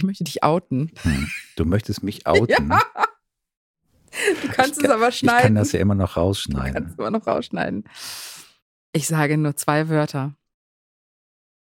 Ich 0.00 0.04
möchte 0.04 0.24
dich 0.24 0.42
outen. 0.42 0.90
Hm. 1.02 1.28
Du 1.56 1.66
möchtest 1.66 2.02
mich 2.02 2.26
outen? 2.26 2.70
Ja. 2.70 2.80
Du 4.42 4.48
kannst 4.48 4.72
Ich 4.72 4.76
es 4.78 4.82
kann- 4.82 4.90
aber 4.92 5.08
Ich 5.10 5.20
kann 5.20 5.28
schneiden. 5.28 5.54
das 5.56 5.72
ja 5.72 5.80
immer 5.80 5.94
noch 5.94 6.14
Du 6.14 6.20
rausschneiden. 6.20 6.72
kannst 6.72 6.92
es 6.92 6.98
immer 6.98 7.10
noch 7.10 7.26
rausschneiden. 7.26 7.84
Ich 8.92 9.06
sage 9.06 9.36
nur 9.36 9.56
zwei 9.56 9.90
Wörter. 9.90 10.34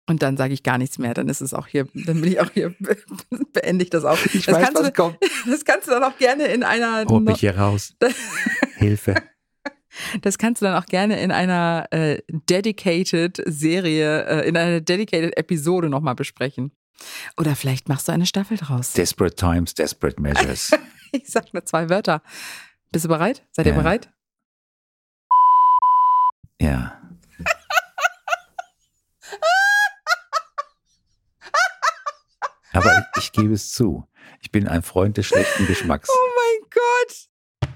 Und 0.07 0.23
dann 0.23 0.38
sage 0.38 0.54
ich 0.54 0.63
gar 0.63 0.78
nichts 0.78 0.97
mehr. 0.99 1.13
Dann 1.13 1.28
ist 1.28 1.41
es 1.41 1.54
auch 1.54 1.67
hier, 1.67 1.86
dann 1.94 2.21
bin 2.21 2.31
ich 2.31 2.39
auch 2.39 2.49
hier, 2.52 2.73
beende 3.54 3.83
ich 3.83 3.89
das 3.91 4.05
auch. 4.05 4.17
Ich 4.33 4.46
das, 4.46 4.56
weiß, 4.56 4.63
kannst 4.63 4.81
was 4.81 4.87
du, 4.87 4.94
kommt. 4.94 5.17
das 5.46 5.65
kannst 5.65 5.87
du 5.87 5.92
dann 5.92 6.03
auch 6.06 6.17
gerne 6.17 6.46
in 6.46 6.63
einer 6.63 7.06
Holt 7.10 7.26
mich 7.26 7.42
hier 7.42 7.58
raus. 7.58 7.94
Hilfe. 8.78 9.15
Das 10.21 10.37
kannst 10.37 10.62
du 10.62 10.65
dann 10.65 10.81
auch 10.81 10.85
gerne 10.85 11.19
in 11.21 11.31
einer 11.31 11.87
äh, 11.92 12.21
dedicated 12.49 13.44
Serie, 13.46 14.26
äh, 14.28 14.47
in 14.47 14.56
einer 14.56 14.79
dedicated 14.81 15.35
Episode 15.37 15.90
nochmal 15.90 16.16
besprechen. 16.16 16.71
Oder 17.38 17.55
vielleicht 17.55 17.90
machst 17.90 18.08
du 18.08 18.12
eine 18.12 18.26
Staffel 18.26 18.58
draus. 18.58 18.94
Desperate 18.94 19.36
times, 19.36 19.73
desperate 19.73 20.22
measures. 20.22 20.71
Ich 21.12 21.27
sag 21.31 21.52
nur 21.55 21.66
zwei 21.66 21.90
Wörter. 21.90 22.21
Bist 22.91 23.05
du 23.05 23.09
bereit? 23.09 23.44
Seid 23.52 23.66
ihr 23.66 23.71
Ja. 23.71 23.77
bereit? 23.80 24.12
Ja. 26.62 27.02
Aber 32.73 33.05
ich, 33.16 33.23
ich 33.23 33.31
gebe 33.31 33.54
es 33.54 33.71
zu. 33.71 34.07
Ich 34.41 34.52
bin 34.52 34.68
ein 34.68 34.84
Freund 34.84 35.18
des 35.18 35.26
schlechten 35.26 35.66
Geschmacks. 35.66 36.09
Oh 36.12 36.29
mein 36.35 36.70
Gott. 36.70 37.70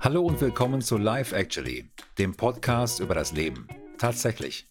Hallo 0.00 0.22
und 0.22 0.40
willkommen 0.40 0.80
zu 0.82 0.98
Life 0.98 1.34
Actually, 1.34 1.90
dem 2.18 2.34
Podcast 2.36 3.00
über 3.00 3.14
das 3.14 3.32
Leben. 3.32 3.66
Tatsächlich. 3.98 4.66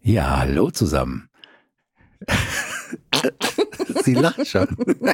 Ja, 0.00 0.38
hallo 0.40 0.70
zusammen. 0.70 1.28
Sie 4.04 4.14
lacht 4.14 4.46
schon. 4.46 4.68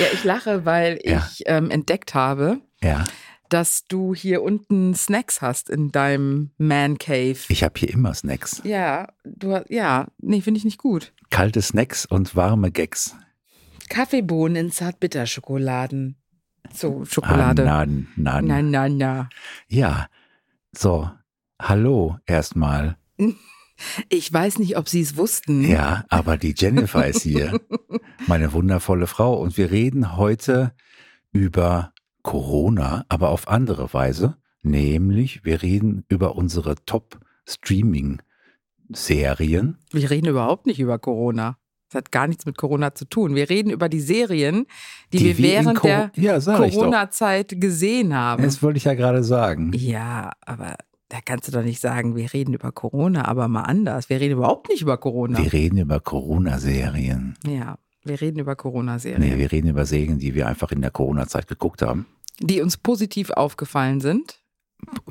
Ja, 0.00 0.06
ich 0.12 0.24
lache, 0.24 0.64
weil 0.64 0.98
Ja. 1.04 1.28
ich 1.30 1.44
ähm, 1.46 1.70
entdeckt 1.70 2.14
habe, 2.14 2.60
Ja, 2.82 3.04
dass 3.48 3.84
du 3.86 4.12
hier 4.12 4.42
unten 4.42 4.94
Snacks 4.94 5.40
hast 5.40 5.70
in 5.70 5.92
deinem 5.92 6.50
Man 6.58 6.98
Cave. 6.98 7.36
ich 7.48 7.62
habe 7.62 7.78
hier 7.78 7.90
immer 7.90 8.12
Snacks. 8.14 8.60
ja, 8.64 9.06
du 9.24 9.62
ja, 9.68 10.08
nee, 10.18 10.40
finde 10.40 10.58
ich 10.58 10.64
nicht 10.64 10.78
gut. 10.78 11.12
Kalte 11.30 11.62
Snacks 11.62 12.06
und 12.06 12.34
warme 12.34 12.72
Gags. 12.72 13.14
Kaffeebohnen 13.88 14.56
in 14.56 14.72
Zartbitterschokoladen. 14.72 16.16
So, 16.74 17.04
Schokolade. 17.04 17.70
Ah, 17.70 17.86
na, 17.86 18.04
na, 18.16 18.42
na, 18.42 18.62
na, 18.62 18.88
na. 18.88 19.28
Ja, 19.68 20.08
so. 20.76 21.08
Hallo 21.60 22.18
erstmal. 22.26 22.96
Ich 24.08 24.32
weiß 24.32 24.60
nicht, 24.60 24.76
ob 24.76 24.88
sie 24.88 25.00
es 25.00 25.16
wussten. 25.16 25.68
Ja, 25.68 26.04
aber 26.08 26.36
die 26.36 26.54
Jennifer 26.56 27.08
ist 27.08 27.22
hier. 27.22 27.60
Meine 28.28 28.52
wundervolle 28.52 29.08
Frau. 29.08 29.34
Und 29.34 29.56
wir 29.56 29.72
reden 29.72 30.16
heute 30.16 30.72
über 31.32 31.92
Corona, 32.22 33.04
aber 33.08 33.30
auf 33.30 33.48
andere 33.48 33.92
Weise. 33.92 34.36
Nämlich, 34.62 35.44
wir 35.44 35.62
reden 35.62 36.04
über 36.08 36.36
unsere 36.36 36.76
Top-Streaming-Serien. 36.86 39.78
Wir 39.90 40.08
reden 40.08 40.28
überhaupt 40.28 40.66
nicht 40.66 40.78
über 40.78 41.00
Corona. 41.00 41.58
Das 41.94 42.00
hat 42.00 42.12
gar 42.12 42.26
nichts 42.26 42.44
mit 42.44 42.58
Corona 42.58 42.94
zu 42.94 43.04
tun. 43.04 43.34
Wir 43.36 43.48
reden 43.48 43.70
über 43.70 43.88
die 43.88 44.00
Serien, 44.00 44.66
die, 45.12 45.20
wir 45.20 45.30
in 45.30 45.38
während 45.38 45.78
Co- 45.78 45.86
der 45.86 46.10
ja. 46.16 46.40
Corona-Zeit 46.40 47.60
gesehen 47.60 48.14
haben. 48.14 48.42
Das 48.42 48.62
wollte 48.62 48.78
ich 48.78 48.84
ja 48.84 48.94
gerade 48.94 49.22
sagen. 49.22 49.70
Ja, 49.76 50.32
aber 50.44 50.76
da 51.08 51.18
kannst 51.24 51.46
du 51.46 51.52
doch 51.52 51.62
nicht 51.62 51.80
sagen, 51.80 52.16
wir 52.16 52.32
reden 52.32 52.52
über 52.54 52.72
Corona, 52.72 53.26
aber 53.28 53.46
mal 53.46 53.62
anders. 53.62 54.08
Wir 54.10 54.18
reden 54.20 54.32
überhaupt 54.38 54.68
nicht 54.70 54.82
über 54.82 54.96
Corona. 54.96 55.38
Wir 55.38 55.52
reden 55.52 55.78
über 55.78 56.00
Corona-Serien. 56.00 57.36
ja, 57.46 57.76
wir 58.02 58.20
reden 58.20 58.40
über 58.40 58.56
Corona-Serien, 58.56 59.20
Nee, 59.22 59.38
wir 59.38 59.50
reden 59.52 59.68
über 59.68 59.86
Serien, 59.86 60.18
die 60.18 60.34
wir 60.34 60.46
einfach 60.48 60.72
in 60.72 60.80
der 60.82 60.90
Corona-Zeit 60.90 61.46
geguckt 61.46 61.80
haben. 61.82 62.06
die 62.40 62.60
uns 62.60 62.76
positiv 62.76 63.30
aufgefallen 63.30 64.00
sind. 64.00 64.40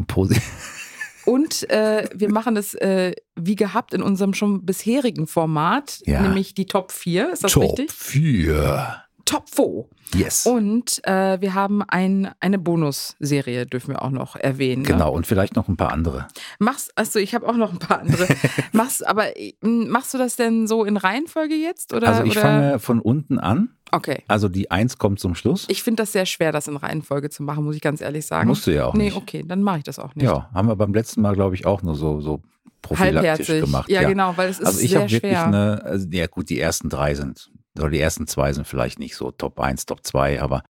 Posi 0.07 0.35
Und 1.25 1.69
äh, 1.69 2.07
wir 2.13 2.31
machen 2.31 2.56
das 2.56 2.73
äh, 2.75 3.13
wie 3.35 3.56
gehabt 3.56 3.94
in 3.94 4.01
unserem 4.01 4.34
schon 4.34 4.66
bisherigen 4.66 5.28
Format, 5.28 6.00
Ja. 6.06 6.22
nämlich 6.22 6.53
die 6.53 6.66
Top 6.66 6.91
4. 6.91 7.31
Ist 7.31 7.44
das 7.44 7.53
Top 7.53 7.63
richtig? 7.63 7.91
4. 7.91 9.02
Top 9.25 9.50
4. 9.50 9.85
Yes. 10.16 10.45
Und 10.45 11.01
äh, 11.07 11.39
wir 11.41 11.53
haben 11.56 11.81
ein, 11.81 12.29
eine 12.39 12.59
Bonusserie, 12.59 13.66
dürfen 13.66 13.89
wir 13.94 14.01
auch 14.01 14.11
noch 14.11 14.35
erwähnen. 14.35 14.84
Ne? 14.84 14.88
Genau, 14.89 15.11
und 15.11 15.25
vielleicht 15.25 15.56
noch 15.56 15.67
ein 15.67 15.78
paar 15.78 15.91
andere. 15.91 16.28
Machst, 16.59 16.91
achso, 16.95 17.19
ich 17.19 17.33
habe 17.33 17.47
auch 17.47 17.56
noch 17.56 17.72
ein 17.72 17.79
paar 17.79 18.00
andere. 18.01 18.28
machst, 18.73 19.06
aber 19.07 19.35
äh, 19.38 19.53
machst 19.62 20.13
du 20.13 20.17
das 20.17 20.35
denn 20.35 20.67
so 20.67 20.83
in 20.83 20.97
Reihenfolge 20.97 21.56
jetzt? 21.56 21.94
Oder, 21.94 22.09
Also 22.09 22.23
ich 22.23 22.31
oder? 22.33 22.41
fange 22.41 22.79
von 22.79 23.00
unten 23.00 23.39
an. 23.39 23.69
Okay. 23.91 24.23
Also 24.28 24.50
die 24.50 24.72
Eins 24.72 24.97
kommt 24.97 25.19
zum 25.19 25.35
Schluss. 25.35 25.66
Ich 25.69 25.83
finde 25.83 26.03
das 26.03 26.12
sehr 26.12 26.25
schwer, 26.25 26.51
das 26.51 26.67
in 26.67 26.75
Reihenfolge 26.78 27.29
zu 27.29 27.44
machen, 27.44 27.63
muss 27.63 27.75
ich 27.75 27.81
ganz 27.81 28.01
ehrlich 28.01 28.25
sagen. 28.25 28.47
Musst 28.47 28.67
du 28.67 28.72
ja 28.72 28.85
auch 28.88 28.94
nee, 28.95 29.06
nicht. 29.06 29.16
okay, 29.17 29.44
dann 29.47 29.62
mache 29.63 29.79
ich 29.79 29.83
das 29.83 30.00
auch 30.00 30.13
nicht. 30.16 30.25
Ja, 30.25 30.50
haben 30.53 30.67
wir 30.67 30.75
beim 30.75 30.94
letzten 30.94 31.22
Mal, 31.22 31.33
glaube 31.35 31.56
ich, 31.56 31.66
auch 31.66 31.81
nur 31.83 31.95
so, 31.95 32.19
so 32.19 32.41
prophylaktisch 32.81 33.47
Halbherzig. 33.47 33.62
gemacht. 33.62 33.89
Ja, 33.89 34.07
genau, 34.07 34.33
weil 34.35 34.50
es 34.50 34.59
ist 34.59 34.66
Also 34.66 34.79
ich 34.81 34.91
sehr 34.91 35.01
habe 35.01 35.12
wirklich 35.12 35.31
schwer. 35.31 35.45
eine, 35.47 35.81
also, 35.83 36.07
ja 36.12 36.28
gut, 36.28 36.50
die 36.50 36.59
ersten 36.59 36.89
drei 36.89 37.13
sind, 37.16 37.50
oder 37.79 37.89
die 37.89 38.00
ersten 38.00 38.28
zwei 38.28 38.53
sind 38.53 38.67
vielleicht 38.67 39.00
nicht 39.00 39.16
so 39.16 39.31
Top 39.31 39.59
1, 39.59 39.85
Top 39.85 40.06
2, 40.06 40.41
aber 40.41 40.63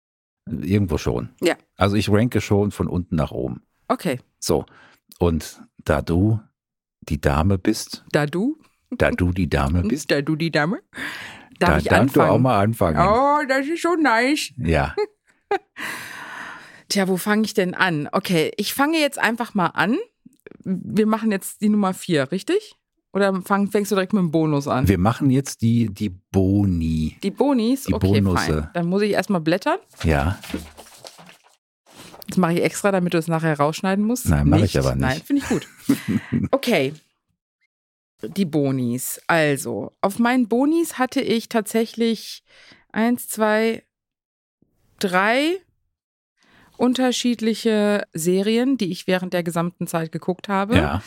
irgendwo 0.51 0.99
schon. 0.99 1.31
Ja. 1.41 1.57
Also 1.77 1.97
ich 1.97 2.09
ranke 2.11 2.41
schon 2.41 2.71
von 2.71 2.89
unten 2.89 3.17
nach 3.17 3.31
oben. 3.33 3.63
Okay, 3.89 4.21
So, 4.39 4.65
und 5.19 5.61
da 5.85 6.01
du 6.03 6.41
die 7.01 7.21
Dame 7.21 7.59
bist, 7.59 8.05
da 8.13 8.27
du, 8.27 8.59
da 8.91 9.11
du 9.11 9.33
die 9.33 9.49
Dame 9.51 9.83
bist, 9.89 10.11
da 10.11 10.23
du 10.23 10.37
die 10.37 10.51
Dame, 10.51 10.81
darf 11.59 11.71
da 11.71 11.79
ich 11.79 11.85
darfst 11.85 12.17
du 12.17 12.21
anfangen? 12.21 12.31
auch 12.31 12.39
mal 12.39 12.61
anfangen. 12.61 12.99
Oh, 12.99 13.41
das 13.49 13.67
ist 13.67 13.83
so 13.83 13.95
nice. 13.95 14.53
Ja, 14.57 14.95
Tja, 16.89 17.09
wo 17.09 17.17
fange 17.17 17.45
ich 17.45 17.55
denn 17.55 17.75
an? 17.75 18.09
Okay, 18.13 18.53
ich 18.57 18.75
fange 18.75 18.99
jetzt 18.99 19.19
einfach 19.19 19.55
mal 19.55 19.69
an. 19.69 19.97
Wir 20.65 21.07
machen 21.07 21.31
jetzt 21.31 21.63
die 21.63 21.69
Nummer 21.71 21.95
vier, 21.95 22.31
richtig? 22.33 22.77
Oder 23.13 23.43
fang, 23.43 23.71
fängst 23.71 23.91
du 23.91 23.95
direkt 23.97 24.13
mit 24.15 24.21
dem 24.21 24.31
Bonus 24.31 24.67
an? 24.69 24.89
wir 24.89 24.99
machen 24.99 25.29
jetzt 25.31 25.61
die, 25.63 25.89
die 25.93 26.09
Boni. 26.09 27.19
die 27.23 27.31
Bonis? 27.31 27.85
Die 27.85 27.95
okay, 27.95 28.21
Bonusse. 28.21 28.63
fein. 28.63 28.71
Dann 28.73 28.87
muss 28.87 29.03
ich 29.03 29.13
erstmal 29.13 29.41
blättern. 29.43 29.79
Ja, 30.03 30.39
Das 32.29 32.39
mache 32.39 32.55
ich 32.55 32.63
extra, 32.63 32.91
damit 32.91 33.13
du 33.13 33.19
es 33.19 33.29
nachher 33.29 33.59
rausschneiden 33.59 34.05
musst. 34.05 34.29
Nein, 34.29 34.49
mach 34.49 34.61
ich 34.61 34.79
aber 34.79 34.95
nicht. 34.95 35.01
Nein, 35.01 35.21
finde 35.23 35.43
ich 35.43 35.49
gut. 35.49 35.69
Okay. 36.51 36.95
Die 38.23 38.45
Bonis. 38.45 39.21
Also, 39.27 39.93
auf 40.01 40.19
meinen 40.21 40.47
Bonis 40.49 40.99
hatte 40.99 41.21
ich 41.21 41.49
tatsächlich 41.49 42.45
eins, 42.93 43.27
zwei, 43.29 43.83
drei 45.01 45.59
unterschiedliche 46.77 48.05
Serien, 48.13 48.79
die 48.79 48.91
ich 48.93 49.07
während 49.07 49.33
der 49.33 49.43
gesamten 49.43 49.87
Zeit 49.87 50.13
geguckt 50.13 50.49
habe. 50.49 50.77
ja, 50.77 51.03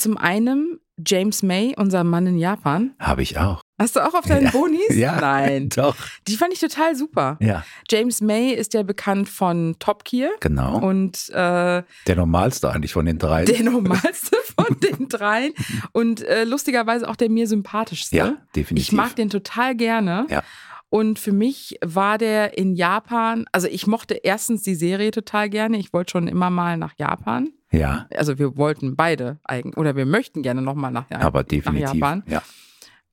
Zum 0.00 0.16
einen 0.16 0.80
James 1.06 1.42
May, 1.42 1.74
unser 1.78 2.04
Mann 2.04 2.26
in 2.26 2.38
Japan. 2.38 2.94
habe 2.98 3.22
ich 3.22 3.38
auch. 3.38 3.60
Hast 3.78 3.96
du 3.96 4.00
auch 4.06 4.12
auf 4.14 4.26
deinen 4.26 4.44
Ja. 4.46 4.50
Bonis? 4.50 4.80
Ja. 4.94 5.18
Nein. 5.20 5.68
Doch. 5.70 5.96
Die 6.28 6.36
fand 6.36 6.52
ich 6.52 6.60
total 6.60 6.94
super. 6.94 7.38
Ja, 7.40 7.64
James 7.90 8.20
May 8.20 8.50
ist 8.52 8.74
ja 8.74 8.82
bekannt 8.82 9.28
von 9.28 9.76
Top 9.78 10.04
Gear 10.04 10.30
genau. 10.40 10.78
und 10.78 11.30
äh, 11.30 11.82
Der 12.06 12.16
normalste 12.16 12.70
eigentlich 12.70 12.92
von 12.92 13.06
den 13.06 13.18
drei. 13.18 13.44
der 13.46 13.62
normalste 13.62 14.36
von 14.58 14.76
den 14.80 15.08
dreien 15.08 15.52
und 15.92 16.22
äh, 16.22 16.44
lustigerweise 16.44 17.08
auch 17.08 17.16
der 17.16 17.30
mir 17.30 17.46
sympathischste. 17.46 18.16
ja, 18.16 18.36
definitiv. 18.54 18.88
ich 18.88 18.92
mag 18.92 19.16
den 19.16 19.30
total 19.30 19.74
gerne. 19.74 20.26
Ja. 20.28 20.42
Und 20.90 21.18
für 21.20 21.32
mich 21.32 21.78
war 21.84 22.18
der 22.18 22.58
in 22.58 22.74
Japan, 22.74 23.46
also 23.52 23.68
ich 23.68 23.86
mochte 23.86 24.14
erstens 24.14 24.62
die 24.62 24.74
Serie 24.74 25.12
total 25.12 25.48
gerne. 25.48 25.78
Ich 25.78 25.92
wollte 25.92 26.10
schon 26.10 26.26
immer 26.26 26.50
mal 26.50 26.76
nach 26.76 26.94
Japan. 26.98 27.50
Ja, 27.72 28.08
Also 28.16 28.38
wir 28.38 28.56
wollten 28.56 28.96
beide 28.96 29.38
eigentlich, 29.44 29.76
oder 29.76 29.94
wir 29.96 30.06
möchten 30.06 30.42
gerne 30.42 30.62
nochmal 30.62 30.90
nach, 30.90 31.10
aber 31.10 31.40
nach 31.40 31.48
definitiv. 31.48 31.94
Japan. 31.94 32.24
Ja. 32.26 32.42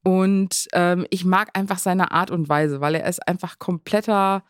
Und 0.03 0.67
ähm, 0.73 1.05
ich 1.09 1.25
mag 1.25 1.49
einfach 1.53 1.77
seine 1.79 2.11
Art 2.11 2.31
und 2.31 2.49
Weise, 2.49 2.81
weil 2.81 2.95
er 2.95 3.07
ist 3.07 3.27
einfach 3.27 3.59
kompletter 3.59 4.43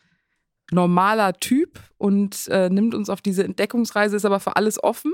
normaler 0.70 1.34
Typ 1.34 1.80
und 1.96 2.46
äh, 2.48 2.68
nimmt 2.68 2.94
uns 2.94 3.10
auf 3.10 3.20
diese 3.20 3.44
Entdeckungsreise, 3.44 4.16
ist 4.16 4.24
aber 4.24 4.40
für 4.40 4.56
alles 4.56 4.82
offen. 4.82 5.12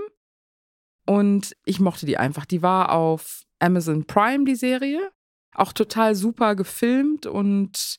Und 1.06 1.56
ich 1.64 1.80
mochte 1.80 2.06
die 2.06 2.18
einfach. 2.18 2.44
Die 2.44 2.62
war 2.62 2.92
auf 2.92 3.42
Amazon 3.58 4.04
Prime, 4.06 4.44
die 4.44 4.54
Serie. 4.56 5.10
Auch 5.54 5.72
total 5.72 6.14
super 6.14 6.56
gefilmt 6.56 7.26
und 7.26 7.98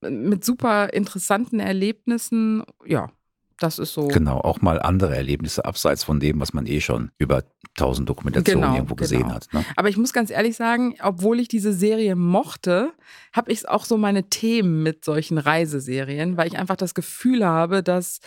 mit 0.00 0.44
super 0.44 0.92
interessanten 0.92 1.60
Erlebnissen. 1.60 2.64
Ja, 2.84 3.10
das 3.58 3.78
ist 3.78 3.94
so. 3.94 4.08
Genau, 4.08 4.38
auch 4.38 4.60
mal 4.60 4.80
andere 4.80 5.16
Erlebnisse 5.16 5.64
abseits 5.64 6.04
von 6.04 6.20
dem, 6.20 6.40
was 6.40 6.52
man 6.52 6.66
eh 6.66 6.80
schon 6.80 7.10
über 7.18 7.44
tausend 7.74 8.08
Dokumentationen 8.08 8.62
Genau, 8.62 8.74
irgendwo 8.74 8.94
gesehen 8.94 9.22
genau. 9.22 9.34
hat. 9.34 9.48
Ne? 9.52 9.64
Aber 9.76 9.88
ich 9.88 9.96
muss 9.96 10.12
ganz 10.12 10.30
ehrlich 10.30 10.56
sagen, 10.56 10.96
obwohl 11.02 11.40
ich 11.40 11.48
diese 11.48 11.72
Serie 11.72 12.16
mochte, 12.16 12.92
habe 13.32 13.52
ich 13.52 13.68
auch 13.68 13.84
so 13.84 13.96
meine 13.96 14.28
Themen 14.28 14.82
mit 14.82 15.04
solchen 15.04 15.38
Reiseserien, 15.38 16.36
weil 16.36 16.48
ich 16.48 16.58
einfach 16.58 16.76
das 16.76 16.94
Gefühl 16.94 17.46
habe, 17.46 17.82
dass 17.82 18.20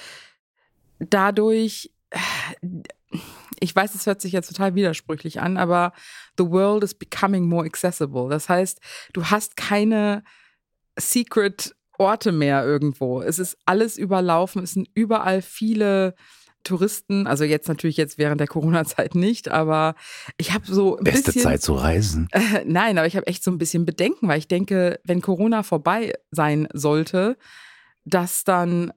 dadurch, 1.00 1.92
ich 3.60 3.76
weiß, 3.76 3.96
es 3.96 4.06
hört 4.06 4.22
sich 4.22 4.32
jetzt 4.32 4.50
total 4.50 4.76
widersprüchlich 4.76 5.42
an, 5.42 5.58
aber 5.58 5.94
the 6.38 6.46
world 6.46 6.84
is 6.84 6.94
becoming 6.94 7.48
more 7.48 7.66
accessible. 7.66 8.30
Das 8.30 8.50
heißt, 8.50 8.80
du 9.14 9.26
hast 9.26 9.58
keine 9.58 10.24
secret 10.98 11.76
Orte 12.00 12.32
mehr 12.32 12.66
irgendwo. 12.66 13.22
Es 13.22 13.40
ist 13.40 13.58
alles 13.66 13.98
überlaufen, 13.98 14.64
es 14.64 14.74
sind 14.74 14.90
überall 14.94 15.42
viele 15.42 16.16
Touristen, 16.64 17.26
also 17.26 17.44
jetzt 17.44 17.68
natürlich 17.68 17.98
jetzt 17.98 18.18
während 18.18 18.40
der 18.40 18.48
Corona-Zeit 18.48 19.16
nicht, 19.16 19.50
aber 19.50 19.96
ich 20.38 20.54
habe 20.54 20.66
so 20.66 20.98
ein 20.98 21.04
Beste 21.04 21.32
bisschen, 21.32 21.42
Zeit 21.42 21.62
zu 21.62 21.74
reisen. 21.74 22.28
Äh, 22.32 22.64
nein, 22.66 22.98
aber 22.98 23.08
ich 23.08 23.16
habe 23.16 23.28
echt 23.28 23.44
so 23.44 23.52
ein 23.52 23.58
bisschen 23.58 23.86
Bedenken, 23.86 24.28
weil 24.28 24.40
ich 24.40 24.48
denke, 24.48 25.00
wenn 25.04 25.22
Corona 25.22 25.64
vorbei 25.64 26.14
sein 26.32 26.68
sollte, 26.74 27.38
dass 28.06 28.44
dann 28.44 28.92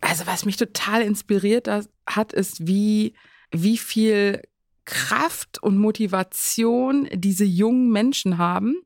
also 0.00 0.26
was 0.26 0.44
mich 0.44 0.56
total 0.56 1.02
inspiriert 1.02 1.68
hat, 2.06 2.32
ist, 2.32 2.66
wie, 2.66 3.14
wie 3.50 3.78
viel 3.78 4.42
Kraft 4.84 5.62
und 5.62 5.78
Motivation 5.78 7.08
diese 7.12 7.44
jungen 7.44 7.90
Menschen 7.90 8.38
haben. 8.38 8.76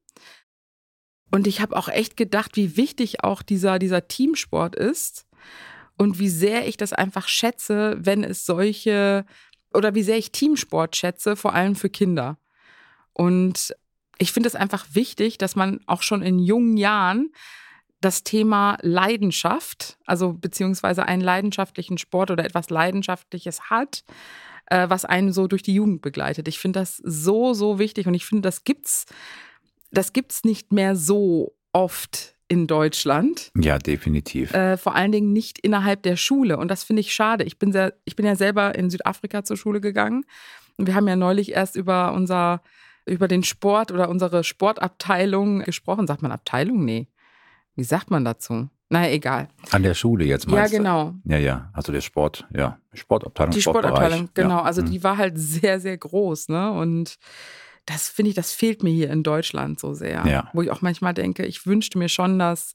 Und 1.30 1.46
ich 1.46 1.60
habe 1.60 1.76
auch 1.76 1.88
echt 1.88 2.16
gedacht, 2.16 2.56
wie 2.56 2.76
wichtig 2.76 3.22
auch 3.22 3.42
dieser, 3.42 3.78
dieser 3.78 4.08
Teamsport 4.08 4.74
ist 4.74 5.26
und 5.96 6.18
wie 6.18 6.28
sehr 6.28 6.66
ich 6.66 6.76
das 6.76 6.92
einfach 6.92 7.28
schätze, 7.28 7.96
wenn 8.00 8.24
es 8.24 8.44
solche 8.44 9.24
oder 9.72 9.94
wie 9.94 10.02
sehr 10.02 10.18
ich 10.18 10.32
Teamsport 10.32 10.96
schätze, 10.96 11.36
vor 11.36 11.54
allem 11.54 11.76
für 11.76 11.90
Kinder. 11.90 12.38
Und 13.20 13.76
ich 14.16 14.32
finde 14.32 14.46
es 14.46 14.54
einfach 14.54 14.86
wichtig, 14.94 15.36
dass 15.36 15.54
man 15.54 15.80
auch 15.86 16.00
schon 16.00 16.22
in 16.22 16.38
jungen 16.38 16.78
Jahren 16.78 17.30
das 18.00 18.24
Thema 18.24 18.78
Leidenschaft, 18.80 19.98
also 20.06 20.32
beziehungsweise 20.32 21.04
einen 21.04 21.20
leidenschaftlichen 21.20 21.98
Sport 21.98 22.30
oder 22.30 22.46
etwas 22.46 22.70
Leidenschaftliches 22.70 23.68
hat, 23.68 24.04
äh, 24.70 24.88
was 24.88 25.04
einen 25.04 25.34
so 25.34 25.48
durch 25.48 25.62
die 25.62 25.74
Jugend 25.74 26.00
begleitet. 26.00 26.48
Ich 26.48 26.58
finde 26.58 26.80
das 26.80 26.96
so, 26.96 27.52
so 27.52 27.78
wichtig 27.78 28.06
und 28.06 28.14
ich 28.14 28.24
finde, 28.24 28.40
das 28.40 28.64
gibt's, 28.64 29.04
das 29.90 30.14
gibt's 30.14 30.42
nicht 30.42 30.72
mehr 30.72 30.96
so 30.96 31.54
oft 31.74 32.36
in 32.48 32.66
Deutschland. 32.66 33.50
Ja, 33.54 33.78
definitiv. 33.78 34.54
Äh, 34.54 34.78
vor 34.78 34.94
allen 34.94 35.12
Dingen 35.12 35.34
nicht 35.34 35.58
innerhalb 35.58 36.04
der 36.04 36.16
Schule. 36.16 36.56
Und 36.56 36.68
das 36.68 36.84
finde 36.84 37.00
ich 37.00 37.12
schade. 37.12 37.44
Ich 37.44 37.58
bin, 37.58 37.70
sehr, 37.70 37.92
ich 38.06 38.16
bin 38.16 38.24
ja 38.24 38.34
selber 38.34 38.74
in 38.74 38.88
Südafrika 38.88 39.44
zur 39.44 39.58
Schule 39.58 39.82
gegangen. 39.82 40.24
Und 40.78 40.86
wir 40.86 40.94
haben 40.94 41.06
ja 41.06 41.16
neulich 41.16 41.52
erst 41.52 41.76
über 41.76 42.14
unser 42.14 42.62
über 43.10 43.28
den 43.28 43.42
Sport 43.42 43.90
oder 43.90 44.08
unsere 44.08 44.44
Sportabteilung 44.44 45.60
gesprochen. 45.60 46.06
Sagt 46.06 46.22
man 46.22 46.32
Abteilung? 46.32 46.84
Nee. 46.84 47.08
Wie 47.74 47.84
sagt 47.84 48.10
man 48.10 48.24
dazu? 48.24 48.68
Naja, 48.88 49.12
egal. 49.12 49.48
An 49.70 49.82
der 49.82 49.94
Schule 49.94 50.24
jetzt 50.24 50.48
meinst 50.48 50.72
Ja, 50.72 50.78
genau. 50.78 51.14
Ja, 51.24 51.38
ja. 51.38 51.70
Also 51.72 51.92
der 51.92 52.00
Sport, 52.00 52.46
ja. 52.54 52.78
Sportabteilung. 52.92 53.52
Die 53.52 53.62
Sportabteilung, 53.62 54.28
genau. 54.34 54.58
Ja. 54.58 54.62
Also 54.62 54.82
mhm. 54.82 54.86
die 54.86 55.04
war 55.04 55.16
halt 55.16 55.38
sehr, 55.38 55.80
sehr 55.80 55.96
groß, 55.96 56.48
ne? 56.48 56.72
Und 56.72 57.16
das 57.86 58.08
finde 58.08 58.30
ich, 58.30 58.34
das 58.34 58.52
fehlt 58.52 58.82
mir 58.82 58.90
hier 58.90 59.10
in 59.10 59.22
Deutschland 59.22 59.80
so 59.80 59.94
sehr. 59.94 60.24
Ja. 60.26 60.50
Wo 60.52 60.62
ich 60.62 60.70
auch 60.70 60.82
manchmal 60.82 61.14
denke, 61.14 61.44
ich 61.46 61.66
wünschte 61.66 61.98
mir 61.98 62.08
schon, 62.08 62.38
dass 62.38 62.74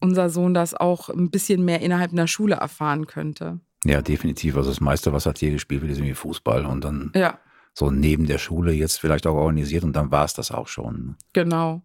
unser 0.00 0.28
Sohn 0.30 0.54
das 0.54 0.74
auch 0.74 1.08
ein 1.08 1.30
bisschen 1.30 1.64
mehr 1.64 1.80
innerhalb 1.80 2.12
einer 2.12 2.28
Schule 2.28 2.56
erfahren 2.56 3.06
könnte. 3.06 3.60
Ja, 3.84 4.02
definitiv. 4.02 4.56
Also 4.56 4.70
das 4.70 4.80
meiste, 4.80 5.12
was 5.12 5.26
hat 5.26 5.38
hier 5.38 5.50
gespielt 5.50 5.82
wird, 5.82 5.92
ist 5.92 5.98
irgendwie 5.98 6.14
Fußball 6.14 6.64
und 6.66 6.84
dann 6.84 7.12
ja 7.14 7.38
so 7.74 7.90
neben 7.90 8.26
der 8.26 8.38
Schule 8.38 8.72
jetzt 8.72 9.00
vielleicht 9.00 9.26
auch 9.26 9.34
organisiert 9.34 9.82
und 9.82 9.94
dann 9.94 10.12
war 10.12 10.24
es 10.24 10.32
das 10.32 10.52
auch 10.52 10.68
schon. 10.68 11.16
Genau. 11.32 11.82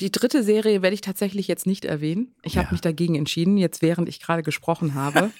Die 0.00 0.10
dritte 0.10 0.42
Serie 0.42 0.80
werde 0.80 0.94
ich 0.94 1.02
tatsächlich 1.02 1.46
jetzt 1.46 1.66
nicht 1.66 1.84
erwähnen. 1.84 2.34
Ich 2.42 2.54
ja. 2.54 2.62
habe 2.62 2.72
mich 2.72 2.80
dagegen 2.80 3.14
entschieden, 3.14 3.58
jetzt 3.58 3.82
während 3.82 4.08
ich 4.08 4.20
gerade 4.20 4.42
gesprochen 4.42 4.94
habe. 4.94 5.30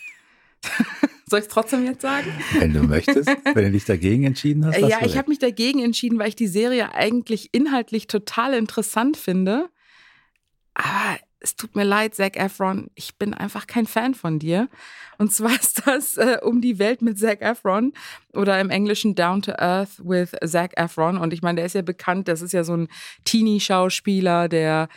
Soll 1.29 1.41
ich 1.41 1.47
es 1.47 1.51
trotzdem 1.51 1.85
jetzt 1.85 2.03
sagen? 2.03 2.31
Wenn 2.59 2.73
du 2.73 2.83
möchtest, 2.83 3.27
wenn 3.27 3.65
du 3.65 3.71
dich 3.73 3.85
dagegen 3.85 4.25
entschieden 4.25 4.65
hast. 4.67 4.79
Ja, 4.79 5.05
ich 5.05 5.17
habe 5.17 5.29
mich 5.29 5.41
dagegen 5.41 5.83
entschieden, 5.83 6.19
weil 6.19 6.29
ich 6.29 6.37
die 6.37 6.47
Serie 6.47 6.95
eigentlich 6.95 7.53
inhaltlich 7.53 8.07
total 8.07 8.55
interessant 8.55 9.17
finde. 9.17 9.69
Aber 10.75 11.19
es 11.41 11.56
tut 11.56 11.77
mir 11.77 11.85
leid, 11.85 12.15
Zac 12.15 12.37
Efron, 12.37 12.91
ich 12.94 13.17
bin 13.17 13.35
einfach 13.35 13.67
kein 13.67 13.87
Fan 13.87 14.15
von 14.15 14.38
dir. 14.38 14.69
Und 15.19 15.33
zwar 15.33 15.55
ist 15.61 15.87
das 15.87 16.17
äh, 16.17 16.38
um 16.43 16.61
die 16.61 16.79
Welt 16.79 17.03
mit 17.03 17.19
Zac 17.19 17.43
Efron 17.43 17.93
oder 18.33 18.61
im 18.61 18.71
Englischen 18.71 19.14
Down 19.14 19.43
to 19.43 19.52
Earth 19.52 19.99
with 19.99 20.33
Zac 20.45 20.76
Efron. 20.76 21.19
Und 21.19 21.33
ich 21.33 21.43
meine, 21.43 21.57
der 21.57 21.66
ist 21.66 21.75
ja 21.75 21.83
bekannt, 21.83 22.28
das 22.28 22.43
ist 22.43 22.52
ja 22.52 22.64
so 22.64 22.76
ein 22.76 22.88
Teenie-Schauspieler, 23.25 24.49
der 24.49 24.88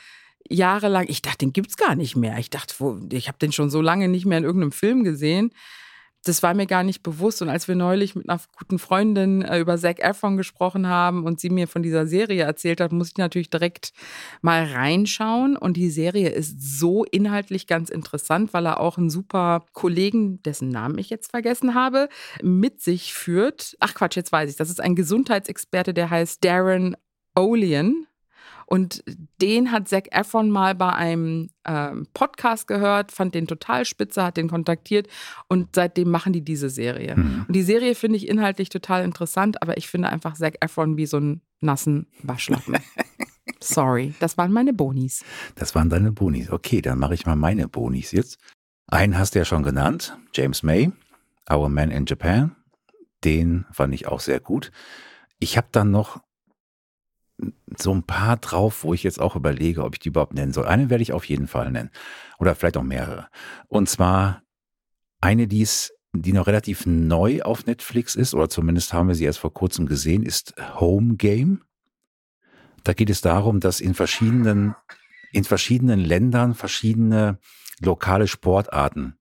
jahrelang, 0.49 1.05
ich 1.07 1.21
dachte, 1.21 1.39
den 1.39 1.53
gibt's 1.53 1.77
gar 1.77 1.95
nicht 1.95 2.15
mehr. 2.15 2.37
Ich 2.39 2.49
dachte, 2.49 2.73
ich 3.11 3.27
habe 3.27 3.37
den 3.37 3.51
schon 3.51 3.69
so 3.69 3.81
lange 3.81 4.07
nicht 4.07 4.25
mehr 4.25 4.37
in 4.37 4.43
irgendeinem 4.43 4.71
Film 4.71 5.03
gesehen 5.03 5.51
das 6.23 6.43
war 6.43 6.53
mir 6.53 6.65
gar 6.65 6.83
nicht 6.83 7.01
bewusst. 7.01 7.41
Und 7.41 7.49
als 7.49 7.67
wir 7.67 7.75
neulich 7.75 8.15
mit 8.15 8.29
einer 8.29 8.41
guten 8.57 8.77
Freundin 8.77 9.41
äh, 9.41 9.59
über 9.59 9.77
Zac 9.77 9.99
Efron 9.99 10.37
gesprochen 10.37 10.87
haben 10.87 11.23
und 11.25 11.39
sie 11.39 11.49
mir 11.49 11.67
von 11.67 11.81
dieser 11.81 12.07
Serie 12.07 12.43
erzählt 12.43 12.81
hat, 12.81 12.91
muss 12.91 13.09
ich 13.09 13.17
natürlich 13.17 13.49
direkt 13.49 13.91
mal 14.41 14.63
reinschauen. 14.63 15.55
Und 15.55 15.77
die 15.77 15.89
Serie 15.89 16.29
ist 16.29 16.79
so 16.79 17.05
inhaltlich 17.05 17.67
ganz 17.67 17.89
interessant, 17.89 18.53
weil 18.53 18.65
er 18.65 18.79
auch 18.79 18.97
einen 18.97 19.09
super 19.09 19.65
Kollegen, 19.73 20.43
dessen 20.43 20.69
Namen 20.69 20.97
ich 20.97 21.09
jetzt 21.09 21.31
vergessen 21.31 21.73
habe, 21.73 22.09
mit 22.43 22.81
sich 22.81 23.13
führt. 23.13 23.77
Ach 23.79 23.93
Quatsch, 23.93 24.17
jetzt 24.17 24.31
weiß 24.31 24.49
ich. 24.49 24.57
Das 24.57 24.69
ist 24.69 24.81
ein 24.81 24.95
Gesundheitsexperte, 24.95 25.93
der 25.93 26.09
heißt 26.09 26.43
Darren 26.43 26.95
Olean. 27.35 28.08
Und 28.69 29.03
den 29.41 29.71
hat 29.71 29.87
Zac 29.87 30.15
Efron 30.15 30.51
mal 30.51 30.75
bei 30.75 30.93
einem 30.93 31.49
ähm, 31.65 32.05
Podcast 32.13 32.67
gehört, 32.67 33.11
fand 33.11 33.33
den 33.33 33.47
total 33.47 33.83
spitze, 33.83 34.23
hat 34.23 34.37
den 34.37 34.47
kontaktiert 34.47 35.07
und 35.47 35.69
seitdem 35.73 36.11
machen 36.11 36.33
die 36.33 36.43
diese 36.43 36.69
Serie. 36.69 37.15
Mhm. 37.17 37.45
Und 37.47 37.55
die 37.55 37.63
Serie 37.63 37.95
finde 37.95 38.17
ich 38.17 38.27
inhaltlich 38.27 38.69
total 38.69 39.03
interessant, 39.03 39.63
aber 39.63 39.77
ich 39.77 39.87
finde 39.87 40.09
einfach 40.09 40.35
Zac 40.35 40.57
Efron 40.63 40.97
wie 40.97 41.07
so 41.07 41.17
einen 41.17 41.41
nassen 41.61 42.05
Waschlappen. 42.21 42.77
Sorry, 43.59 44.13
das 44.19 44.37
waren 44.37 44.51
meine 44.51 44.71
Bonis. 44.71 45.23
Das 45.55 45.73
waren 45.73 45.89
deine 45.89 46.11
Bonis. 46.11 46.51
Okay, 46.51 46.83
dann 46.83 46.99
mache 46.99 47.15
ich 47.15 47.25
mal 47.25 47.35
meine 47.35 47.67
Bonis 47.67 48.11
jetzt. 48.11 48.37
Einen 48.85 49.17
hast 49.17 49.33
du 49.33 49.39
ja 49.39 49.45
schon 49.45 49.63
genannt, 49.63 50.15
James 50.35 50.61
May, 50.61 50.91
Our 51.51 51.69
Man 51.69 51.89
in 51.89 52.05
Japan. 52.05 52.55
Den 53.23 53.65
fand 53.71 53.95
ich 53.95 54.05
auch 54.05 54.19
sehr 54.19 54.39
gut. 54.39 54.71
Ich 55.39 55.57
habe 55.57 55.69
dann 55.71 55.89
noch 55.89 56.21
so 57.77 57.93
ein 57.93 58.03
paar 58.03 58.37
drauf, 58.37 58.83
wo 58.83 58.93
ich 58.93 59.03
jetzt 59.03 59.19
auch 59.19 59.35
überlege, 59.35 59.83
ob 59.83 59.95
ich 59.95 59.99
die 59.99 60.09
überhaupt 60.09 60.33
nennen 60.33 60.53
soll. 60.53 60.65
Eine 60.65 60.89
werde 60.89 61.01
ich 61.01 61.13
auf 61.13 61.25
jeden 61.25 61.47
Fall 61.47 61.71
nennen. 61.71 61.89
Oder 62.37 62.55
vielleicht 62.55 62.77
auch 62.77 62.83
mehrere. 62.83 63.27
Und 63.67 63.89
zwar 63.89 64.41
eine, 65.21 65.47
die 65.47 65.61
ist, 65.61 65.93
die 66.13 66.33
noch 66.33 66.47
relativ 66.47 66.85
neu 66.85 67.41
auf 67.41 67.65
Netflix 67.65 68.15
ist, 68.15 68.33
oder 68.33 68.49
zumindest 68.49 68.93
haben 68.93 69.07
wir 69.07 69.15
sie 69.15 69.25
erst 69.25 69.39
vor 69.39 69.53
kurzem 69.53 69.85
gesehen, 69.85 70.23
ist 70.23 70.55
Home 70.79 71.15
Game. 71.15 71.61
Da 72.83 72.93
geht 72.93 73.09
es 73.09 73.21
darum, 73.21 73.59
dass 73.59 73.81
in 73.81 73.93
verschiedenen, 73.93 74.75
in 75.31 75.43
verschiedenen 75.43 75.99
Ländern 75.99 76.55
verschiedene 76.55 77.37
lokale 77.81 78.27
Sportarten 78.27 79.15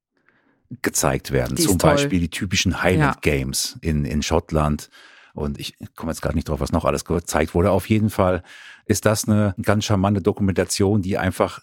gezeigt 0.82 1.30
werden. 1.30 1.56
Zum 1.56 1.78
toll. 1.78 1.92
Beispiel 1.92 2.20
die 2.20 2.30
typischen 2.30 2.82
Highland 2.82 3.16
Ja. 3.16 3.20
Games 3.20 3.78
in, 3.80 4.04
in 4.04 4.22
Schottland. 4.22 4.90
Und 5.38 5.58
ich 5.58 5.74
komme 5.96 6.12
jetzt 6.12 6.20
gerade 6.20 6.34
nicht 6.34 6.48
drauf, 6.48 6.60
was 6.60 6.72
noch 6.72 6.84
alles 6.84 7.04
gezeigt 7.04 7.54
wurde. 7.54 7.70
Auf 7.70 7.88
jeden 7.88 8.10
Fall 8.10 8.42
ist 8.86 9.06
das 9.06 9.28
eine 9.28 9.54
ganz 9.62 9.84
charmante 9.84 10.20
Dokumentation, 10.20 11.02
die 11.02 11.18
einfach 11.18 11.60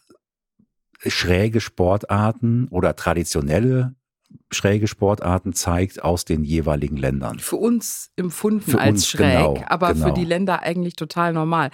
schräge 1.05 1.62
Sportarten 1.62 2.67
oder 2.70 2.96
traditionelle 2.96 3.96
schräge 4.51 4.88
Sportarten 4.88 5.53
zeigt 5.53 6.03
aus 6.03 6.25
den 6.25 6.44
jeweiligen 6.44 6.98
Ländern. 6.98 7.39
Für 7.39 7.58
uns 7.58 8.12
empfunden 8.15 8.72
Für 8.72 8.79
als 8.79 8.89
uns, 8.89 9.08
schräg, 9.08 9.38
genau, 9.38 9.63
aber 9.67 9.94
genau. 9.94 10.08
für 10.08 10.13
die 10.13 10.25
Länder 10.25 10.62
eigentlich 10.62 10.96
total 10.96 11.34
normal. 11.34 11.70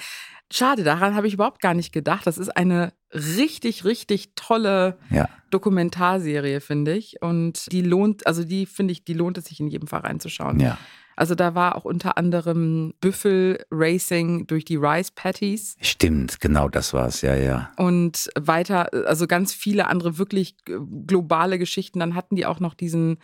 Schade, 0.51 0.83
daran 0.83 1.15
habe 1.15 1.27
ich 1.27 1.33
überhaupt 1.33 1.61
gar 1.61 1.73
nicht 1.73 1.93
gedacht. 1.93 2.27
Das 2.27 2.37
ist 2.37 2.49
eine 2.49 2.91
richtig, 3.13 3.85
richtig 3.85 4.33
tolle 4.35 4.97
Ja. 5.09 5.29
Dokumentarserie, 5.49 6.59
finde 6.59 6.93
ich. 6.93 7.21
Und 7.21 7.71
die 7.71 7.81
lohnt, 7.81 8.27
also 8.27 8.43
die 8.43 8.65
finde 8.65 8.91
ich, 8.91 9.05
die 9.05 9.13
lohnt 9.13 9.37
es 9.37 9.45
sich 9.45 9.59
in 9.59 9.67
jedem 9.67 9.87
Fall 9.87 10.01
reinzuschauen. 10.01 10.59
Ja. 10.59 10.77
Also 11.15 11.35
da 11.35 11.55
war 11.55 11.75
auch 11.75 11.85
unter 11.85 12.17
anderem 12.17 12.93
Büffel 13.01 13.63
Racing 13.69 14.47
durch 14.47 14.65
die 14.65 14.77
Rice 14.77 15.11
Patties 15.11 15.75
Stimmt, 15.81 16.39
genau 16.39 16.69
das 16.69 16.93
war's, 16.93 17.21
ja, 17.21 17.35
ja. 17.35 17.71
und 17.77 18.29
weiter, 18.39 18.89
also 19.07 19.27
ganz 19.27 19.53
viele 19.53 19.87
andere 19.87 20.17
wirklich 20.17 20.55
globale 20.65 21.59
Geschichten. 21.59 21.99
Dann 21.99 22.15
hatten 22.15 22.35
die 22.35 22.45
auch 22.45 22.59
noch 22.59 22.73
diesen 22.73 23.17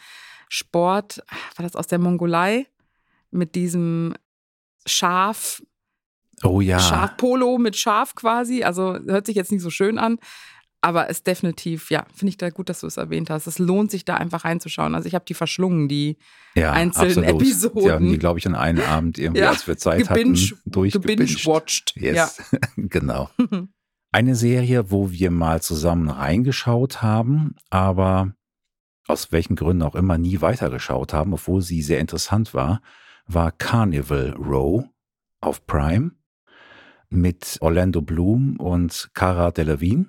Sport, 0.49 1.23
war 1.55 1.63
das 1.63 1.75
aus 1.75 1.87
der 1.87 1.99
Mongolei, 1.99 2.67
mit 3.31 3.55
diesem 3.55 4.13
Schaf, 4.85 5.61
Oh 6.43 6.61
ja. 6.61 6.79
Schafpolo 6.79 7.57
mit 7.57 7.75
Schaf 7.75 8.13
quasi. 8.13 8.63
Also 8.63 8.99
hört 9.07 9.25
sich 9.25 9.35
jetzt 9.35 9.51
nicht 9.51 9.63
so 9.63 9.71
schön 9.71 9.97
an, 9.97 10.19
aber 10.87 11.09
ist 11.09 11.27
definitiv, 11.27 11.91
ja, 11.91 12.05
finde 12.15 12.29
ich 12.29 12.37
da 12.37 12.49
gut, 12.49 12.69
dass 12.69 12.79
du 12.79 12.87
es 12.87 12.95
erwähnt 12.95 13.29
hast. 13.29 13.45
Es 13.45 13.59
lohnt 13.59 13.91
sich 13.91 14.05
da 14.05 14.15
einfach 14.15 14.45
reinzuschauen. 14.45 14.95
Also 14.95 15.07
ich 15.07 15.15
habe 15.15 15.25
die 15.25 15.33
verschlungen, 15.33 15.89
die 15.89 16.17
ja, 16.55 16.71
einzelnen 16.71 17.25
absolut. 17.25 17.41
Episoden. 17.41 17.83
Die 17.83 17.91
haben 17.91 18.09
die, 18.09 18.17
glaube 18.17 18.39
ich, 18.39 18.47
an 18.47 18.55
einem 18.55 18.81
Abend 18.83 19.19
irgendwie, 19.19 19.41
Ja, 19.41 19.49
als 19.49 19.67
wir 19.67 19.77
Zeit 19.77 20.03
gebinge- 20.09 20.51
hatten, 20.51 20.61
durchgebinged. 20.65 21.27
gebingewatcht. 21.27 21.93
Yes, 21.97 22.41
genau. 22.77 23.29
Ja. 23.37 23.63
Eine 24.13 24.35
Serie, 24.35 24.89
wo 24.89 25.11
wir 25.11 25.29
mal 25.29 25.61
zusammen 25.61 26.09
reingeschaut 26.09 27.01
haben, 27.01 27.55
aber 27.69 28.33
aus 29.07 29.31
welchen 29.33 29.55
Gründen 29.57 29.83
auch 29.83 29.95
immer 29.95 30.17
nie 30.17 30.39
weitergeschaut 30.41 31.13
haben, 31.13 31.33
obwohl 31.33 31.61
sie 31.61 31.81
sehr 31.81 31.99
interessant 31.99 32.53
war, 32.53 32.81
war 33.25 33.51
Carnival 33.51 34.31
Row 34.39 34.85
auf 35.41 35.65
Prime 35.67 36.11
mit 37.09 37.57
Orlando 37.61 38.01
Bloom 38.01 38.55
und 38.57 39.09
Cara 39.13 39.51
Delevingne. 39.51 40.07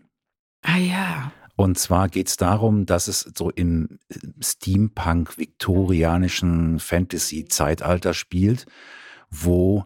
Ah 0.62 0.79
ja. 0.79 1.33
Und 1.57 1.79
zwar 1.79 2.09
geht 2.09 2.29
es 2.29 2.37
darum, 2.37 2.87
dass 2.87 3.09
es 3.09 3.33
so 3.37 3.50
im 3.50 3.99
Steampunk-viktorianischen 4.41 6.79
Fantasy-Zeitalter 6.79 8.15
spielt, 8.15 8.67
wo 9.29 9.85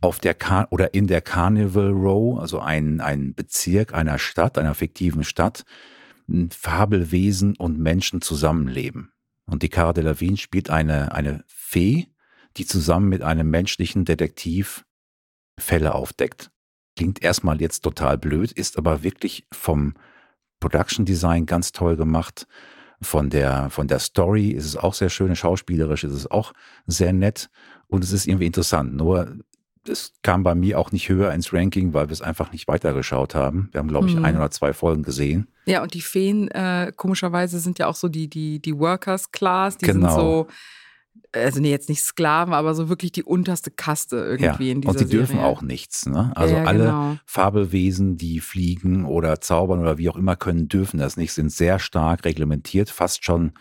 auf 0.00 0.20
der 0.20 0.34
Car 0.34 0.68
oder 0.70 0.94
in 0.94 1.06
der 1.06 1.22
Carnival 1.22 1.90
Row, 1.90 2.38
also 2.38 2.60
ein, 2.60 3.00
ein 3.00 3.34
Bezirk 3.34 3.94
einer 3.94 4.18
Stadt, 4.18 4.58
einer 4.58 4.74
fiktiven 4.74 5.24
Stadt, 5.24 5.64
Fabelwesen 6.50 7.56
und 7.56 7.78
Menschen 7.78 8.20
zusammenleben. 8.20 9.12
Und 9.46 9.62
die 9.62 9.70
Cara 9.70 9.94
Delevingne 9.94 10.36
spielt 10.36 10.68
eine, 10.68 11.12
eine 11.12 11.42
Fee, 11.46 12.08
die 12.58 12.66
zusammen 12.66 13.08
mit 13.08 13.22
einem 13.22 13.48
menschlichen 13.48 14.04
Detektiv 14.04 14.84
Fälle 15.58 15.94
aufdeckt. 15.94 16.50
Klingt 16.98 17.22
erstmal 17.22 17.60
jetzt 17.60 17.82
total 17.82 18.18
blöd, 18.18 18.50
ist 18.50 18.76
aber 18.76 19.04
wirklich 19.04 19.46
vom 19.52 19.94
Production 20.58 21.04
Design 21.04 21.46
ganz 21.46 21.70
toll 21.70 21.94
gemacht. 21.94 22.48
Von 23.00 23.30
der, 23.30 23.70
von 23.70 23.86
der 23.86 24.00
Story 24.00 24.48
ist 24.50 24.64
es 24.64 24.76
auch 24.76 24.94
sehr 24.94 25.08
schön, 25.08 25.36
schauspielerisch 25.36 26.02
ist 26.02 26.12
es 26.12 26.28
auch 26.28 26.52
sehr 26.88 27.12
nett 27.12 27.50
und 27.86 28.02
es 28.02 28.10
ist 28.10 28.26
irgendwie 28.26 28.46
interessant. 28.46 28.96
Nur 28.96 29.36
es 29.88 30.12
kam 30.24 30.42
bei 30.42 30.56
mir 30.56 30.76
auch 30.76 30.90
nicht 30.90 31.08
höher 31.08 31.32
ins 31.32 31.52
Ranking, 31.52 31.94
weil 31.94 32.08
wir 32.08 32.12
es 32.12 32.20
einfach 32.20 32.50
nicht 32.50 32.66
weitergeschaut 32.66 33.36
haben. 33.36 33.68
Wir 33.70 33.78
haben, 33.78 33.86
glaube 33.86 34.08
ich, 34.08 34.16
Mhm. 34.16 34.24
ein 34.24 34.36
oder 34.36 34.50
zwei 34.50 34.72
Folgen 34.72 35.04
gesehen. 35.04 35.46
Ja, 35.66 35.84
und 35.84 35.94
die 35.94 36.00
Feen, 36.00 36.48
äh, 36.48 36.92
komischerweise, 36.96 37.60
sind 37.60 37.78
ja 37.78 37.86
auch 37.86 37.94
so 37.94 38.08
die, 38.08 38.28
die, 38.28 38.60
die 38.60 38.76
Workers 38.76 39.30
Class, 39.30 39.76
die 39.78 39.86
Genau. 39.86 40.08
sind 40.08 40.16
so, 40.18 40.46
also 41.32 41.60
nee, 41.60 41.70
jetzt 41.70 41.88
nicht 41.88 42.02
Sklaven, 42.02 42.54
aber 42.54 42.74
so 42.74 42.88
wirklich 42.88 43.12
die 43.12 43.22
unterste 43.22 43.70
Kaste 43.70 44.16
irgendwie 44.16 44.66
ja. 44.66 44.72
in 44.72 44.80
dieser 44.80 45.00
Und 45.00 45.12
dürfen 45.12 45.36
Serie. 45.36 45.44
auch 45.44 45.62
nichts. 45.62 46.06
Ne? 46.06 46.32
Also 46.34 46.54
ja, 46.54 46.64
alle 46.64 46.84
genau. 46.84 47.16
Fabelwesen, 47.26 48.16
die 48.16 48.40
fliegen 48.40 49.04
oder 49.04 49.40
zaubern 49.40 49.80
oder 49.80 49.98
wie 49.98 50.08
auch 50.08 50.16
immer 50.16 50.36
können, 50.36 50.68
dürfen 50.68 50.98
das 50.98 51.16
nicht, 51.16 51.32
sind 51.32 51.50
sehr 51.52 51.78
stark 51.78 52.24
reglementiert, 52.24 52.90
fast 52.90 53.24
schon 53.24 53.52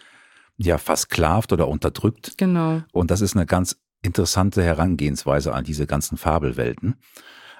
ja 0.57 0.77
versklavt 0.77 1.53
oder 1.53 1.67
unterdrückt. 1.67 2.33
Genau. 2.37 2.81
Und 2.91 3.11
das 3.11 3.21
ist 3.21 3.35
eine 3.35 3.45
ganz 3.45 3.77
interessante 4.01 4.63
Herangehensweise 4.63 5.53
an 5.53 5.63
diese 5.63 5.87
ganzen 5.87 6.17
Fabelwelten. 6.17 6.95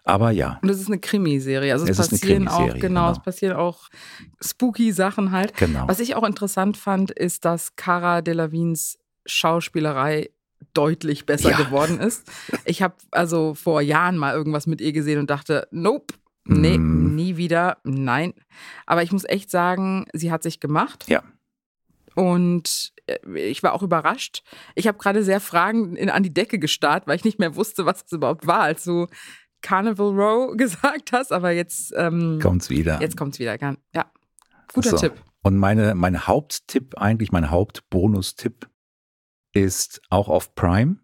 Aber 0.08 0.32
ja, 0.32 0.58
Und 0.62 0.70
es 0.70 0.80
ist 0.80 0.88
eine 0.88 1.00
Krimiserie. 1.00 1.74
Also 1.74 1.86
es, 1.86 2.00
Es 2.00 2.00
ist 2.00 2.14
eine 2.14 2.20
passieren 2.20 2.48
auch, 2.48 2.68
genau, 2.68 2.80
genau. 2.80 3.12
es 3.12 3.20
passieren 3.20 3.58
auch 3.58 3.90
spooky 4.42 4.94
Sachen 4.94 5.32
halt. 5.32 5.54
genau. 5.58 5.86
Was 5.88 6.00
ich 6.00 6.16
auch 6.16 6.24
interessant 6.24 6.78
fand, 6.78 7.12
ist, 7.12 7.44
dass 7.44 7.76
Cara 7.76 8.22
Delavignes 8.22 8.98
Schauspielerei 9.28 10.30
deutlich 10.74 11.26
besser 11.26 11.52
Ja. 11.52 11.58
geworden 11.58 12.00
ist. 12.00 12.30
Ich 12.66 12.82
habe 12.82 12.96
also 13.12 13.54
vor 13.54 13.82
Jahren 13.82 14.18
mal 14.18 14.34
irgendwas 14.34 14.66
mit 14.68 14.82
ihr 14.82 14.92
gesehen 14.94 15.20
und 15.20 15.30
dachte, 15.30 15.68
nope, 15.72 16.16
nee, 16.46 16.78
Mm. 16.78 17.16
nie 17.16 17.38
wieder, 17.38 17.78
nein. 17.84 18.34
Aber 18.86 19.04
ich 19.04 19.12
muss 19.12 19.24
echt 19.26 19.52
sagen, 19.52 20.06
sie 20.14 20.32
hat 20.32 20.44
sich 20.44 20.60
gemacht. 20.60 21.06
Ja. 21.10 21.22
Und 22.16 22.94
äh, 23.06 23.18
ich 23.40 23.62
war 23.64 23.74
auch 23.74 23.84
überrascht. 23.84 24.44
Ich 24.76 24.88
habe 24.88 24.98
gerade 24.98 25.24
sehr 25.24 25.40
Fragen 25.40 25.96
in, 25.96 26.10
an 26.10 26.24
die 26.24 26.34
Decke 26.34 26.58
gestarrt, 26.60 27.06
weil 27.08 27.16
ich 27.16 27.24
nicht 27.24 27.40
mehr 27.40 27.56
wusste, 27.56 27.86
was 27.86 28.04
das 28.04 28.12
überhaupt 28.14 28.48
war, 28.48 28.62
als 28.62 28.84
du 28.84 29.08
Carnival 29.62 30.20
Row 30.20 30.54
gesagt 30.58 31.12
hast. 31.12 31.32
Aber 31.32 31.52
jetzt, 31.52 31.94
ähm, 31.96 32.40
Kommt's 32.42 32.70
wieder. 32.70 33.00
jetzt 33.02 33.18
kommt 33.18 33.34
es 33.36 33.40
wieder. 33.40 33.58
Ja, 33.94 34.12
guter 34.74 34.90
So. 34.92 34.98
Tipp. 34.98 35.14
Und 35.44 35.58
meine, 35.58 35.96
mein 35.96 36.28
Haupttipp, 36.28 36.98
eigentlich 36.98 37.32
mein 37.32 37.52
Hauptbonustipp, 37.52 38.68
ist 39.54 40.02
auch 40.10 40.30
auf 40.30 40.56
Prime 40.56 40.98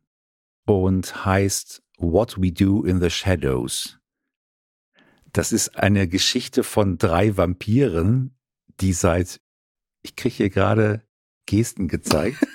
und 0.66 1.26
heißt 1.26 1.84
What 1.98 2.42
We 2.42 2.52
Do 2.52 2.84
in 2.84 3.02
the 3.02 3.10
Shadows. 3.10 4.00
Das 5.32 5.52
ist 5.52 5.78
eine 5.78 6.08
Geschichte 6.08 6.64
von 6.64 6.98
drei 6.98 7.38
Vampiren, 7.38 8.36
die 8.80 8.94
seit, 8.94 9.42
ich 10.04 10.16
kriege 10.16 10.36
hier 10.36 10.50
gerade 10.50 11.04
Gesten 11.46 11.88
gezeigt. 11.88 12.38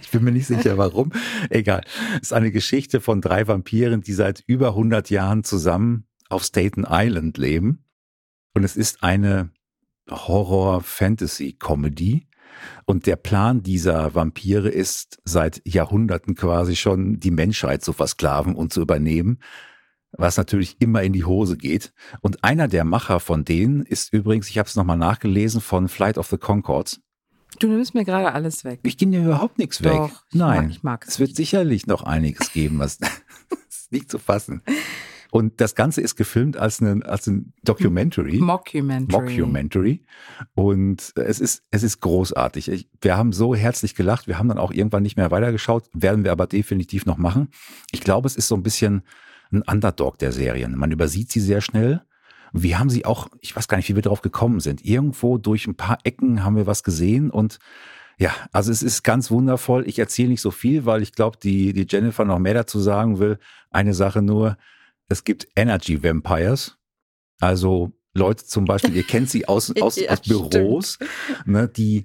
Ich 0.00 0.10
bin 0.10 0.24
mir 0.24 0.32
nicht 0.32 0.46
sicher, 0.46 0.76
warum. 0.76 1.10
Egal. 1.48 1.80
Es 2.16 2.24
ist 2.28 2.32
eine 2.32 2.52
Geschichte 2.52 3.00
von 3.00 3.22
drei 3.22 3.48
Vampiren, 3.48 4.02
die 4.02 4.12
seit 4.12 4.44
über 4.46 4.68
100 4.68 5.08
Jahren 5.10 5.42
zusammen 5.42 6.06
auf 6.28 6.44
Staten 6.44 6.86
Island 6.88 7.38
leben. 7.38 7.84
Und 8.54 8.62
es 8.64 8.76
ist 8.76 9.02
eine 9.02 9.50
Horror-Fantasy-Comedy. 10.10 12.28
Und 12.84 13.06
der 13.06 13.16
Plan 13.16 13.62
dieser 13.62 14.14
Vampire 14.14 14.68
ist 14.68 15.18
seit 15.24 15.62
Jahrhunderten 15.66 16.34
quasi 16.34 16.76
schon 16.76 17.20
die 17.20 17.30
Menschheit 17.30 17.82
zu 17.82 17.92
versklaven 17.92 18.54
und 18.54 18.72
zu 18.72 18.80
übernehmen, 18.80 19.38
was 20.12 20.36
natürlich 20.36 20.76
immer 20.80 21.02
in 21.02 21.12
die 21.12 21.24
Hose 21.24 21.56
geht. 21.56 21.92
Und 22.20 22.42
einer 22.42 22.68
der 22.68 22.84
Macher 22.84 23.20
von 23.20 23.44
denen 23.44 23.82
ist 23.82 24.12
übrigens, 24.12 24.48
ich 24.48 24.58
habe 24.58 24.68
es 24.68 24.76
nochmal 24.76 24.96
nachgelesen, 24.98 25.60
von 25.60 25.88
Flight 25.88 26.18
of 26.18 26.26
the 26.28 26.38
Concords. 26.38 27.00
Du 27.58 27.66
nimmst 27.68 27.94
mir 27.94 28.04
gerade 28.04 28.32
alles 28.32 28.64
weg. 28.64 28.80
Ich 28.84 28.96
gehe 28.96 29.08
dir 29.08 29.22
überhaupt 29.24 29.58
nichts 29.58 29.82
weg. 29.82 29.92
Doch, 29.92 30.24
ich 30.30 30.38
Nein, 30.38 30.62
mag- 30.64 30.70
ich 30.70 30.82
mag 30.82 31.04
es 31.04 31.14
es 31.14 31.18
wird 31.20 31.36
sicherlich 31.36 31.86
noch 31.86 32.02
einiges 32.02 32.52
geben, 32.52 32.78
was 32.78 32.98
nicht 33.90 34.10
zu 34.10 34.18
fassen. 34.18 34.62
Und 35.30 35.60
das 35.60 35.74
Ganze 35.74 36.00
ist 36.00 36.16
gefilmt 36.16 36.56
als 36.56 36.80
eine, 36.80 37.04
als 37.06 37.26
ein 37.26 37.52
Documentary. 37.62 38.38
Mockumentary. 38.38 39.38
Mockumentary. 39.38 40.02
Und 40.54 41.12
es 41.16 41.40
ist, 41.40 41.62
es 41.70 41.82
ist 41.82 42.00
großartig. 42.00 42.68
Ich, 42.68 42.88
wir 43.00 43.16
haben 43.16 43.32
so 43.32 43.54
herzlich 43.54 43.94
gelacht. 43.94 44.26
Wir 44.26 44.38
haben 44.38 44.48
dann 44.48 44.58
auch 44.58 44.72
irgendwann 44.72 45.02
nicht 45.02 45.16
mehr 45.16 45.30
weitergeschaut, 45.30 45.88
werden 45.92 46.24
wir 46.24 46.32
aber 46.32 46.46
definitiv 46.46 47.06
noch 47.06 47.16
machen. 47.16 47.48
Ich 47.92 48.00
glaube, 48.00 48.26
es 48.26 48.36
ist 48.36 48.48
so 48.48 48.56
ein 48.56 48.62
bisschen 48.62 49.02
ein 49.52 49.62
Underdog 49.62 50.18
der 50.18 50.32
Serien. 50.32 50.76
Man 50.76 50.90
übersieht 50.90 51.30
sie 51.30 51.40
sehr 51.40 51.60
schnell. 51.60 52.02
Wir 52.52 52.78
haben 52.78 52.90
sie 52.90 53.04
auch, 53.04 53.28
ich 53.40 53.54
weiß 53.54 53.68
gar 53.68 53.76
nicht, 53.76 53.88
wie 53.88 53.94
wir 53.94 54.02
drauf 54.02 54.22
gekommen 54.22 54.60
sind. 54.60 54.84
Irgendwo 54.84 55.38
durch 55.38 55.66
ein 55.66 55.76
paar 55.76 55.98
Ecken 56.02 56.44
haben 56.44 56.56
wir 56.56 56.66
was 56.66 56.82
gesehen 56.82 57.30
und 57.30 57.58
ja, 58.18 58.32
also 58.52 58.70
es 58.70 58.82
ist 58.82 59.02
ganz 59.02 59.30
wundervoll. 59.30 59.88
Ich 59.88 59.98
erzähle 59.98 60.28
nicht 60.28 60.42
so 60.42 60.50
viel, 60.50 60.84
weil 60.84 61.00
ich 61.00 61.12
glaube, 61.12 61.38
die, 61.42 61.72
die 61.72 61.86
Jennifer 61.88 62.26
noch 62.26 62.38
mehr 62.38 62.52
dazu 62.52 62.78
sagen 62.78 63.18
will. 63.18 63.38
Eine 63.70 63.94
Sache 63.94 64.20
nur, 64.20 64.58
es 65.10 65.24
gibt 65.24 65.48
Energy 65.56 66.02
Vampires. 66.02 66.78
Also 67.40 67.92
Leute 68.14 68.46
zum 68.46 68.64
Beispiel, 68.64 68.96
ihr 68.96 69.02
kennt 69.02 69.28
sie 69.28 69.46
aus, 69.46 69.74
aus, 69.80 69.96
Ja, 70.00 70.12
aus 70.12 70.22
Büros, 70.22 70.98
ne, 71.44 71.68
die 71.68 72.02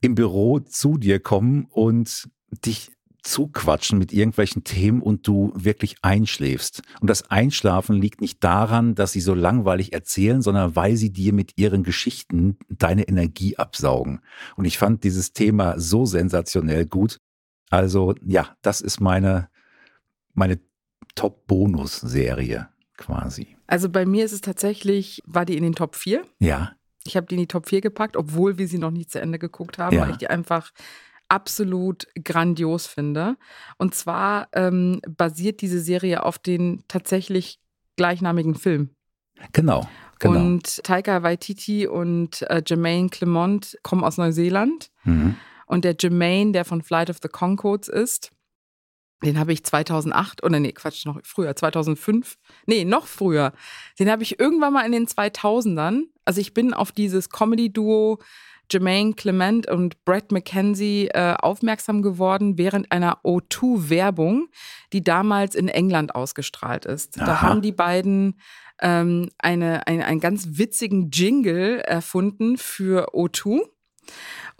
im 0.00 0.14
Büro 0.14 0.58
zu 0.60 0.98
dir 0.98 1.20
kommen 1.20 1.66
und 1.70 2.28
dich 2.64 2.92
zuquatschen 3.22 3.98
mit 3.98 4.12
irgendwelchen 4.12 4.64
Themen 4.64 5.02
und 5.02 5.26
du 5.26 5.52
wirklich 5.54 5.96
einschläfst. 6.02 6.82
Und 7.00 7.10
das 7.10 7.30
Einschlafen 7.30 7.96
liegt 7.96 8.20
nicht 8.20 8.42
daran, 8.42 8.94
dass 8.94 9.12
sie 9.12 9.20
so 9.20 9.34
langweilig 9.34 9.92
erzählen, 9.92 10.40
sondern 10.40 10.76
weil 10.76 10.96
sie 10.96 11.12
dir 11.12 11.32
mit 11.32 11.58
ihren 11.58 11.82
Geschichten 11.82 12.56
deine 12.68 13.06
Energie 13.08 13.56
absaugen. 13.56 14.20
Und 14.56 14.64
ich 14.64 14.78
fand 14.78 15.04
dieses 15.04 15.32
Thema 15.32 15.78
so 15.78 16.06
sensationell 16.06 16.86
gut. 16.86 17.20
Also 17.70 18.14
ja, 18.24 18.56
das 18.62 18.80
ist 18.80 19.00
meine, 19.00 19.48
meine 20.32 20.58
Top-Bonus-Serie 21.18 22.68
quasi. 22.96 23.56
Also 23.66 23.88
bei 23.88 24.06
mir 24.06 24.24
ist 24.24 24.32
es 24.32 24.40
tatsächlich, 24.40 25.22
war 25.26 25.44
die 25.44 25.56
in 25.56 25.62
den 25.62 25.74
Top 25.74 25.94
4. 25.96 26.22
Ja. 26.38 26.72
Ich 27.04 27.16
habe 27.16 27.26
die 27.26 27.36
in 27.36 27.40
die 27.42 27.46
Top 27.46 27.68
4 27.68 27.80
gepackt, 27.80 28.16
obwohl 28.16 28.58
wir 28.58 28.66
sie 28.68 28.78
noch 28.78 28.90
nicht 28.90 29.10
zu 29.10 29.20
Ende 29.20 29.38
geguckt 29.38 29.78
haben, 29.78 29.96
Ja. 29.96 30.02
weil 30.02 30.10
ich 30.10 30.16
die 30.16 30.28
einfach 30.28 30.72
absolut 31.28 32.06
grandios 32.24 32.86
finde. 32.86 33.36
Und 33.76 33.94
zwar 33.94 34.48
ähm, 34.52 35.00
basiert 35.08 35.60
diese 35.60 35.80
Serie 35.80 36.24
auf 36.24 36.38
den 36.38 36.82
tatsächlich 36.88 37.60
gleichnamigen 37.96 38.54
Film. 38.54 38.90
Genau. 39.52 39.86
Genau. 40.18 40.40
Und 40.40 40.82
Taika 40.82 41.22
Waititi 41.22 41.86
und 41.86 42.42
äh, 42.50 42.62
Jermaine 42.66 43.08
Clement 43.08 43.78
kommen 43.82 44.02
aus 44.04 44.16
Neuseeland. 44.16 44.90
mhm. 45.04 45.36
Und 45.66 45.84
der 45.84 45.94
Jermaine, 46.00 46.52
der 46.52 46.64
von 46.64 46.80
Flight 46.80 47.10
of 47.10 47.18
the 47.22 47.28
Concords 47.28 47.88
ist, 47.88 48.30
den 49.24 49.38
habe 49.38 49.52
ich 49.52 49.64
2008, 49.64 50.42
oder 50.44 50.60
nee, 50.60 50.72
Quatsch, 50.72 51.06
noch 51.06 51.18
früher, 51.24 51.54
2005, 51.56 52.36
nee, 52.66 52.84
noch 52.84 53.06
früher. 53.06 53.52
Den 53.98 54.10
habe 54.10 54.22
ich 54.22 54.38
irgendwann 54.38 54.72
mal 54.72 54.86
in 54.86 54.92
den 54.92 55.06
2000ern, 55.06 56.04
also 56.24 56.40
ich 56.40 56.54
bin 56.54 56.74
auf 56.74 56.92
dieses 56.92 57.30
Comedy-Duo 57.30 58.18
Jermaine 58.70 59.14
Clement 59.14 59.68
und 59.68 60.04
Brett 60.04 60.30
McKenzie 60.30 61.08
äh, 61.08 61.34
aufmerksam 61.38 62.02
geworden 62.02 62.58
während 62.58 62.92
einer 62.92 63.18
O2-Werbung, 63.24 64.48
die 64.92 65.02
damals 65.02 65.54
in 65.54 65.68
England 65.68 66.14
ausgestrahlt 66.14 66.84
ist. 66.84 67.18
Da 67.18 67.24
Aha. 67.24 67.42
haben 67.42 67.62
die 67.62 67.72
beiden 67.72 68.38
ähm, 68.80 69.30
eine, 69.38 69.86
eine, 69.86 70.04
einen 70.04 70.20
ganz 70.20 70.58
witzigen 70.58 71.10
Jingle 71.10 71.80
erfunden 71.80 72.58
für 72.58 73.14
O2. 73.14 73.60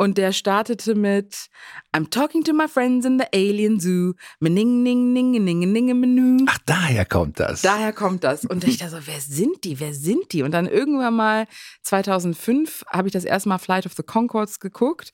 Und 0.00 0.16
der 0.16 0.32
startete 0.32 0.94
mit 0.94 1.48
I'm 1.92 2.08
talking 2.08 2.44
to 2.44 2.54
my 2.54 2.68
friends 2.68 3.04
in 3.04 3.18
the 3.18 3.26
alien 3.34 3.80
zoo. 3.80 4.14
Mening, 4.38 4.84
ning, 4.84 5.12
ning, 5.12 5.32
ning, 5.32 5.72
ning, 5.72 6.00
menü. 6.00 6.44
Ach, 6.48 6.58
daher 6.66 7.04
kommt 7.04 7.40
das. 7.40 7.62
Daher 7.62 7.92
kommt 7.92 8.22
das. 8.22 8.44
Und 8.44 8.62
ich 8.62 8.78
dachte 8.78 8.92
so, 8.92 9.06
wer 9.06 9.20
sind 9.20 9.64
die? 9.64 9.80
Wer 9.80 9.92
sind 9.94 10.32
die? 10.32 10.44
Und 10.44 10.52
dann 10.52 10.66
irgendwann 10.66 11.16
mal 11.16 11.46
2005 11.82 12.84
habe 12.88 13.08
ich 13.08 13.12
das 13.12 13.24
erste 13.24 13.48
Mal 13.48 13.58
Flight 13.58 13.86
of 13.86 13.94
the 13.94 14.04
Concords 14.04 14.60
geguckt. 14.60 15.12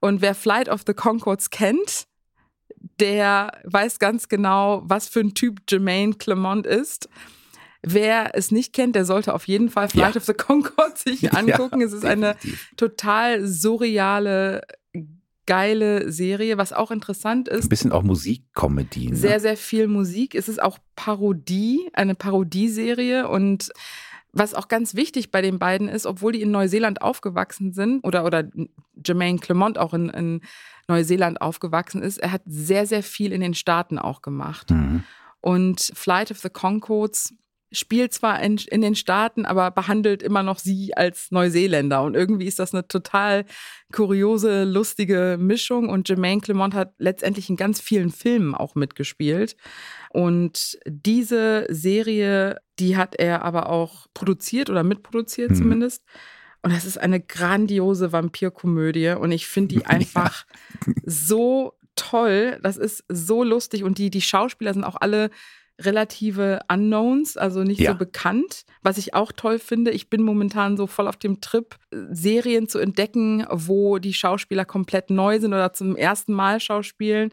Und 0.00 0.20
wer 0.20 0.34
Flight 0.34 0.68
of 0.68 0.82
the 0.86 0.92
Concords 0.92 1.48
kennt, 1.48 2.06
der 3.00 3.52
weiß 3.64 3.98
ganz 3.98 4.28
genau, 4.28 4.82
was 4.84 5.08
für 5.08 5.20
ein 5.20 5.32
Typ 5.32 5.62
Jermaine 5.66 6.12
Clement 6.12 6.66
ist. 6.66 7.08
Wer 7.88 8.30
es 8.34 8.50
nicht 8.50 8.72
kennt, 8.72 8.96
der 8.96 9.04
sollte 9.04 9.32
auf 9.32 9.46
jeden 9.46 9.70
Fall 9.70 9.88
Flight 9.88 10.14
Ja. 10.16 10.20
of 10.20 10.24
the 10.26 10.34
Concords 10.34 11.04
sich 11.04 11.20
Ja, 11.22 11.30
angucken. 11.30 11.80
es 11.82 11.92
ist 11.92 12.04
eine 12.04 12.34
definitiv. 12.34 12.70
total 12.76 13.46
surreale, 13.46 14.62
geile 15.46 16.10
Serie, 16.10 16.58
was 16.58 16.72
auch 16.72 16.90
interessant 16.90 17.48
Ein 17.48 17.58
ist. 17.60 17.68
bisschen 17.68 17.92
auch 17.92 18.02
Musikkomödie. 18.02 19.10
Ne? 19.10 19.16
Sehr, 19.16 19.38
sehr 19.38 19.56
viel 19.56 19.86
Musik. 19.86 20.34
Es 20.34 20.48
ist 20.48 20.60
auch 20.60 20.78
Parodie, 20.96 21.88
eine 21.92 22.14
Parodieserie 22.16 23.28
und 23.28 23.70
was 24.32 24.52
auch 24.54 24.66
ganz 24.68 24.94
wichtig 24.96 25.30
bei 25.30 25.40
den 25.40 25.58
beiden 25.60 25.88
ist, 25.88 26.04
obwohl 26.04 26.32
die 26.32 26.42
in 26.42 26.50
Neuseeland 26.50 27.00
aufgewachsen 27.00 27.72
sind 27.72 28.04
oder, 28.04 28.24
oder 28.24 28.50
Jermaine 29.06 29.38
Clement 29.38 29.78
auch 29.78 29.94
in, 29.94 30.10
in 30.10 30.40
Neuseeland 30.88 31.40
aufgewachsen 31.40 32.02
ist, 32.02 32.18
er 32.18 32.32
hat 32.32 32.42
sehr, 32.46 32.86
sehr 32.86 33.02
viel 33.04 33.32
in 33.32 33.40
den 33.40 33.54
Staaten 33.54 33.98
auch 33.98 34.20
gemacht. 34.22 34.70
Mhm. 34.70 35.04
Und 35.40 35.90
Flight 35.94 36.32
of 36.32 36.38
the 36.38 36.50
Concords 36.50 37.32
spielt 37.72 38.12
zwar 38.12 38.40
in, 38.42 38.56
in 38.70 38.80
den 38.80 38.94
Staaten, 38.94 39.44
aber 39.44 39.70
behandelt 39.70 40.22
immer 40.22 40.42
noch 40.42 40.58
sie 40.58 40.94
als 40.96 41.30
Neuseeländer. 41.30 42.02
Und 42.02 42.14
irgendwie 42.14 42.46
ist 42.46 42.58
das 42.58 42.72
eine 42.74 42.86
total 42.86 43.44
kuriose, 43.92 44.64
lustige 44.64 45.36
Mischung. 45.38 45.88
Und 45.88 46.08
Jermaine 46.08 46.40
Clement 46.40 46.74
hat 46.74 46.94
letztendlich 46.98 47.50
in 47.50 47.56
ganz 47.56 47.80
vielen 47.80 48.10
Filmen 48.10 48.54
auch 48.54 48.74
mitgespielt. 48.74 49.56
Und 50.10 50.78
diese 50.86 51.66
Serie, 51.68 52.58
die 52.78 52.96
hat 52.96 53.16
er 53.16 53.42
aber 53.42 53.68
auch 53.68 54.06
produziert 54.14 54.70
oder 54.70 54.82
mitproduziert 54.82 55.50
Mhm. 55.50 55.56
zumindest. 55.56 56.04
Und 56.62 56.72
das 56.72 56.84
ist 56.84 56.98
eine 56.98 57.20
grandiose 57.20 58.12
Vampirkomödie. 58.12 59.10
Und 59.10 59.32
ich 59.32 59.46
finde 59.46 59.74
die 59.74 59.80
Ja. 59.82 59.86
einfach 59.88 60.46
so 61.04 61.74
toll. 61.94 62.58
Das 62.62 62.76
ist 62.76 63.04
so 63.08 63.42
lustig. 63.42 63.84
Und 63.84 63.98
die, 63.98 64.10
die 64.10 64.22
Schauspieler 64.22 64.72
sind 64.74 64.84
auch 64.84 64.96
alle 65.00 65.30
relative 65.80 66.60
Unknowns, 66.72 67.36
also 67.36 67.62
nicht 67.62 67.80
Ja. 67.80 67.92
so 67.92 67.98
bekannt. 67.98 68.64
Was 68.82 68.98
ich 68.98 69.14
auch 69.14 69.32
toll 69.32 69.58
finde, 69.58 69.90
ich 69.90 70.08
bin 70.08 70.22
momentan 70.22 70.76
so 70.76 70.86
voll 70.86 71.06
auf 71.08 71.16
dem 71.16 71.40
Trip, 71.40 71.76
äh, 71.90 71.96
Serien 72.10 72.68
zu 72.68 72.78
entdecken, 72.78 73.46
wo 73.50 73.98
die 73.98 74.14
Schauspieler 74.14 74.64
komplett 74.64 75.10
neu 75.10 75.38
sind 75.40 75.52
oder 75.52 75.72
zum 75.74 75.96
ersten 75.96 76.32
Mal 76.32 76.60
schauspielen 76.60 77.30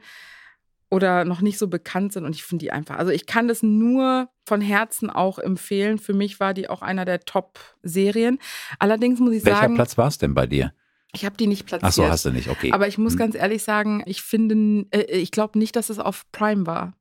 oder 0.89 1.25
noch 1.25 1.41
nicht 1.41 1.57
so 1.57 1.67
bekannt 1.67 2.13
sind. 2.13 2.25
Und 2.25 2.35
ich 2.35 2.43
finde 2.43 2.65
die 2.65 2.71
einfach, 2.71 2.97
also 2.97 3.11
ich 3.11 3.25
kann 3.25 3.47
das 3.47 3.63
nur 3.63 4.29
von 4.45 4.61
Herzen 4.61 5.09
auch 5.09 5.39
empfehlen. 5.39 5.97
Für 5.97 6.13
mich 6.13 6.39
war 6.39 6.53
die 6.53 6.69
auch 6.69 6.81
einer 6.81 7.05
der 7.05 7.21
Top-Serien. 7.21 8.39
Allerdings 8.79 9.19
muss 9.19 9.33
ich 9.33 9.45
Welcher 9.45 9.61
sagen, 9.61 9.75
Platz 9.75 9.97
war 9.97 10.07
es 10.07 10.17
denn 10.17 10.33
bei 10.33 10.45
dir? 10.47 10.73
ich 11.15 11.25
habe 11.25 11.37
die 11.37 11.45
nicht 11.47 11.65
platziert. 11.67 11.87
Ach 11.89 11.93
so, 11.93 12.07
hast 12.09 12.25
du 12.25 12.31
nicht, 12.31 12.49
okay. 12.49 12.71
Aber 12.71 12.87
ich 12.87 12.97
muss 12.97 13.13
Hm. 13.13 13.19
ganz 13.19 13.35
ehrlich 13.35 13.61
sagen, 13.63 14.01
ich 14.07 14.21
finde, 14.23 14.85
äh, 14.91 15.03
ich 15.17 15.29
glaube 15.31 15.59
nicht, 15.59 15.75
dass 15.75 15.89
es 15.91 15.99
auf 15.99 16.23
Prime 16.31 16.65
war. 16.65 16.93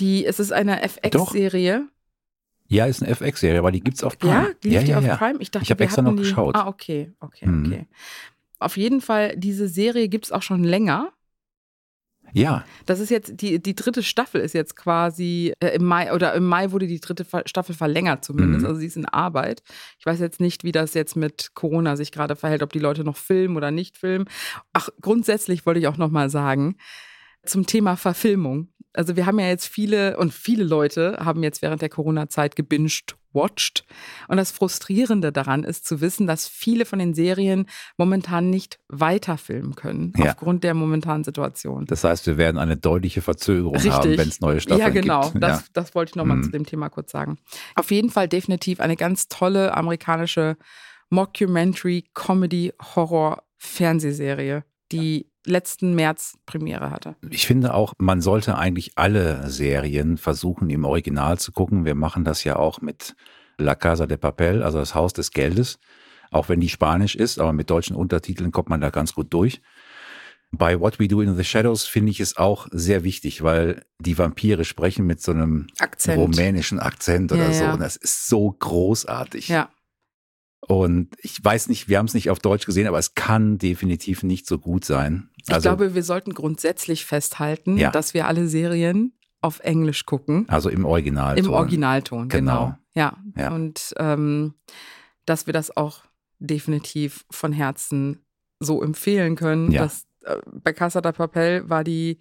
Die, 0.00 0.24
es 0.26 0.40
ist 0.40 0.52
eine 0.52 0.82
FX-Serie. 0.82 1.88
Ja, 2.68 2.86
ist 2.86 3.02
eine 3.02 3.10
FX-Serie, 3.12 3.58
aber 3.58 3.70
die 3.72 3.80
gibt's 3.80 4.02
auf 4.02 4.18
Prime. 4.18 4.32
Ja, 4.32 4.46
lief 4.62 4.72
ja, 4.72 4.82
die 4.82 4.90
ja, 4.92 4.98
auf 4.98 5.04
ja. 5.04 5.16
Prime? 5.16 5.38
Ich 5.40 5.50
dachte, 5.50 5.64
Ich 5.64 5.70
hab 5.70 5.78
wir 5.78 5.84
extra 5.84 6.02
noch 6.02 6.12
die. 6.12 6.18
geschaut. 6.18 6.54
Ah, 6.56 6.66
okay, 6.68 7.12
okay, 7.20 7.46
Mhm. 7.46 7.66
okay. 7.66 7.86
Auf 8.58 8.76
jeden 8.76 9.00
Fall, 9.00 9.34
diese 9.36 9.68
Serie 9.68 10.08
gibt 10.08 10.24
es 10.26 10.32
auch 10.32 10.42
schon 10.42 10.62
länger. 10.64 11.12
Ja, 12.34 12.64
Das 12.86 12.98
ist 12.98 13.10
jetzt, 13.10 13.42
die, 13.42 13.60
die 13.60 13.74
dritte 13.74 14.02
Staffel 14.02 14.40
ist 14.40 14.54
jetzt 14.54 14.74
quasi 14.74 15.52
äh, 15.60 15.74
im 15.74 15.84
Mai, 15.84 16.14
oder 16.14 16.32
im 16.32 16.46
Mai 16.46 16.70
wurde 16.70 16.86
die 16.86 17.00
dritte 17.00 17.26
Staffel 17.44 17.74
verlängert 17.74 18.24
zumindest. 18.24 18.60
Mhm. 18.62 18.66
Also 18.68 18.80
sie 18.80 18.86
ist 18.86 18.96
in 18.96 19.04
Arbeit. 19.04 19.62
Ich 19.98 20.06
weiß 20.06 20.18
jetzt 20.18 20.40
nicht, 20.40 20.64
wie 20.64 20.72
das 20.72 20.94
jetzt 20.94 21.14
mit 21.14 21.50
Corona 21.54 21.94
sich 21.96 22.10
gerade 22.10 22.34
verhält, 22.34 22.62
ob 22.62 22.72
die 22.72 22.78
Leute 22.78 23.04
noch 23.04 23.18
filmen 23.18 23.58
oder 23.58 23.70
nicht 23.70 23.98
filmen. 23.98 24.24
Ach, 24.72 24.88
grundsätzlich 25.02 25.66
wollte 25.66 25.80
ich 25.80 25.88
auch 25.88 25.98
nochmal 25.98 26.30
sagen, 26.30 26.76
zum 27.44 27.66
Thema 27.66 27.96
Verfilmung. 27.96 28.68
Also 28.94 29.16
wir 29.16 29.26
haben 29.26 29.38
ja 29.38 29.48
jetzt 29.48 29.66
viele 29.66 30.16
und 30.18 30.32
viele 30.34 30.64
Leute 30.64 31.16
haben 31.20 31.42
jetzt 31.42 31.62
während 31.62 31.80
der 31.82 31.88
Corona-Zeit 31.88 32.56
gebinged, 32.56 33.16
watched. 33.32 33.84
Und 34.28 34.36
das 34.36 34.50
Frustrierende 34.50 35.32
daran 35.32 35.64
ist 35.64 35.86
zu 35.86 36.02
wissen, 36.02 36.26
dass 36.26 36.46
viele 36.48 36.84
von 36.84 36.98
den 36.98 37.14
Serien 37.14 37.64
momentan 37.96 38.50
nicht 38.50 38.78
weiterfilmen 38.88 39.74
können 39.74 40.12
Ja. 40.18 40.32
aufgrund 40.32 40.64
der 40.64 40.74
momentanen 40.74 41.24
Situation. 41.24 41.86
das 41.86 42.04
heißt, 42.04 42.26
wir 42.26 42.36
werden 42.36 42.58
eine 42.58 42.76
deutliche 42.76 43.22
Verzögerung 43.22 43.76
haben, 43.78 44.18
wenn 44.18 44.28
es 44.28 44.40
neue 44.40 44.60
Staffeln 44.60 44.80
Ja, 44.80 44.88
genau. 44.90 45.30
gibt. 45.30 45.42
Das, 45.42 45.60
ja. 45.60 45.66
das 45.72 45.94
wollte 45.94 46.10
ich 46.10 46.16
nochmal 46.16 46.36
Mhm. 46.38 46.42
zu 46.44 46.50
dem 46.50 46.66
Thema 46.66 46.90
kurz 46.90 47.10
sagen. 47.12 47.38
Auf 47.74 47.90
jeden 47.90 48.10
Fall 48.10 48.28
definitiv 48.28 48.80
eine 48.80 48.96
ganz 48.96 49.28
tolle 49.28 49.74
amerikanische 49.74 50.56
Mockumentary 51.08 52.04
Comedy 52.14 52.72
Horror 52.94 53.42
Fernsehserie, 53.58 54.64
die 54.90 55.30
letzten 55.46 55.94
März 55.94 56.38
Premiere 56.46 56.90
hatte. 56.90 57.16
Ich 57.30 57.46
finde 57.46 57.74
auch, 57.74 57.94
man 57.98 58.20
sollte 58.20 58.56
eigentlich 58.56 58.92
alle 58.96 59.48
Serien 59.50 60.16
versuchen, 60.18 60.70
im 60.70 60.84
Original 60.84 61.38
zu 61.38 61.52
gucken. 61.52 61.84
Wir 61.84 61.94
machen 61.94 62.24
das 62.24 62.44
ja 62.44 62.56
auch 62.56 62.80
mit 62.80 63.14
La 63.58 63.74
Casa 63.74 64.06
de 64.06 64.16
Papel, 64.16 64.62
also 64.62 64.78
das 64.78 64.94
Haus 64.94 65.12
des 65.12 65.30
Geldes. 65.30 65.78
Auch 66.30 66.48
wenn 66.48 66.60
die 66.60 66.68
Spanisch 66.70 67.14
ist, 67.14 67.38
aber 67.38 67.52
mit 67.52 67.68
deutschen 67.70 67.94
Untertiteln 67.96 68.52
kommt 68.52 68.68
man 68.70 68.80
da 68.80 68.90
ganz 68.90 69.14
gut 69.14 69.32
durch. 69.34 69.60
Bei 70.50 70.78
What 70.80 70.98
We 70.98 71.08
Do 71.08 71.20
in 71.22 71.34
the 71.36 71.44
Shadows 71.44 71.84
finde 71.84 72.10
ich 72.10 72.20
es 72.20 72.36
auch 72.36 72.68
sehr 72.70 73.04
wichtig, 73.04 73.42
weil 73.42 73.84
die 73.98 74.16
Vampire 74.18 74.64
sprechen 74.64 75.06
mit 75.06 75.20
so 75.22 75.32
einem 75.32 75.66
Akzent. 75.78 76.18
rumänischen 76.18 76.78
Akzent 76.78 77.32
oder 77.32 77.44
Ja, 77.48 77.52
so. 77.52 77.64
ja. 77.64 77.72
Und 77.74 77.80
das 77.80 77.96
ist 77.96 78.28
so 78.28 78.50
großartig. 78.58 79.48
Ja, 79.48 79.70
Und 80.68 81.08
ich 81.20 81.44
weiß 81.44 81.68
nicht, 81.68 81.88
wir 81.88 81.98
haben 81.98 82.06
es 82.06 82.14
nicht 82.14 82.30
auf 82.30 82.38
Deutsch 82.38 82.66
gesehen, 82.66 82.86
aber 82.86 82.98
es 82.98 83.14
kann 83.14 83.58
definitiv 83.58 84.22
nicht 84.22 84.46
so 84.46 84.58
gut 84.58 84.84
sein. 84.84 85.28
ich 85.36 85.46
glaube, 85.58 85.94
wir 85.94 86.04
sollten 86.04 86.34
grundsätzlich 86.34 87.04
festhalten, 87.04 87.76
Ja. 87.76 87.90
dass 87.90 88.14
wir 88.14 88.26
alle 88.28 88.46
Serien 88.46 89.12
auf 89.40 89.58
Englisch 89.60 90.06
gucken. 90.06 90.44
also 90.48 90.68
im 90.68 90.84
Original. 90.84 91.36
Im 91.36 91.50
Originalton, 91.50 92.28
genau. 92.28 92.52
Genau. 92.66 92.78
Ja. 92.94 93.16
Ja. 93.36 93.52
Und 93.52 93.92
ähm, 93.98 94.54
dass 95.26 95.46
wir 95.46 95.52
das 95.52 95.76
auch 95.76 96.04
definitiv 96.38 97.24
von 97.30 97.52
Herzen 97.52 98.24
so 98.60 98.82
empfehlen 98.82 99.34
können. 99.34 99.72
Ja. 99.72 99.82
Dass, 99.82 100.04
äh, 100.24 100.36
bei 100.46 100.72
Casa 100.72 101.00
de 101.00 101.12
Papel 101.12 101.68
war 101.68 101.82
die, 101.82 102.18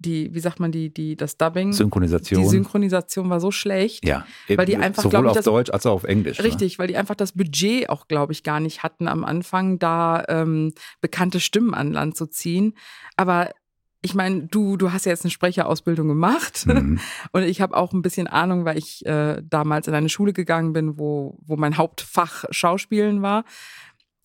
die, 0.00 0.34
wie 0.34 0.40
sagt 0.40 0.58
man, 0.60 0.72
die, 0.72 0.92
die, 0.92 1.14
das 1.14 1.36
Dubbing, 1.36 1.72
Synchronisation. 1.72 2.42
die 2.42 2.48
Synchronisation 2.48 3.30
war 3.30 3.38
so 3.38 3.50
schlecht. 3.50 4.04
Ja, 4.04 4.26
Weil 4.48 4.66
die 4.66 4.76
einfach, 4.76 5.02
sowohl 5.02 5.20
ich, 5.24 5.28
auf 5.28 5.36
das- 5.36 5.44
Deutsch 5.44 5.70
als 5.70 5.86
auch 5.86 5.92
auf 5.92 6.04
Englisch. 6.04 6.38
ne? 6.38 6.44
Richtig, 6.44 6.78
weil 6.78 6.88
die 6.88 6.96
einfach 6.96 7.14
das 7.14 7.32
Budget 7.32 7.88
auch, 7.88 8.08
glaube 8.08 8.32
ich, 8.32 8.42
gar 8.42 8.60
nicht 8.60 8.82
hatten 8.82 9.06
am 9.08 9.24
Anfang, 9.24 9.78
da 9.78 10.24
ähm, 10.28 10.72
bekannte 11.00 11.38
Stimmen 11.38 11.74
an 11.74 11.92
Land 11.92 12.16
zu 12.16 12.26
ziehen. 12.26 12.74
Aber 13.16 13.50
ich 14.02 14.14
meine, 14.14 14.44
du, 14.46 14.78
du 14.78 14.92
hast 14.92 15.04
ja 15.04 15.12
jetzt 15.12 15.24
eine 15.26 15.30
Sprecherausbildung 15.30 16.08
gemacht 16.08 16.64
Mhm. 16.66 16.98
und 17.32 17.42
ich 17.42 17.60
habe 17.60 17.76
auch 17.76 17.92
ein 17.92 18.00
bisschen 18.00 18.26
Ahnung, 18.26 18.64
weil 18.64 18.78
ich 18.78 19.04
äh, 19.04 19.42
damals 19.44 19.86
in 19.88 19.94
eine 19.94 20.08
Schule 20.08 20.32
gegangen 20.32 20.72
bin, 20.72 20.98
wo, 20.98 21.36
wo 21.44 21.56
mein 21.56 21.76
Hauptfach 21.76 22.44
Schauspielen 22.50 23.20
war. 23.20 23.44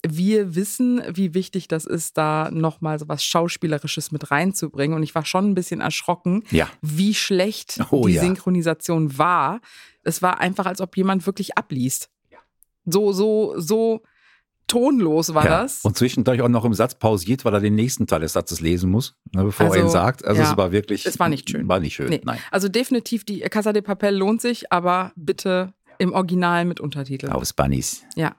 Wir 0.07 0.55
wissen, 0.55 1.01
wie 1.13 1.33
wichtig 1.33 1.67
das 1.67 1.85
ist, 1.85 2.17
da 2.17 2.49
nochmal 2.51 2.99
so 2.99 3.07
was 3.07 3.23
Schauspielerisches 3.23 4.11
mit 4.11 4.31
reinzubringen. 4.31 4.95
Und 4.95 5.03
ich 5.03 5.15
war 5.15 5.25
schon 5.25 5.49
ein 5.49 5.55
bisschen 5.55 5.81
erschrocken, 5.81 6.43
Ja. 6.51 6.67
wie 6.81 7.13
schlecht 7.13 7.79
Oh 7.91 8.05
die 8.07 8.13
ja. 8.13 8.21
Synchronisation 8.21 9.17
war. 9.17 9.61
Es 10.03 10.21
war 10.21 10.39
einfach, 10.39 10.65
als 10.65 10.81
ob 10.81 10.95
jemand 10.97 11.25
wirklich 11.25 11.57
abliest. 11.57 12.09
So, 12.85 13.11
so, 13.13 13.55
so 13.57 14.03
tonlos 14.67 15.33
war 15.33 15.45
ja. 15.45 15.61
das. 15.63 15.81
Und 15.83 15.97
zwischendurch 15.97 16.41
auch 16.41 16.49
noch 16.49 16.65
im 16.65 16.73
Satz 16.73 16.95
pausiert, 16.95 17.45
weil 17.45 17.53
er 17.53 17.59
den 17.59 17.75
nächsten 17.75 18.07
Teil 18.07 18.21
des 18.21 18.33
Satzes 18.33 18.61
lesen 18.61 18.89
muss, 18.89 19.15
ne, 19.33 19.43
bevor 19.43 19.67
er 19.67 19.71
Also, 19.73 19.85
ihn 19.85 19.89
sagt. 19.89 20.25
Also 20.25 20.41
ja. 20.41 20.51
es 20.51 20.57
war 20.57 20.71
wirklich. 20.71 21.05
Es 21.05 21.19
war 21.19 21.29
nicht 21.29 21.49
schön. 21.49 21.67
War 21.67 21.79
nicht 21.79 21.95
schön. 21.95 22.09
Nee. 22.09 22.21
Nein. 22.23 22.39
Also 22.51 22.67
definitiv, 22.69 23.23
die 23.25 23.39
Casa 23.41 23.73
de 23.73 23.81
Papel 23.81 24.15
lohnt 24.15 24.41
sich, 24.41 24.71
aber 24.71 25.11
bitte 25.15 25.73
im 25.97 26.13
Original 26.13 26.65
mit 26.65 26.79
Untertiteln. 26.79 27.31
Aus 27.31 27.53
Bunnies. 27.53 28.03
Ja. 28.15 28.35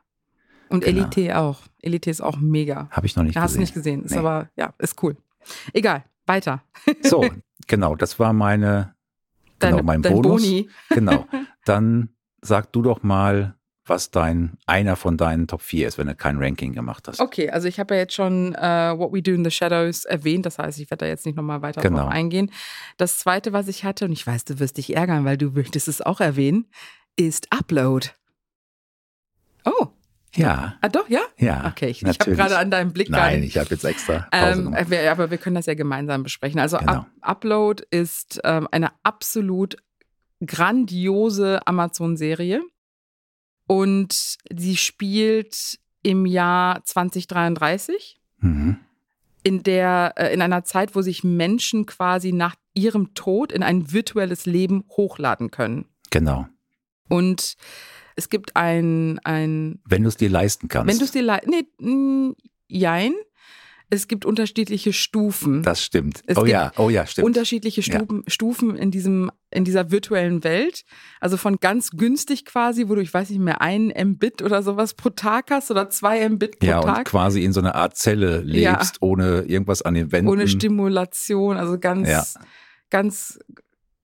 Und 0.68 0.84
Genau. 0.84 1.02
Elite 1.06 1.38
auch. 1.38 1.60
Elite 1.82 2.10
ist 2.10 2.20
auch 2.20 2.38
mega. 2.38 2.88
Habe 2.90 3.06
ich 3.06 3.14
noch 3.16 3.22
nicht 3.22 3.36
Hast 3.36 3.54
du 3.54 3.58
gesehen. 3.58 3.60
nicht 3.60 3.74
gesehen. 3.74 4.04
Ist 4.04 4.10
Nee. 4.12 4.18
aber, 4.18 4.48
ja, 4.56 4.74
ist 4.78 5.02
cool. 5.02 5.16
Egal, 5.72 6.04
weiter. 6.26 6.62
So, 7.02 7.28
genau, 7.66 7.94
das 7.96 8.18
war 8.18 8.32
meine, 8.32 8.94
Deine, 9.58 9.76
genau, 9.76 9.86
mein 9.86 10.02
dein 10.02 10.12
Bonus. 10.14 10.42
Boni. 10.42 10.68
Genau. 10.90 11.26
Dann 11.64 12.08
sag 12.42 12.72
du 12.72 12.82
doch 12.82 13.02
mal, 13.02 13.54
was 13.88 14.10
dein 14.10 14.58
einer 14.66 14.96
von 14.96 15.16
deinen 15.16 15.46
Top 15.46 15.62
4 15.62 15.86
ist, 15.86 15.96
wenn 15.98 16.08
du 16.08 16.16
kein 16.16 16.38
Ranking 16.42 16.72
gemacht 16.72 17.06
hast. 17.06 17.20
Okay, 17.20 17.50
also 17.50 17.68
ich 17.68 17.78
habe 17.78 17.94
ja 17.94 18.00
jetzt 18.00 18.14
schon 18.14 18.52
äh, 18.56 18.98
What 18.98 19.12
We 19.12 19.22
Do 19.22 19.30
in 19.30 19.44
the 19.44 19.50
Shadows 19.52 20.04
erwähnt, 20.04 20.44
das 20.44 20.58
heißt, 20.58 20.80
ich 20.80 20.90
werde 20.90 21.04
da 21.04 21.08
jetzt 21.08 21.24
nicht 21.24 21.36
nochmal 21.36 21.62
weiter 21.62 21.80
Genau. 21.82 22.00
drauf 22.00 22.10
eingehen. 22.10 22.50
Das 22.96 23.18
zweite, 23.20 23.52
was 23.52 23.68
ich 23.68 23.84
hatte, 23.84 24.04
und 24.06 24.12
ich 24.12 24.26
weiß, 24.26 24.44
du 24.44 24.58
wirst 24.58 24.76
dich 24.78 24.96
ärgern, 24.96 25.24
weil 25.24 25.38
du 25.38 25.50
möchtest 25.54 25.86
es 25.86 26.02
auch 26.02 26.20
erwähnen, 26.20 26.66
ist 27.14 27.46
Upload. 27.52 28.08
Oh, 29.64 29.86
Ja, 30.36 30.74
ah 30.82 30.88
doch, 30.88 31.08
ja? 31.08 31.20
ja. 31.38 31.66
Okay, 31.68 31.88
ich, 31.88 32.02
ich 32.02 32.08
habe 32.20 32.32
gerade 32.36 32.58
an 32.58 32.70
deinem 32.70 32.92
Blick 32.92 33.08
Nein, 33.10 33.42
ich 33.42 33.56
habe 33.58 33.68
jetzt 33.70 33.84
extra 33.84 34.28
Ähm, 34.32 34.74
äh, 34.74 34.88
wir- 34.90 35.10
aber 35.10 35.30
wir 35.30 35.38
können 35.38 35.56
das 35.56 35.66
ja 35.66 35.74
gemeinsam 35.74 36.22
besprechen. 36.22 36.60
Also 36.60 36.78
Genau. 36.78 36.92
Up 36.92 37.06
Upload 37.22 37.84
ist 37.90 38.40
ähm, 38.44 38.68
eine 38.70 38.90
absolut 39.02 39.76
grandiose 40.44 41.66
Amazon-Serie 41.66 42.62
und 43.66 44.36
sie 44.54 44.76
spielt 44.76 45.78
im 46.02 46.26
Jahr 46.26 46.84
2033 46.84 48.20
Mhm. 48.40 48.76
in 49.42 49.62
der 49.62 50.12
äh, 50.16 50.32
in 50.34 50.42
einer 50.42 50.62
Zeit, 50.64 50.94
wo 50.94 51.00
sich 51.02 51.24
Menschen 51.24 51.86
quasi 51.86 52.32
nach 52.32 52.54
ihrem 52.74 53.14
Tod 53.14 53.50
in 53.52 53.62
ein 53.62 53.92
virtuelles 53.92 54.44
Leben 54.46 54.84
hochladen 54.90 55.50
können. 55.50 55.86
Genau. 56.10 56.46
Und 57.08 57.56
es 58.16 58.28
gibt 58.28 58.56
ein 58.56 59.20
ein 59.24 59.80
Wenn 59.84 60.02
du 60.02 60.08
es 60.08 60.16
dir 60.16 60.30
leisten 60.30 60.68
kannst. 60.68 60.88
wenn 60.90 60.98
du 60.98 61.04
es 61.04 61.12
dir 61.12 61.22
leid 61.22 61.46
nee, 61.46 61.66
jein, 62.68 63.12
es 63.88 64.08
gibt 64.08 64.24
unterschiedliche 64.24 64.92
Stufen. 64.92 65.62
das 65.62 65.80
stimmt. 65.84 66.20
Es 66.26 66.36
oh 66.36 66.44
ja, 66.44 66.72
oh 66.76 66.90
ja, 66.90 67.06
stimmt. 67.06 67.24
unterschiedliche 67.26 67.82
Ja. 67.82 67.98
Stufen, 67.98 68.24
Stufen 68.26 68.76
in 68.76 68.90
diesem 68.90 69.30
in 69.52 69.64
dieser 69.64 69.92
virtuellen 69.92 70.42
Welt. 70.42 70.82
Also 71.20 71.36
von 71.36 71.58
ganz 71.60 71.90
günstig 71.92 72.44
quasi, 72.44 72.88
wo 72.88 72.96
du, 72.96 73.00
ich 73.00 73.14
weiß 73.14 73.30
nicht 73.30 73.38
mehr, 73.38 73.60
einen 73.60 73.92
Mbit 74.14 74.42
oder 74.42 74.62
sowas 74.64 74.94
pro 74.94 75.10
Tag 75.10 75.50
hast 75.52 75.70
oder 75.70 75.88
zwei 75.88 76.28
Mbit 76.28 76.58
pro 76.58 76.66
ja, 76.66 76.80
und 76.80 76.86
Tag. 76.86 77.04
quasi 77.06 77.44
in 77.44 77.52
so 77.52 77.60
einer 77.60 77.76
Art 77.76 77.96
Zelle 77.96 78.42
Ja. 78.44 78.72
lebst, 78.72 78.96
ohne 79.02 79.42
irgendwas 79.42 79.82
an 79.82 79.94
den 79.94 80.10
Wänden. 80.10 80.30
Ohne 80.32 80.48
Stimulation, 80.48 81.56
also 81.56 81.78
ganz, 81.78 82.08
Ja. 82.08 82.24
ganz, 82.90 83.38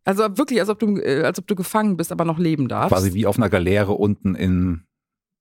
also 0.04 0.22
wirklich, 0.36 0.60
als 0.60 0.68
ob 0.68 0.78
du, 0.78 0.98
äh, 0.98 1.22
als 1.22 1.38
ob 1.38 1.46
du 1.46 1.54
gefangen 1.54 1.96
bist, 1.96 2.12
aber 2.12 2.24
noch 2.24 2.38
leben 2.38 2.68
darfst. 2.68 2.92
Quasi 2.92 3.14
wie 3.14 3.26
auf 3.26 3.36
einer 3.36 3.48
Galeere 3.48 3.92
unten 3.92 4.34
in, 4.34 4.84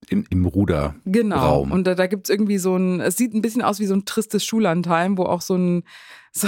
im, 0.10 0.26
im 0.30 0.46
Ruder. 0.46 0.96
Genau. 1.06 1.62
Und 1.62 1.86
da, 1.86 1.96
da 1.96 2.08
gibt 2.08 2.28
es 2.28 2.30
irgendwie 2.30 2.58
so 2.58 2.76
ein, 2.76 3.00
es 3.00 3.18
sieht 3.18 3.34
ein 3.34 3.42
bisschen 3.42 3.62
aus 3.62 3.80
wie 3.80 3.86
so 3.86 3.96
ein 3.96 4.06
tristes 4.06 4.46
Schullandheim, 4.46 5.18
wo 5.18 5.24
auch 5.24 5.42
so 5.42 5.56
ein, 5.56 5.84
so, 6.32 6.48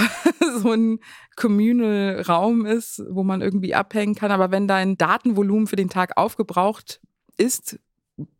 so 0.58 0.72
ein 0.72 0.98
Communal 1.36 2.22
Raum 2.22 2.66
ist, 2.66 3.02
wo 3.10 3.22
man 3.22 3.42
irgendwie 3.42 3.74
abhängen 3.74 4.14
kann. 4.14 4.30
Aber 4.30 4.50
wenn 4.50 4.68
dein 4.68 4.96
Datenvolumen 4.96 5.66
für 5.66 5.76
den 5.76 5.90
Tag 5.90 6.16
aufgebraucht 6.16 7.00
ist, 7.36 7.78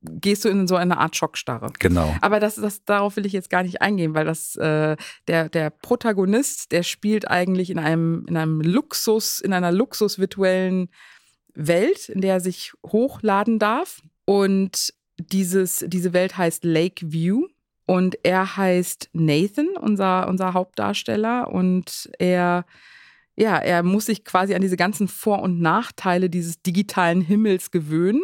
gehst 0.03 0.45
du 0.45 0.49
in 0.49 0.67
so 0.67 0.77
eine 0.77 0.99
Art 0.99 1.17
Schockstarre. 1.17 1.73
Genau. 1.79 2.15
Aber 2.21 2.39
das, 2.41 2.57
das, 2.57 2.85
darauf 2.85 3.17
will 3.17 3.27
ich 3.27 3.33
jetzt 3.33 3.51
gar 3.51 3.63
nicht 3.63 3.83
eingehen, 3.83 4.15
weil 4.15 4.25
das 4.25 4.57
äh, 4.57 4.97
der, 5.27 5.49
der 5.49 5.71
Protagonist, 5.71 6.73
der 6.73 6.83
spielt 6.83 7.29
eigentlich 7.31 7.71
in 7.71 7.79
einem, 7.79 8.25
in 8.29 8.37
einem 8.37 8.61
Luxus, 8.61 9.41
in 9.41 9.53
einer 9.53 9.73
luxusvirtuellen 9.73 10.91
Welt, 11.55 12.09
in 12.09 12.21
der 12.21 12.35
er 12.35 12.41
sich 12.41 12.73
hochladen 12.87 13.59
darf. 13.59 14.01
Und 14.25 14.95
dieses, 15.19 15.85
diese 15.89 16.13
Welt 16.13 16.37
heißt 16.37 16.65
Lakeview. 16.65 17.47
Und 17.87 18.17
er 18.23 18.57
heißt 18.57 19.11
Nathan, 19.13 19.69
unser, 19.79 20.29
unser 20.29 20.55
Hauptdarsteller. 20.55 21.49
Und 21.49 22.11
er, 22.19 22.65
ja, 23.37 23.59
er 23.59 23.83
muss 23.83 24.07
sich 24.07 24.25
quasi 24.25 24.55
an 24.55 24.63
diese 24.63 24.77
ganzen 24.77 25.09
Vor- 25.09 25.43
und 25.43 25.61
Nachteile 25.61 26.31
dieses 26.31 26.63
digitalen 26.63 27.21
Himmels 27.21 27.71
gewöhnen. 27.71 28.23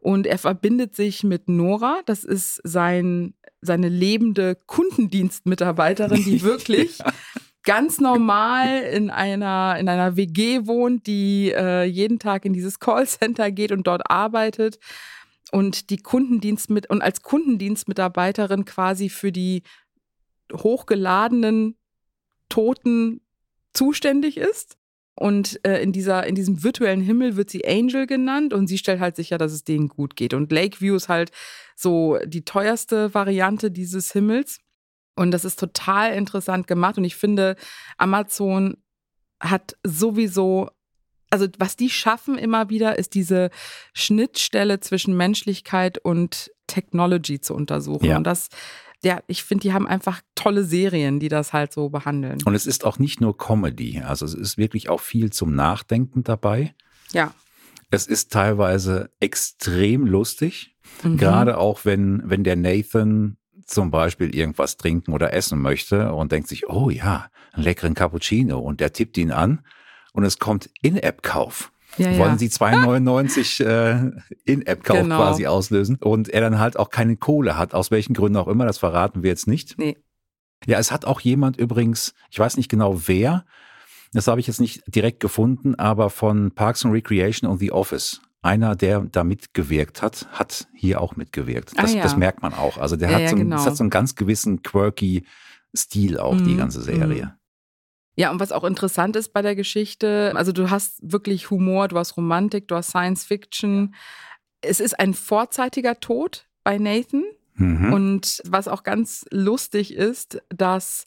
Und 0.00 0.26
er 0.26 0.38
verbindet 0.38 0.94
sich 0.94 1.24
mit 1.24 1.48
Nora, 1.48 2.00
das 2.06 2.24
ist 2.24 2.60
sein, 2.62 3.34
seine 3.60 3.88
lebende 3.88 4.56
Kundendienstmitarbeiterin, 4.66 6.22
die 6.22 6.42
wirklich 6.44 6.98
ganz 7.64 8.00
normal 8.00 8.82
in 8.82 9.10
einer, 9.10 9.76
in 9.78 9.88
einer 9.88 10.16
WG 10.16 10.66
wohnt, 10.66 11.06
die 11.06 11.52
äh, 11.52 11.84
jeden 11.84 12.18
Tag 12.18 12.44
in 12.44 12.52
dieses 12.52 12.78
Callcenter 12.78 13.50
geht 13.50 13.72
und 13.72 13.86
dort 13.86 14.10
arbeitet. 14.10 14.78
Und 15.50 15.90
die 15.90 15.98
Kundendienst 15.98 16.70
mit 16.70 16.88
und 16.88 17.02
als 17.02 17.22
Kundendienstmitarbeiterin 17.22 18.64
quasi 18.64 19.08
für 19.08 19.32
die 19.32 19.62
hochgeladenen 20.52 21.76
Toten 22.48 23.20
zuständig 23.74 24.36
ist. 24.36 24.77
Und 25.18 25.58
äh, 25.66 25.82
in, 25.82 25.90
dieser, 25.90 26.26
in 26.26 26.36
diesem 26.36 26.62
virtuellen 26.62 27.00
Himmel 27.00 27.34
wird 27.34 27.50
sie 27.50 27.66
Angel 27.66 28.06
genannt 28.06 28.52
und 28.52 28.68
sie 28.68 28.78
stellt 28.78 29.00
halt 29.00 29.16
sicher, 29.16 29.36
dass 29.36 29.52
es 29.52 29.64
denen 29.64 29.88
gut 29.88 30.14
geht. 30.14 30.32
Und 30.32 30.52
Lakeview 30.52 30.94
ist 30.94 31.08
halt 31.08 31.32
so 31.74 32.18
die 32.24 32.44
teuerste 32.44 33.12
Variante 33.14 33.72
dieses 33.72 34.12
Himmels. 34.12 34.60
Und 35.16 35.32
das 35.32 35.44
ist 35.44 35.58
total 35.58 36.14
interessant 36.14 36.68
gemacht. 36.68 36.98
Und 36.98 37.04
ich 37.04 37.16
finde, 37.16 37.56
Amazon 37.96 38.76
hat 39.40 39.76
sowieso, 39.82 40.70
also 41.30 41.48
was 41.58 41.74
die 41.74 41.90
schaffen 41.90 42.38
immer 42.38 42.70
wieder, 42.70 42.96
ist 42.96 43.14
diese 43.14 43.50
Schnittstelle 43.94 44.78
zwischen 44.78 45.16
Menschlichkeit 45.16 45.98
und 45.98 46.52
Technology 46.68 47.40
zu 47.40 47.54
untersuchen. 47.54 48.04
Ja. 48.04 48.18
Und 48.18 48.24
das, 48.24 48.50
ja, 49.04 49.22
ich 49.26 49.44
finde, 49.44 49.62
die 49.62 49.72
haben 49.72 49.86
einfach 49.86 50.22
tolle 50.34 50.64
Serien, 50.64 51.20
die 51.20 51.28
das 51.28 51.52
halt 51.52 51.72
so 51.72 51.88
behandeln. 51.88 52.38
Und 52.44 52.54
es 52.54 52.66
ist 52.66 52.84
auch 52.84 52.98
nicht 52.98 53.20
nur 53.20 53.36
Comedy. 53.36 54.00
Also 54.00 54.24
es 54.24 54.34
ist 54.34 54.58
wirklich 54.58 54.88
auch 54.88 55.00
viel 55.00 55.30
zum 55.30 55.54
Nachdenken 55.54 56.24
dabei. 56.24 56.74
Ja. 57.12 57.32
Es 57.90 58.06
ist 58.06 58.32
teilweise 58.32 59.10
extrem 59.20 60.06
lustig. 60.06 60.76
Mhm. 61.02 61.16
Gerade 61.16 61.58
auch 61.58 61.84
wenn, 61.84 62.22
wenn 62.24 62.44
der 62.44 62.56
Nathan 62.56 63.36
zum 63.66 63.90
Beispiel 63.90 64.34
irgendwas 64.34 64.76
trinken 64.76 65.12
oder 65.12 65.32
essen 65.32 65.60
möchte 65.60 66.12
und 66.12 66.32
denkt 66.32 66.48
sich, 66.48 66.68
oh 66.68 66.90
ja, 66.90 67.30
einen 67.52 67.64
leckeren 67.64 67.94
Cappuccino 67.94 68.58
und 68.58 68.80
der 68.80 68.92
tippt 68.92 69.16
ihn 69.18 69.30
an 69.30 69.64
und 70.12 70.24
es 70.24 70.38
kommt 70.38 70.70
In-App-Kauf. 70.82 71.70
Ja, 71.96 72.10
ja. 72.10 72.18
Wollen 72.18 72.38
Sie 72.38 72.48
2,99 72.48 73.64
äh, 73.64 74.10
In-App-Kauf 74.44 74.98
Genau. 75.02 75.16
quasi 75.16 75.46
auslösen 75.46 75.96
und 75.96 76.28
er 76.28 76.40
dann 76.42 76.58
halt 76.58 76.78
auch 76.78 76.90
keine 76.90 77.16
Kohle 77.16 77.56
hat, 77.56 77.74
aus 77.74 77.90
welchen 77.90 78.14
Gründen 78.14 78.36
auch 78.36 78.48
immer, 78.48 78.66
das 78.66 78.78
verraten 78.78 79.22
wir 79.22 79.30
jetzt 79.30 79.46
nicht. 79.46 79.76
Nee. 79.78 79.96
Ja, 80.66 80.78
es 80.78 80.92
hat 80.92 81.04
auch 81.04 81.20
jemand 81.20 81.56
übrigens, 81.56 82.14
ich 82.30 82.38
weiß 82.38 82.56
nicht 82.56 82.68
genau 82.68 83.02
wer, 83.06 83.44
das 84.12 84.26
habe 84.26 84.40
ich 84.40 84.46
jetzt 84.46 84.60
nicht 84.60 84.82
direkt 84.86 85.20
gefunden, 85.20 85.74
aber 85.76 86.10
von 86.10 86.50
Parks 86.52 86.84
and 86.84 86.94
Recreation 86.94 87.50
und 87.50 87.58
The 87.58 87.72
Office. 87.72 88.20
Einer, 88.42 88.76
der 88.76 89.00
da 89.00 89.24
mitgewirkt 89.24 90.00
hat, 90.00 90.26
hat 90.32 90.68
hier 90.74 91.00
auch 91.00 91.16
mitgewirkt. 91.16 91.72
Ah, 91.76 91.82
Das, 91.82 91.94
ja. 91.94 92.02
das 92.02 92.16
merkt 92.16 92.40
man 92.42 92.54
auch. 92.54 92.78
Also 92.78 92.96
der 92.96 93.08
Ja, 93.10 93.14
hat, 93.16 93.22
ja, 93.22 93.28
so, 93.30 93.36
einen- 93.36 93.50
genau. 93.50 93.64
hat 93.64 93.76
so 93.76 93.82
einen 93.82 93.90
ganz 93.90 94.14
gewissen 94.14 94.62
quirky 94.62 95.24
Stil 95.76 96.18
auch, 96.18 96.36
die 96.36 96.54
Mhm, 96.54 96.58
ganze 96.58 96.80
Serie. 96.80 97.36
Ja, 98.18 98.32
und 98.32 98.40
was 98.40 98.50
auch 98.50 98.64
interessant 98.64 99.14
ist 99.14 99.32
bei 99.32 99.42
der 99.42 99.54
Geschichte, 99.54 100.32
also 100.34 100.50
du 100.50 100.70
hast 100.70 100.98
wirklich 101.02 101.50
Humor, 101.50 101.86
du 101.86 101.96
hast 101.96 102.16
Romantik, 102.16 102.66
du 102.66 102.74
hast 102.74 102.88
Science 102.88 103.24
Fiction. 103.24 103.94
Es 104.60 104.80
ist 104.80 104.98
ein 104.98 105.14
vorzeitiger 105.14 106.00
Tod 106.00 106.48
bei 106.64 106.78
Nathan. 106.78 107.22
Mhm. 107.54 107.92
Und 107.92 108.42
was 108.44 108.66
auch 108.66 108.82
ganz 108.82 109.24
lustig 109.30 109.94
ist, 109.94 110.42
dass 110.48 111.06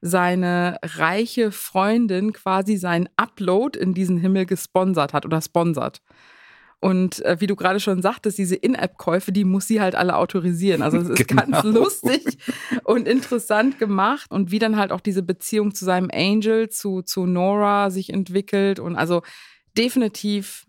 seine 0.00 0.78
reiche 0.84 1.50
Freundin 1.50 2.32
quasi 2.32 2.76
seinen 2.76 3.08
Upload 3.16 3.76
in 3.76 3.92
diesen 3.92 4.18
Himmel 4.18 4.46
gesponsert 4.46 5.12
hat 5.14 5.26
oder 5.26 5.42
sponsert. 5.42 6.00
Und 6.82 7.24
äh, 7.24 7.36
wie 7.38 7.46
du 7.46 7.54
gerade 7.54 7.78
schon 7.78 8.02
sagtest, 8.02 8.38
diese 8.38 8.56
In-App-Käufe, 8.56 9.30
die 9.30 9.44
muss 9.44 9.68
sie 9.68 9.80
halt 9.80 9.94
alle 9.94 10.16
autorisieren. 10.16 10.82
Also 10.82 10.96
es 10.96 11.10
ist 11.10 11.28
genau. 11.28 11.42
ganz 11.42 11.62
lustig 11.62 12.38
und 12.82 13.06
interessant 13.06 13.78
gemacht. 13.78 14.28
Und 14.32 14.50
wie 14.50 14.58
dann 14.58 14.76
halt 14.76 14.90
auch 14.90 15.00
diese 15.00 15.22
Beziehung 15.22 15.76
zu 15.76 15.84
seinem 15.84 16.10
Angel, 16.12 16.70
zu, 16.70 17.02
zu 17.02 17.24
Nora 17.24 17.90
sich 17.90 18.12
entwickelt. 18.12 18.80
Und 18.80 18.96
also 18.96 19.22
definitiv 19.78 20.66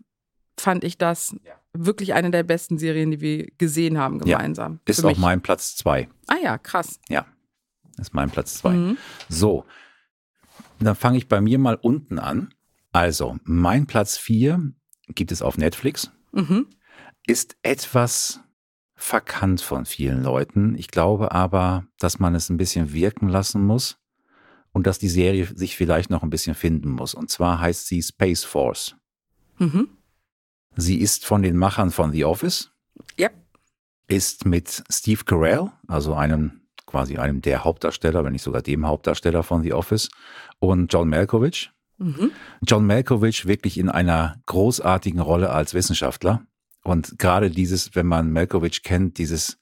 fand 0.56 0.84
ich 0.84 0.98
das 0.98 1.34
ja. 1.42 1.54
wirklich 1.72 2.14
eine 2.14 2.30
der 2.30 2.44
besten 2.44 2.78
Serien, 2.78 3.10
die 3.10 3.20
wir 3.20 3.48
gesehen 3.58 3.98
haben 3.98 4.20
gemeinsam. 4.20 4.74
Ja, 4.74 4.78
ist 4.92 5.04
auch 5.04 5.18
mein 5.18 5.40
Platz 5.40 5.74
zwei. 5.74 6.08
Ah 6.28 6.36
ja, 6.40 6.58
krass. 6.58 7.00
Ja, 7.08 7.26
ist 7.98 8.14
mein 8.14 8.30
Platz 8.30 8.54
zwei. 8.54 8.74
Mhm. 8.74 8.98
So, 9.28 9.64
dann 10.78 10.94
fange 10.94 11.18
ich 11.18 11.28
bei 11.28 11.40
mir 11.40 11.58
mal 11.58 11.74
unten 11.74 12.20
an. 12.20 12.54
Also, 12.92 13.36
mein 13.42 13.86
Platz 13.86 14.16
vier 14.16 14.72
gibt 15.08 15.32
es 15.32 15.42
auf 15.42 15.58
Netflix, 15.58 16.10
mhm. 16.32 16.66
ist 17.26 17.56
etwas 17.62 18.40
verkannt 18.94 19.60
von 19.60 19.86
vielen 19.86 20.22
Leuten. 20.22 20.76
Ich 20.76 20.88
glaube 20.88 21.32
aber, 21.32 21.86
dass 21.98 22.18
man 22.18 22.34
es 22.34 22.48
ein 22.48 22.56
bisschen 22.56 22.92
wirken 22.92 23.28
lassen 23.28 23.64
muss 23.64 23.98
und 24.72 24.86
dass 24.86 24.98
die 24.98 25.08
Serie 25.08 25.46
sich 25.46 25.76
vielleicht 25.76 26.10
noch 26.10 26.22
ein 26.22 26.30
bisschen 26.30 26.54
finden 26.54 26.90
muss. 26.90 27.14
Und 27.14 27.30
zwar 27.30 27.60
heißt 27.60 27.86
sie 27.86 28.02
Space 28.02 28.44
Force. 28.44 28.96
Mhm. 29.58 29.88
Sie 30.76 31.00
ist 31.00 31.24
von 31.24 31.42
den 31.42 31.56
Machern 31.56 31.90
von 31.90 32.12
The 32.12 32.24
Office. 32.24 32.72
Ja. 33.16 33.30
Ist 34.06 34.44
mit 34.44 34.84
Steve 34.90 35.24
Carell, 35.24 35.70
also 35.86 36.14
einem 36.14 36.60
quasi 36.86 37.16
einem 37.16 37.40
der 37.40 37.64
Hauptdarsteller, 37.64 38.24
wenn 38.24 38.32
nicht 38.32 38.42
sogar 38.42 38.62
dem 38.62 38.86
Hauptdarsteller 38.86 39.42
von 39.42 39.62
The 39.62 39.72
Office, 39.72 40.10
und 40.58 40.92
John 40.92 41.08
Malkovich. 41.08 41.72
Mhm. 42.04 42.32
John 42.60 42.86
Malkovich 42.86 43.46
wirklich 43.46 43.78
in 43.78 43.88
einer 43.88 44.36
großartigen 44.46 45.20
Rolle 45.20 45.50
als 45.50 45.72
Wissenschaftler. 45.72 46.46
Und 46.82 47.18
gerade 47.18 47.50
dieses, 47.50 47.94
wenn 47.94 48.06
man 48.06 48.30
Malkovich 48.30 48.82
kennt, 48.82 49.16
dieses 49.16 49.58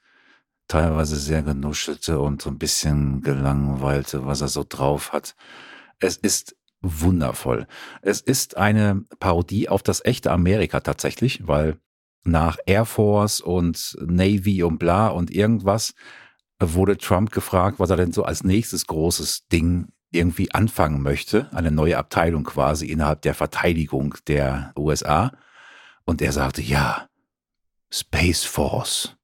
teilweise 0.67 1.17
sehr 1.17 1.43
genuschelte 1.43 2.19
und 2.19 2.43
so 2.43 2.51
ein 2.51 2.59
bisschen 2.59 3.21
gelangweilte, 3.21 4.27
was 4.27 4.41
er 4.41 4.49
so 4.49 4.65
drauf 4.69 5.13
hat. 5.13 5.37
Es 6.01 6.17
ist 6.17 6.57
wundervoll. 6.81 7.69
Es 8.01 8.21
ist 8.21 8.57
eine 8.57 9.05
Parodie 9.21 9.69
auf 9.69 9.85
das 9.85 10.05
echte 10.05 10.33
Amerika 10.33 10.81
tatsächlich, 10.81 11.47
weil 11.47 11.79
nach 12.25 12.59
Air 12.67 12.87
Force 12.87 13.41
und 13.41 13.97
Navy 14.01 14.65
und 14.65 14.79
bla 14.79 15.09
und 15.09 15.31
irgendwas 15.31 15.95
wurde 16.59 16.97
Trump 16.97 17.31
gefragt, 17.31 17.79
was 17.79 17.91
er 17.91 17.97
denn 17.97 18.13
so 18.13 18.25
als 18.25 18.43
nächstes 18.43 18.87
großes 18.87 19.47
Ding 19.49 19.89
irgendwie 20.13 20.53
anfangen 20.53 21.03
möchte, 21.03 21.49
eine 21.53 21.71
neue 21.71 21.99
Abteilung 21.99 22.45
quasi 22.45 22.87
innerhalb 22.87 23.23
der 23.23 23.35
Verteidigung 23.35 24.15
der 24.29 24.73
USA. 24.77 25.33
Und 26.05 26.23
er 26.23 26.33
sagte, 26.33 26.63
ja, 26.63 27.09
Space 27.91 28.45
Force. 28.45 29.17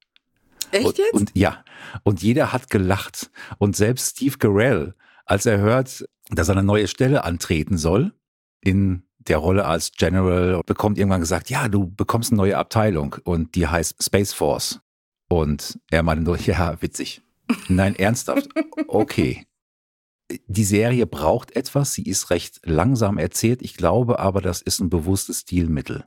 Echt 0.71 0.99
jetzt? 0.99 1.13
Und, 1.13 1.21
und 1.21 1.31
ja, 1.35 1.65
und 2.03 2.23
jeder 2.23 2.53
hat 2.53 2.71
gelacht. 2.71 3.31
Und 3.59 3.77
selbst 3.77 4.17
Steve 4.17 4.39
Carell, 4.39 4.95
als 5.25 5.47
er 5.47 5.59
hört, 5.59 6.05
dass 6.31 6.49
er 6.49 6.57
eine 6.57 6.65
neue 6.67 6.89
Stelle 6.89 7.25
antreten 7.25 7.79
soll, 7.79 8.13
in 8.61 9.05
der 9.19 9.39
Rolle 9.39 9.67
als 9.67 9.93
General, 9.93 10.63
bekommt 10.65 10.99
irgendwann 10.99 11.21
gesagt, 11.21 11.51
ja, 11.51 11.69
du 11.69 11.91
bekommst 11.91 12.31
eine 12.31 12.39
neue 12.39 12.57
Abteilung 12.57 13.17
und 13.25 13.55
die 13.55 13.67
heißt 13.67 14.03
Space 14.03 14.33
Force. 14.33 14.81
Und 15.29 15.79
er 15.91 16.03
meinte 16.03 16.25
nur, 16.25 16.39
ja, 16.41 16.81
witzig. 16.81 17.23
Nein, 17.69 17.97
ernsthaft? 17.97 18.49
Okay 18.89 19.48
die 20.47 20.65
Serie 20.65 21.07
braucht 21.07 21.57
etwas, 21.57 21.93
sie 21.93 22.03
ist 22.03 22.31
recht 22.31 22.61
langsam 22.65 23.19
erzählt. 23.19 23.63
Ich 23.63 23.77
glaube 23.77 24.19
aber, 24.19 24.41
das 24.41 24.61
ist 24.61 24.81
ein 24.81 24.91
bewusstes 24.91 25.41
Stilmittel, 25.41 26.05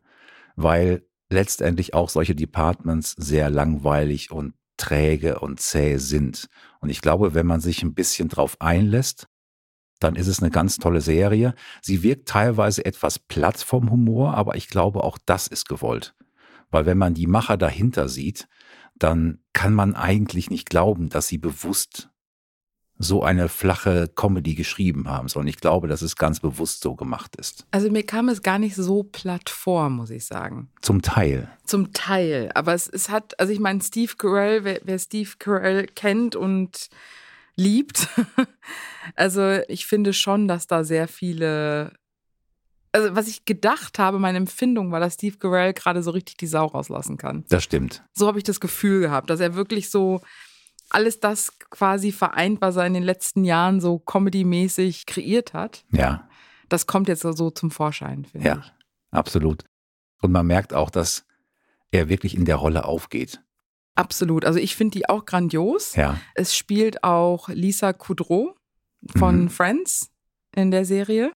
weil 0.56 1.04
letztendlich 1.30 1.94
auch 1.94 2.10
solche 2.10 2.36
Departments 2.36 3.16
sehr 3.18 3.50
langweilig 3.50 4.32
und 4.32 4.54
träge 4.78 5.40
und 5.40 5.60
zäh 5.60 5.98
sind. 5.98 6.50
Und 6.80 6.90
ich 6.90 7.02
glaube, 7.02 7.34
wenn 7.34 7.48
man 7.48 7.62
sich 7.62 7.84
ein 7.84 7.94
bisschen 7.94 8.30
drauf 8.30 8.58
einlässt, 8.60 9.28
dann 10.00 10.16
ist 10.16 10.28
es 10.28 10.42
eine 10.42 10.50
ganz 10.50 10.78
tolle 10.78 11.02
Serie. 11.02 11.54
Sie 11.82 12.04
wirkt 12.04 12.28
teilweise 12.28 12.84
etwas 12.86 13.20
platt 13.20 13.62
vom 13.62 13.92
Humor, 13.92 14.34
aber 14.34 14.56
ich 14.56 14.68
glaube, 14.68 15.04
auch 15.04 15.18
das 15.26 15.48
ist 15.48 15.70
gewollt. 15.70 16.16
Weil 16.72 16.86
wenn 16.86 16.98
man 16.98 17.14
die 17.14 17.28
Macher 17.28 17.58
dahinter 17.58 18.10
sieht, 18.10 18.48
dann 18.96 19.40
kann 19.54 19.74
man 19.74 19.96
eigentlich 19.96 20.50
nicht 20.50 20.70
glauben, 20.70 21.10
dass 21.10 21.28
sie 21.28 21.38
bewusst 21.38 22.11
so 23.02 23.24
eine 23.24 23.50
flache 23.50 24.08
Comedy 24.16 24.56
geschrieben 24.56 25.10
haben, 25.10 25.28
sondern 25.28 25.48
ich 25.48 25.58
glaube, 25.58 25.88
dass 25.88 26.02
es 26.02 26.16
ganz 26.16 26.40
bewusst 26.40 26.82
so 26.82 26.96
gemacht 26.96 27.36
ist. 27.36 27.66
Also 27.72 27.90
mir 27.90 28.06
kam 28.06 28.30
es 28.30 28.42
gar 28.42 28.60
nicht 28.60 28.76
so 28.76 29.04
platt 29.04 29.50
vor, 29.50 29.90
muss 29.90 30.10
ich 30.10 30.26
sagen. 30.26 30.70
Zum 30.82 31.02
Teil. 31.02 31.50
Zum 31.66 31.94
Teil. 31.94 32.52
Aber 32.56 32.74
es, 32.74 32.88
es 32.88 33.10
hat, 33.10 33.40
also 33.40 33.52
ich 33.52 33.60
meine, 33.60 33.82
Steve 33.82 34.14
Carell, 34.18 34.64
wer, 34.64 34.82
wer 34.84 35.00
Steve 35.00 35.32
Carell 35.40 35.88
kennt 35.88 36.36
und 36.36 36.90
liebt, 37.56 38.08
also 39.16 39.60
ich 39.68 39.86
finde 39.86 40.14
schon, 40.14 40.48
dass 40.48 40.68
da 40.68 40.84
sehr 40.84 41.08
viele 41.08 41.94
also 42.94 43.16
was 43.16 43.28
ich 43.28 43.46
gedacht 43.46 44.00
habe, 44.00 44.20
meine 44.20 44.38
Empfindung 44.38 44.92
war, 44.92 45.00
dass 45.00 45.14
Steve 45.14 45.38
Carell 45.38 45.74
gerade 45.74 46.04
so 46.04 46.12
richtig 46.12 46.38
die 46.38 46.48
Sau 46.48 46.66
rauslassen 46.66 47.18
kann. 47.18 47.46
Das 47.50 47.64
stimmt. 47.64 48.04
So 48.14 48.28
habe 48.28 48.38
ich 48.38 48.44
das 48.44 48.60
Gefühl 48.60 49.02
gehabt, 49.02 49.30
dass 49.30 49.40
er 49.40 49.56
wirklich 49.56 49.90
so 49.90 50.22
alles 50.94 51.20
das 51.20 51.58
quasi 51.70 52.12
vereint, 52.12 52.62
was 52.62 52.76
er 52.76 52.86
in 52.86 52.94
den 52.94 53.04
letzten 53.04 53.44
Jahren 53.44 53.80
so 53.80 54.00
comedy-mäßig 54.00 55.06
kreiert 55.06 55.54
hat. 55.54 55.86
Ja. 55.92 56.28
Das 56.70 56.88
kommt 56.88 57.08
jetzt 57.08 57.22
so 57.22 57.50
zum 57.50 57.72
Vorschein, 57.72 58.26
finde 58.26 58.48
ja, 58.48 58.58
ich. 58.60 58.66
Ja, 58.66 58.72
absolut. 59.12 59.66
Und 60.22 60.32
man 60.32 60.46
merkt 60.46 60.74
auch, 60.74 60.90
dass 60.90 61.26
er 61.92 62.10
wirklich 62.10 62.36
in 62.36 62.46
der 62.46 62.56
Rolle 62.56 62.86
aufgeht. 62.86 63.42
Absolut. 63.96 64.46
Also 64.46 64.60
ich 64.60 64.76
finde 64.76 64.98
die 64.98 65.10
auch 65.10 65.26
grandios. 65.26 65.96
Ja. 65.96 66.20
Es 66.36 66.56
spielt 66.56 67.04
auch 67.04 67.50
Lisa 67.50 67.94
Kudrow 67.94 68.56
von 69.18 69.44
mhm. 69.44 69.50
Friends 69.50 70.12
in 70.56 70.72
der 70.72 70.86
Serie. 70.86 71.32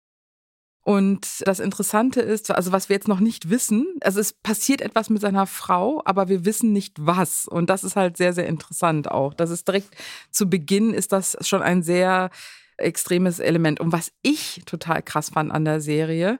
Und 0.85 1.41
das 1.47 1.59
Interessante 1.59 2.21
ist, 2.21 2.51
also 2.51 2.71
was 2.71 2.89
wir 2.89 2.95
jetzt 2.95 3.07
noch 3.07 3.19
nicht 3.19 3.49
wissen, 3.49 3.87
also 4.01 4.19
es 4.19 4.33
passiert 4.33 4.81
etwas 4.81 5.09
mit 5.09 5.19
seiner 5.19 5.47
Frau, 5.47 6.03
aber 6.05 6.29
wir 6.29 6.45
wissen 6.45 6.73
nicht 6.73 6.97
was. 6.99 7.47
Und 7.47 7.71
das 7.71 7.83
ist 7.83 7.95
halt 7.95 8.17
sehr, 8.17 8.33
sehr 8.33 8.45
interessant 8.45 9.09
auch. 9.09 9.33
Das 9.33 9.49
ist 9.49 9.67
direkt 9.67 9.89
zu 10.29 10.47
Beginn 10.47 10.93
ist 10.93 11.11
das 11.11 11.37
schon 11.41 11.63
ein 11.63 11.81
sehr 11.81 12.29
extremes 12.77 13.39
Element. 13.39 13.79
Und 13.79 13.93
was 13.93 14.11
ich 14.21 14.61
total 14.67 15.01
krass 15.01 15.31
fand 15.31 15.51
an 15.51 15.65
der 15.65 15.81
Serie, 15.81 16.39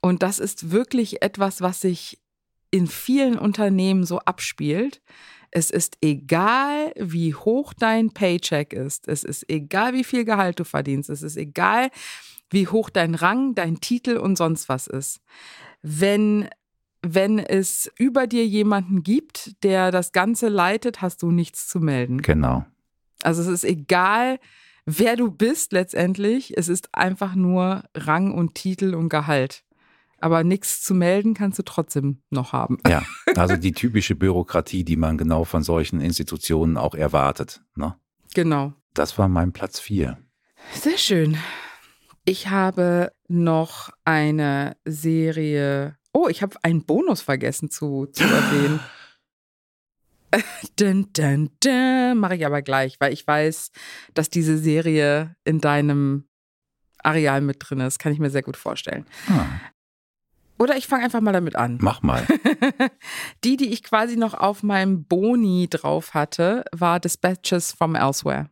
und 0.00 0.22
das 0.22 0.38
ist 0.38 0.70
wirklich 0.70 1.20
etwas, 1.22 1.60
was 1.60 1.80
sich 1.80 2.20
in 2.70 2.86
vielen 2.86 3.36
Unternehmen 3.36 4.04
so 4.04 4.20
abspielt. 4.20 5.02
Es 5.50 5.72
ist 5.72 5.98
egal, 6.00 6.92
wie 6.96 7.34
hoch 7.34 7.74
dein 7.74 8.12
Paycheck 8.12 8.72
ist. 8.72 9.08
Es 9.08 9.24
ist 9.24 9.50
egal, 9.50 9.92
wie 9.92 10.04
viel 10.04 10.24
Gehalt 10.24 10.60
du 10.60 10.64
verdienst. 10.64 11.10
Es 11.10 11.22
ist 11.22 11.36
egal, 11.36 11.90
wie 12.52 12.68
hoch 12.68 12.90
dein 12.90 13.14
Rang, 13.14 13.54
dein 13.54 13.80
Titel 13.80 14.16
und 14.16 14.36
sonst 14.36 14.68
was 14.68 14.86
ist. 14.86 15.20
Wenn 15.82 16.48
wenn 17.04 17.40
es 17.40 17.90
über 17.98 18.28
dir 18.28 18.46
jemanden 18.46 19.02
gibt, 19.02 19.62
der 19.64 19.90
das 19.90 20.12
Ganze 20.12 20.48
leitet, 20.48 21.02
hast 21.02 21.22
du 21.22 21.32
nichts 21.32 21.66
zu 21.66 21.80
melden. 21.80 22.22
Genau. 22.22 22.64
Also 23.22 23.42
es 23.42 23.48
ist 23.48 23.64
egal, 23.64 24.38
wer 24.86 25.16
du 25.16 25.30
bist 25.30 25.72
letztendlich. 25.72 26.56
Es 26.56 26.68
ist 26.68 26.94
einfach 26.94 27.34
nur 27.34 27.84
Rang 27.96 28.32
und 28.32 28.54
Titel 28.54 28.94
und 28.94 29.08
Gehalt. 29.08 29.64
Aber 30.20 30.44
nichts 30.44 30.82
zu 30.82 30.94
melden 30.94 31.34
kannst 31.34 31.58
du 31.58 31.64
trotzdem 31.64 32.22
noch 32.30 32.52
haben. 32.52 32.78
Ja, 32.86 33.02
also 33.34 33.56
die 33.56 33.72
typische 33.72 34.14
Bürokratie, 34.14 34.84
die 34.84 34.96
man 34.96 35.18
genau 35.18 35.42
von 35.42 35.64
solchen 35.64 36.00
Institutionen 36.00 36.76
auch 36.76 36.94
erwartet. 36.94 37.64
Ne? 37.74 37.96
Genau. 38.32 38.74
Das 38.94 39.18
war 39.18 39.26
mein 39.26 39.52
Platz 39.52 39.80
vier. 39.80 40.18
Sehr 40.74 40.98
schön. 40.98 41.36
Ich 42.24 42.48
habe 42.48 43.12
noch 43.28 43.90
eine 44.04 44.76
Serie. 44.84 45.96
Oh, 46.12 46.28
ich 46.28 46.42
habe 46.42 46.56
einen 46.62 46.84
Bonus 46.84 47.20
vergessen 47.20 47.70
zu, 47.70 48.06
zu 48.06 48.22
erwähnen. 48.22 48.80
dun, 50.78 51.08
dun, 51.12 51.50
dun, 51.62 52.18
Mache 52.18 52.36
ich 52.36 52.46
aber 52.46 52.62
gleich, 52.62 53.00
weil 53.00 53.12
ich 53.12 53.26
weiß, 53.26 53.70
dass 54.14 54.30
diese 54.30 54.56
Serie 54.56 55.36
in 55.44 55.60
deinem 55.60 56.28
Areal 57.02 57.40
mit 57.40 57.56
drin 57.60 57.80
ist. 57.80 57.98
Kann 57.98 58.12
ich 58.12 58.18
mir 58.18 58.30
sehr 58.30 58.42
gut 58.42 58.56
vorstellen. 58.56 59.04
Ah. 59.28 59.46
Oder 60.58 60.76
ich 60.76 60.86
fange 60.86 61.04
einfach 61.04 61.20
mal 61.20 61.32
damit 61.32 61.56
an. 61.56 61.78
Mach 61.80 62.02
mal. 62.02 62.24
die, 63.44 63.56
die 63.56 63.72
ich 63.72 63.82
quasi 63.82 64.16
noch 64.16 64.34
auf 64.34 64.62
meinem 64.62 65.04
Boni 65.04 65.66
drauf 65.68 66.14
hatte, 66.14 66.64
war 66.70 67.00
Dispatches 67.00 67.72
from 67.72 67.96
Elsewhere. 67.96 68.48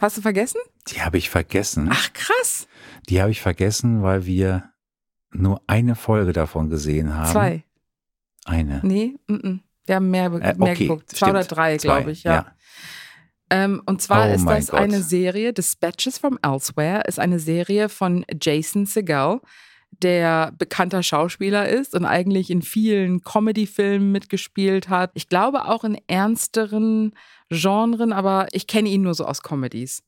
Hast 0.00 0.16
du 0.16 0.22
vergessen? 0.22 0.60
Die 0.88 1.02
habe 1.02 1.18
ich 1.18 1.28
vergessen. 1.28 1.88
Ach, 1.92 2.12
krass. 2.14 2.66
Die 3.08 3.20
habe 3.20 3.30
ich 3.30 3.40
vergessen, 3.42 4.02
weil 4.02 4.24
wir 4.24 4.70
nur 5.30 5.62
eine 5.66 5.94
Folge 5.94 6.32
davon 6.32 6.70
gesehen 6.70 7.14
haben. 7.14 7.30
Zwei. 7.30 7.64
Eine. 8.44 8.80
Nee, 8.82 9.16
m 9.28 9.36
-m. 9.36 9.58
wir 9.84 9.96
haben 9.96 10.10
mehr, 10.10 10.26
äh, 10.26 10.54
mehr 10.54 10.54
okay, 10.58 10.86
geguckt. 10.86 11.10
Zwei 11.10 11.16
stimmt. 11.16 11.30
oder 11.32 11.44
drei, 11.44 11.76
glaube 11.76 12.12
ich, 12.12 12.22
ja. 12.22 12.32
ja. 12.32 12.46
Ähm, 13.50 13.82
und 13.84 14.00
zwar 14.00 14.28
oh 14.28 14.32
ist 14.32 14.46
das 14.46 14.68
Gott. 14.68 14.80
eine 14.80 15.02
Serie, 15.02 15.52
Dispatches 15.52 16.18
from 16.18 16.38
Elsewhere, 16.42 17.02
ist 17.06 17.18
eine 17.18 17.38
Serie 17.38 17.88
von 17.88 18.24
Jason 18.40 18.86
Segel. 18.86 19.40
Der 19.90 20.52
bekannter 20.56 21.02
Schauspieler 21.02 21.68
ist 21.68 21.94
und 21.94 22.04
eigentlich 22.04 22.50
in 22.50 22.62
vielen 22.62 23.22
Comedy-Filmen 23.22 24.12
mitgespielt 24.12 24.88
hat. 24.88 25.10
Ich 25.14 25.28
glaube 25.28 25.66
auch 25.66 25.84
in 25.84 25.98
ernsteren 26.06 27.12
Genren, 27.50 28.12
aber 28.12 28.48
ich 28.52 28.66
kenne 28.66 28.88
ihn 28.88 29.02
nur 29.02 29.14
so 29.14 29.24
aus 29.26 29.42
Comedies. 29.42 30.02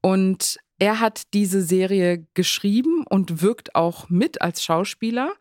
Und 0.00 0.58
er 0.78 1.00
hat 1.00 1.22
diese 1.34 1.62
Serie 1.62 2.26
geschrieben 2.34 3.04
und 3.08 3.42
wirkt 3.42 3.74
auch 3.74 4.08
mit 4.10 4.42
als 4.42 4.62
Schauspieler. 4.62 5.32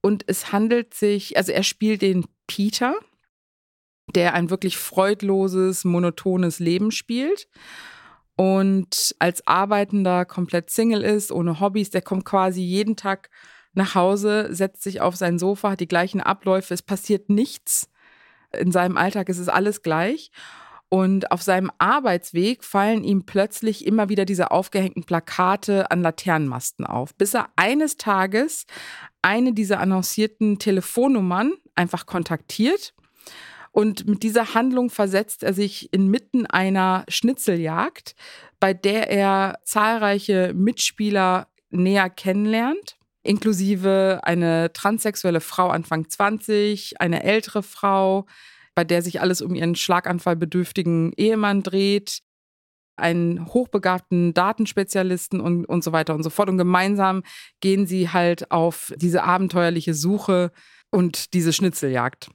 Und 0.00 0.24
es 0.26 0.52
handelt 0.52 0.94
sich, 0.94 1.36
also 1.36 1.52
er 1.52 1.62
spielt 1.62 2.02
den 2.02 2.24
Peter, 2.46 2.94
der 4.14 4.34
ein 4.34 4.50
wirklich 4.50 4.76
freudloses, 4.76 5.84
monotones 5.84 6.58
Leben 6.58 6.90
spielt 6.90 7.48
und 8.36 9.14
als 9.18 9.46
Arbeitender 9.46 10.26
komplett 10.26 10.70
Single 10.70 11.02
ist, 11.02 11.32
ohne 11.32 11.58
Hobbys, 11.58 11.90
der 11.90 12.02
kommt 12.02 12.26
quasi 12.26 12.60
jeden 12.60 12.94
Tag 12.94 13.30
nach 13.72 13.94
Hause, 13.94 14.48
setzt 14.54 14.82
sich 14.82 15.00
auf 15.00 15.16
sein 15.16 15.38
Sofa, 15.38 15.70
hat 15.70 15.80
die 15.80 15.88
gleichen 15.88 16.20
Abläufe, 16.20 16.74
es 16.74 16.82
passiert 16.82 17.30
nichts. 17.30 17.90
In 18.52 18.72
seinem 18.72 18.96
Alltag 18.96 19.28
ist 19.28 19.38
es 19.38 19.48
alles 19.48 19.82
gleich. 19.82 20.30
Und 20.88 21.32
auf 21.32 21.42
seinem 21.42 21.72
Arbeitsweg 21.78 22.62
fallen 22.62 23.02
ihm 23.02 23.26
plötzlich 23.26 23.84
immer 23.84 24.08
wieder 24.08 24.24
diese 24.24 24.52
aufgehängten 24.52 25.02
Plakate 25.02 25.90
an 25.90 26.00
Laternenmasten 26.00 26.86
auf, 26.86 27.12
bis 27.16 27.34
er 27.34 27.48
eines 27.56 27.96
Tages 27.96 28.66
eine 29.20 29.52
dieser 29.52 29.80
annoncierten 29.80 30.60
Telefonnummern 30.60 31.54
einfach 31.74 32.06
kontaktiert 32.06 32.94
und 33.76 34.06
mit 34.08 34.22
dieser 34.22 34.54
Handlung 34.54 34.88
versetzt 34.88 35.42
er 35.42 35.52
sich 35.52 35.92
inmitten 35.92 36.46
einer 36.46 37.04
Schnitzeljagd, 37.08 38.14
bei 38.58 38.72
der 38.72 39.10
er 39.10 39.58
zahlreiche 39.64 40.54
Mitspieler 40.54 41.48
näher 41.68 42.08
kennenlernt, 42.08 42.96
inklusive 43.22 44.20
eine 44.22 44.72
transsexuelle 44.72 45.42
Frau 45.42 45.68
Anfang 45.68 46.08
20, 46.08 47.02
eine 47.02 47.22
ältere 47.22 47.62
Frau, 47.62 48.24
bei 48.74 48.82
der 48.82 49.02
sich 49.02 49.20
alles 49.20 49.42
um 49.42 49.54
ihren 49.54 49.74
schlaganfallbedürftigen 49.74 51.12
Ehemann 51.18 51.62
dreht, 51.62 52.20
einen 52.96 53.44
hochbegabten 53.46 54.32
Datenspezialisten 54.32 55.38
und, 55.38 55.66
und 55.66 55.84
so 55.84 55.92
weiter 55.92 56.14
und 56.14 56.22
so 56.22 56.30
fort. 56.30 56.48
Und 56.48 56.56
gemeinsam 56.56 57.24
gehen 57.60 57.86
sie 57.86 58.08
halt 58.08 58.50
auf 58.50 58.94
diese 58.96 59.22
abenteuerliche 59.22 59.92
Suche 59.92 60.50
und 60.90 61.34
diese 61.34 61.52
Schnitzeljagd. 61.52 62.30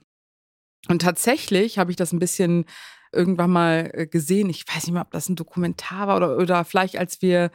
Und 0.88 1.02
tatsächlich 1.02 1.78
habe 1.78 1.90
ich 1.90 1.96
das 1.96 2.12
ein 2.12 2.18
bisschen 2.18 2.64
irgendwann 3.12 3.50
mal 3.50 3.90
äh, 3.92 4.06
gesehen. 4.06 4.48
Ich 4.50 4.64
weiß 4.66 4.84
nicht 4.84 4.92
mehr, 4.92 5.02
ob 5.02 5.10
das 5.10 5.28
ein 5.28 5.36
Dokumentar 5.36 6.08
war 6.08 6.16
oder, 6.16 6.36
oder 6.38 6.64
vielleicht 6.64 6.98
als 6.98 7.22
wir 7.22 7.50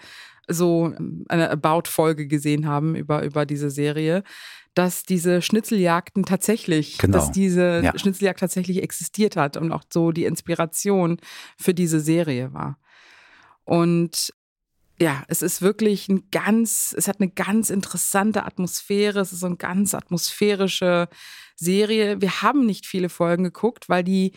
so 0.47 0.93
ähm, 0.97 1.25
eine 1.27 1.49
About-Folge 1.49 2.27
gesehen 2.27 2.67
haben 2.67 2.95
über, 2.95 3.23
über 3.23 3.45
diese 3.45 3.69
Serie, 3.69 4.23
dass 4.73 5.03
diese 5.03 5.41
Schnitzeljagden 5.41 6.23
tatsächlich, 6.23 6.99
genau. 6.99 7.17
dass 7.17 7.31
diese 7.31 7.81
ja. 7.83 7.97
Schnitzeljagd 7.97 8.39
tatsächlich 8.39 8.83
existiert 8.83 9.35
hat 9.35 9.57
und 9.57 9.71
auch 9.71 9.83
so 9.91 10.11
die 10.11 10.25
Inspiration 10.25 11.17
für 11.57 11.73
diese 11.73 11.99
Serie 11.99 12.53
war. 12.53 12.77
Und 13.65 14.33
ja, 14.99 15.23
es 15.27 15.41
ist 15.41 15.61
wirklich 15.61 16.09
ein 16.09 16.29
ganz, 16.31 16.93
es 16.97 17.07
hat 17.07 17.19
eine 17.19 17.29
ganz 17.29 17.69
interessante 17.69 18.45
Atmosphäre, 18.45 19.19
es 19.19 19.31
ist 19.31 19.41
so 19.41 19.45
eine 19.45 19.57
ganz 19.57 19.93
atmosphärische 19.93 21.07
Serie. 21.55 22.21
Wir 22.21 22.41
haben 22.41 22.65
nicht 22.65 22.85
viele 22.85 23.09
Folgen 23.09 23.43
geguckt, 23.43 23.89
weil 23.89 24.03
die, 24.03 24.33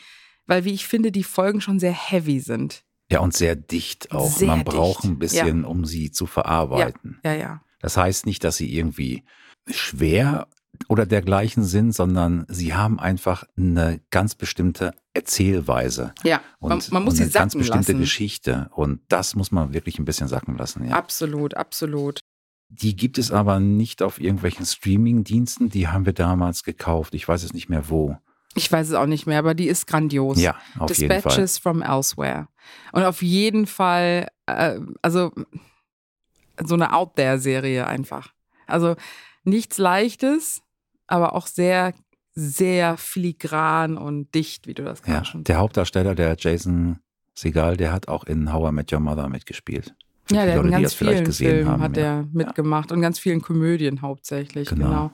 weil 0.47 0.65
wie 0.65 0.75
ich 0.75 0.87
finde, 0.87 1.13
die 1.13 1.25
Folgen 1.25 1.61
schon 1.61 1.79
sehr 1.79 1.93
heavy 1.93 2.41
sind. 2.41 2.85
Ja, 3.11 3.21
und 3.21 3.35
sehr 3.35 3.57
dicht 3.57 4.13
auch. 4.13 4.31
Sehr 4.31 4.49
Man 4.49 4.65
braucht 4.65 5.05
dicht. 5.05 5.13
ein 5.13 5.19
bisschen, 5.19 5.63
ja. 5.63 5.69
um 5.69 5.85
sie 5.85 6.11
zu 6.13 6.27
verarbeiten. 6.27 7.21
Ja, 7.25 7.33
ja, 7.33 7.39
ja. 7.39 7.65
Das 7.81 7.97
heißt 7.97 8.27
nicht, 8.27 8.45
dass 8.45 8.57
sie 8.57 8.73
irgendwie 8.75 9.25
schwer 9.67 10.47
oder 10.89 11.07
dergleichen 11.07 11.65
sind, 11.65 11.93
sondern 11.93 12.47
sie 12.49 12.75
haben 12.75 12.99
einfach 12.99 13.45
eine 13.57 14.01
ganz 14.11 14.35
bestimmte 14.35 14.93
Erzählweise. 15.15 16.15
Ja, 16.23 16.41
und, 16.59 16.71
man, 16.71 16.83
man 16.91 17.05
muss 17.05 17.13
und 17.13 17.17
sie 17.17 17.23
eine 17.25 17.33
sacken 17.33 17.43
ganz 17.43 17.57
bestimmte 17.57 17.93
lassen. 17.93 18.01
Geschichte. 18.01 18.71
Und 18.75 19.01
das 19.09 19.35
muss 19.35 19.51
man 19.51 19.73
wirklich 19.73 19.99
ein 19.99 20.05
bisschen 20.05 20.29
sacken 20.29 20.57
lassen. 20.57 20.89
Ja. 20.89 20.97
Absolut, 20.97 21.55
absolut. 21.55 22.21
Die 22.69 22.95
gibt 22.95 23.19
es 23.19 23.33
aber 23.33 23.59
nicht 23.59 24.01
auf 24.01 24.21
irgendwelchen 24.21 24.65
Streaming-Diensten. 24.65 25.71
Die 25.71 25.89
haben 25.89 26.07
wir 26.07 26.13
damals 26.13 26.63
gekauft. 26.63 27.15
Ich 27.15 27.27
weiß 27.27 27.43
es 27.43 27.53
nicht 27.53 27.69
mehr 27.69 27.89
wo. 27.89 28.17
Ich 28.55 28.71
weiß 28.71 28.89
es 28.89 28.95
auch 28.95 29.07
nicht 29.07 29.27
mehr, 29.27 29.39
aber 29.39 29.55
die 29.55 29.69
ist 29.69 29.87
grandios. 29.87 30.41
Ja, 30.41 30.57
auf 30.79 30.91
Dispatches 30.91 31.37
jeden 31.37 31.49
Fall. 31.49 31.49
from 31.49 31.83
Elsewhere. 31.83 32.49
Und 32.93 33.05
auf 33.05 33.23
jeden 33.23 33.67
Fall, 33.67 34.29
äh, 34.47 34.79
also 35.03 35.33
so 36.65 36.75
eine 36.75 36.93
Out-There-Serie 36.93 37.87
einfach. 37.87 38.33
Also 38.67 38.97
nichts 39.45 39.79
Leichtes, 39.79 40.63
aber 41.07 41.35
auch 41.35 41.47
sehr, 41.47 41.93
sehr 42.35 42.97
filigran 42.97 43.97
und 43.99 44.35
dicht, 44.35 44.67
wie 44.67 44.75
du 44.75 44.85
das 44.85 45.03
gerade 45.03 45.19
Ja, 45.19 45.25
schon 45.25 45.45
der 45.45 45.57
Hauptdarsteller, 45.59 46.15
der 46.15 46.37
Jason 46.39 46.99
Segal, 47.35 47.77
der 47.77 47.93
hat 47.93 48.09
auch 48.09 48.25
in 48.25 48.53
How 48.53 48.71
I 48.71 48.73
Met 48.75 48.93
Your 48.93 49.01
Mother 49.01 49.29
mitgespielt. 49.29 49.95
Für 50.27 50.35
Ja, 50.37 50.45
der 50.45 50.55
hat 50.57 50.65
in 50.65 50.71
Leute, 50.71 50.83
ganz 50.83 50.95
vielen 50.95 51.33
Filmen 51.33 51.69
haben. 51.71 51.83
hat 51.83 51.97
ja. 51.97 52.03
er 52.03 52.29
mitgemacht 52.33 52.93
und 52.93 53.01
ganz 53.01 53.19
vielen 53.19 53.41
Komödien 53.41 54.03
hauptsächlich, 54.03 54.69
Genau. 54.69 54.87
genau. 54.89 55.11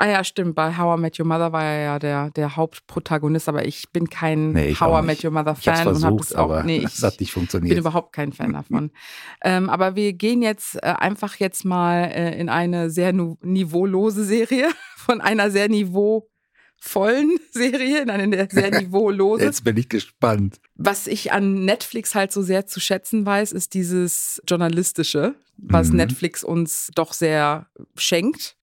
Ah 0.00 0.06
ja, 0.08 0.22
stimmt. 0.22 0.54
Bei 0.54 0.76
How 0.78 0.96
I 0.96 1.00
Met 1.00 1.18
Your 1.18 1.26
Mother 1.26 1.50
war 1.52 1.64
er 1.64 1.80
ja 1.82 1.98
der, 1.98 2.30
der 2.30 2.54
Hauptprotagonist, 2.54 3.48
aber 3.48 3.66
ich 3.66 3.90
bin 3.92 4.08
kein 4.08 4.52
Nee, 4.52 4.68
ich 4.68 4.80
How 4.80 5.02
I 5.02 5.06
Met. 5.06 5.24
Your 5.24 5.32
Mother 5.32 5.56
Ich 5.60 5.66
hab's 5.66 5.80
Fan 5.80 5.88
und 5.88 5.94
habe 5.94 6.00
versucht, 6.16 6.24
es 6.24 6.34
auch. 6.36 6.44
aber 6.44 6.62
Nee, 6.62 6.82
es 6.84 7.02
hat 7.02 7.14
ich 7.14 7.20
nicht 7.20 7.34
bin 7.34 7.40
funktioniert. 7.42 7.78
überhaupt 7.78 8.12
kein 8.12 8.32
Fan 8.32 8.52
davon. 8.52 8.90
ähm, 9.44 9.68
aber 9.68 9.96
wir 9.96 10.12
gehen 10.12 10.40
jetzt 10.40 10.76
äh, 10.76 10.80
einfach 10.86 11.34
jetzt 11.36 11.64
mal 11.64 12.04
äh, 12.04 12.38
in 12.40 12.48
eine 12.48 12.90
sehr 12.90 13.12
niveaulose 13.12 14.24
Serie 14.24 14.68
von 14.96 15.20
einer 15.20 15.50
sehr 15.50 15.68
niveauvollen 15.68 17.38
Serie 17.50 18.02
in 18.02 18.10
eine 18.10 18.48
sehr 18.50 18.70
niveaulose. 18.70 19.44
Jetzt 19.44 19.64
bin 19.64 19.76
ich 19.76 19.88
gespannt. 19.88 20.60
Was 20.76 21.06
ich 21.06 21.32
an 21.32 21.64
Netflix 21.64 22.14
halt 22.14 22.32
so 22.32 22.42
sehr 22.42 22.66
zu 22.66 22.78
schätzen 22.80 23.26
weiß, 23.26 23.52
ist 23.52 23.74
dieses 23.74 24.40
Journalistische, 24.48 25.34
was 25.56 25.88
Mhm. 25.90 25.96
Netflix 25.96 26.44
uns 26.44 26.90
doch 26.94 27.12
sehr 27.12 27.66
schenkt. 27.96 28.54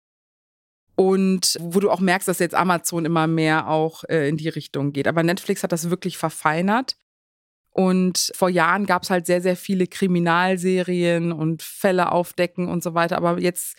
Und 0.95 1.57
wo 1.59 1.79
du 1.79 1.91
auch 1.91 1.99
merkst, 1.99 2.27
dass 2.27 2.39
jetzt 2.39 2.55
Amazon 2.55 3.05
immer 3.05 3.27
mehr 3.27 3.67
auch 3.69 4.03
äh, 4.05 4.29
in 4.29 4.37
die 4.37 4.49
Richtung 4.49 4.93
geht. 4.93 5.07
Aber 5.07 5.23
Netflix 5.23 5.63
hat 5.63 5.71
das 5.71 5.89
wirklich 5.89 6.17
verfeinert. 6.17 6.95
Und 7.71 8.31
vor 8.33 8.49
Jahren 8.49 8.85
gab 8.85 9.03
es 9.03 9.09
halt 9.09 9.25
sehr, 9.25 9.41
sehr 9.41 9.57
viele 9.57 9.87
Kriminalserien 9.87 11.33
und 11.33 11.61
Fälle 11.61 12.13
aufdecken 12.13 12.69
und 12.69 12.81
so 12.81 12.93
weiter. 12.93 13.17
Aber 13.17 13.37
jetzt, 13.41 13.75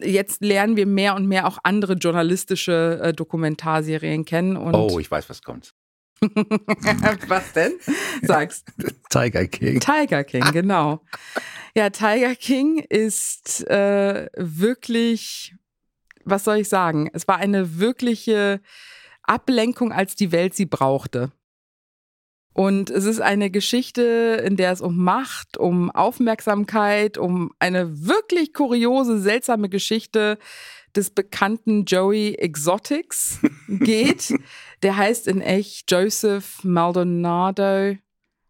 jetzt 0.00 0.42
lernen 0.42 0.76
wir 0.76 0.86
mehr 0.86 1.14
und 1.14 1.26
mehr 1.26 1.46
auch 1.46 1.58
andere 1.62 1.92
journalistische 1.94 3.00
äh, 3.02 3.12
Dokumentarserien 3.12 4.24
kennen. 4.24 4.56
Und 4.56 4.74
Oh, 4.74 4.98
ich 4.98 5.10
weiß, 5.10 5.28
was 5.28 5.42
kommt. 5.42 5.74
was 7.28 7.52
denn? 7.52 7.72
Sag's. 8.22 8.64
Tiger 9.10 9.46
King. 9.46 9.80
Tiger 9.80 10.24
King, 10.24 10.44
genau. 10.52 11.02
Ja, 11.74 11.90
Tiger 11.90 12.34
King 12.34 12.78
ist 12.78 13.66
äh, 13.68 14.28
wirklich, 14.36 15.54
was 16.24 16.44
soll 16.44 16.56
ich 16.56 16.68
sagen? 16.68 17.10
Es 17.12 17.26
war 17.28 17.36
eine 17.36 17.78
wirkliche 17.78 18.60
Ablenkung, 19.22 19.92
als 19.92 20.14
die 20.14 20.32
Welt 20.32 20.54
sie 20.54 20.66
brauchte. 20.66 21.30
Und 22.54 22.90
es 22.90 23.06
ist 23.06 23.20
eine 23.20 23.50
Geschichte, 23.50 24.42
in 24.44 24.56
der 24.56 24.72
es 24.72 24.82
um 24.82 25.02
Macht, 25.02 25.56
um 25.56 25.90
Aufmerksamkeit, 25.90 27.16
um 27.16 27.52
eine 27.58 28.06
wirklich 28.06 28.52
kuriose, 28.52 29.18
seltsame 29.20 29.68
Geschichte 29.70 30.38
des 30.94 31.10
bekannten 31.10 31.86
Joey 31.86 32.34
Exotics 32.34 33.38
geht. 33.68 34.34
Der 34.82 34.96
heißt 34.96 35.28
in 35.28 35.40
echt 35.40 35.90
Joseph 35.90 36.62
Maldonado. 36.62 37.96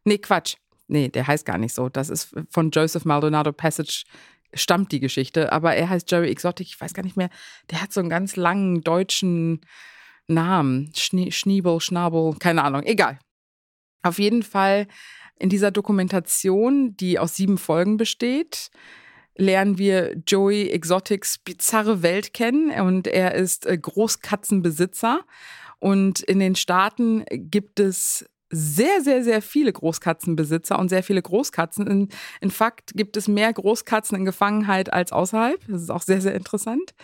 Nee, 0.05 0.19
Quatsch. 0.19 0.57
Nee, 0.89 1.09
der 1.09 1.27
heißt 1.27 1.47
gar 1.47 1.59
nicht 1.59 1.75
so. 1.75 1.89
Das 1.89 2.11
ist 2.11 2.35
von 2.51 2.71
Joseph 2.71 3.05
Maldonado 3.05 3.53
Passage 3.53 4.05
stammt 4.55 4.93
die 4.93 5.01
Geschichte. 5.01 5.53
Aber 5.53 5.75
er 5.75 5.89
heißt 5.89 6.11
Joey 6.11 6.31
Exotic. 6.31 6.67
Ich 6.67 6.81
weiß 6.81 6.95
gar 6.95 7.03
nicht 7.03 7.17
mehr. 7.17 7.31
Der 7.71 7.83
hat 7.83 7.93
so 7.93 8.01
einen 8.01 8.11
ganz 8.11 8.37
langen 8.37 8.83
deutschen 8.83 9.61
Namen. 10.27 10.93
Schnie 10.95 11.33
Schniebel, 11.33 11.81
Schnabel, 11.81 12.35
keine 12.39 12.65
Ahnung. 12.65 12.83
Egal. 12.85 13.19
Auf 14.03 14.19
jeden 14.19 14.43
Fall 14.43 14.87
in 15.39 15.49
dieser 15.49 15.71
Dokumentation, 15.71 16.97
die 16.97 17.19
aus 17.19 17.37
sieben 17.37 17.59
Folgen 17.59 17.97
besteht, 17.97 18.71
lernen 19.37 19.79
wir 19.79 20.15
Joey 20.27 20.71
Exotics 20.71 21.39
bizarre 21.39 22.03
Welt 22.03 22.35
kennen 22.35 22.71
und 22.81 23.07
er 23.07 23.35
ist 23.35 23.67
äh, 23.67 23.79
Großkatzenbesitzer 23.79 25.25
und 25.79 26.21
in 26.21 26.39
den 26.39 26.55
Staaten 26.55 27.25
gibt 27.31 27.81
es 27.81 28.29
sehr, 28.53 29.01
sehr, 29.01 29.25
sehr 29.25 29.43
viele 29.43 29.73
Großkatzenbesitzer 29.73 30.79
und 30.79 30.91
sehr 30.91 31.03
viele 31.03 31.23
Großkatzen. 31.23 31.87
In, 31.87 32.09
in 32.41 32.51
Fakt 32.51 32.93
gibt 32.95 33.17
es 33.17 33.27
mehr 33.27 33.53
Großkatzen 33.53 34.17
in 34.17 34.25
Gefangenheit 34.25 34.93
als 34.93 35.11
außerhalb. 35.11 35.59
Das 35.69 35.83
ist 35.83 35.91
auch 35.91 36.03
sehr, 36.03 36.21
sehr 36.21 36.35
interessant. 36.35 36.95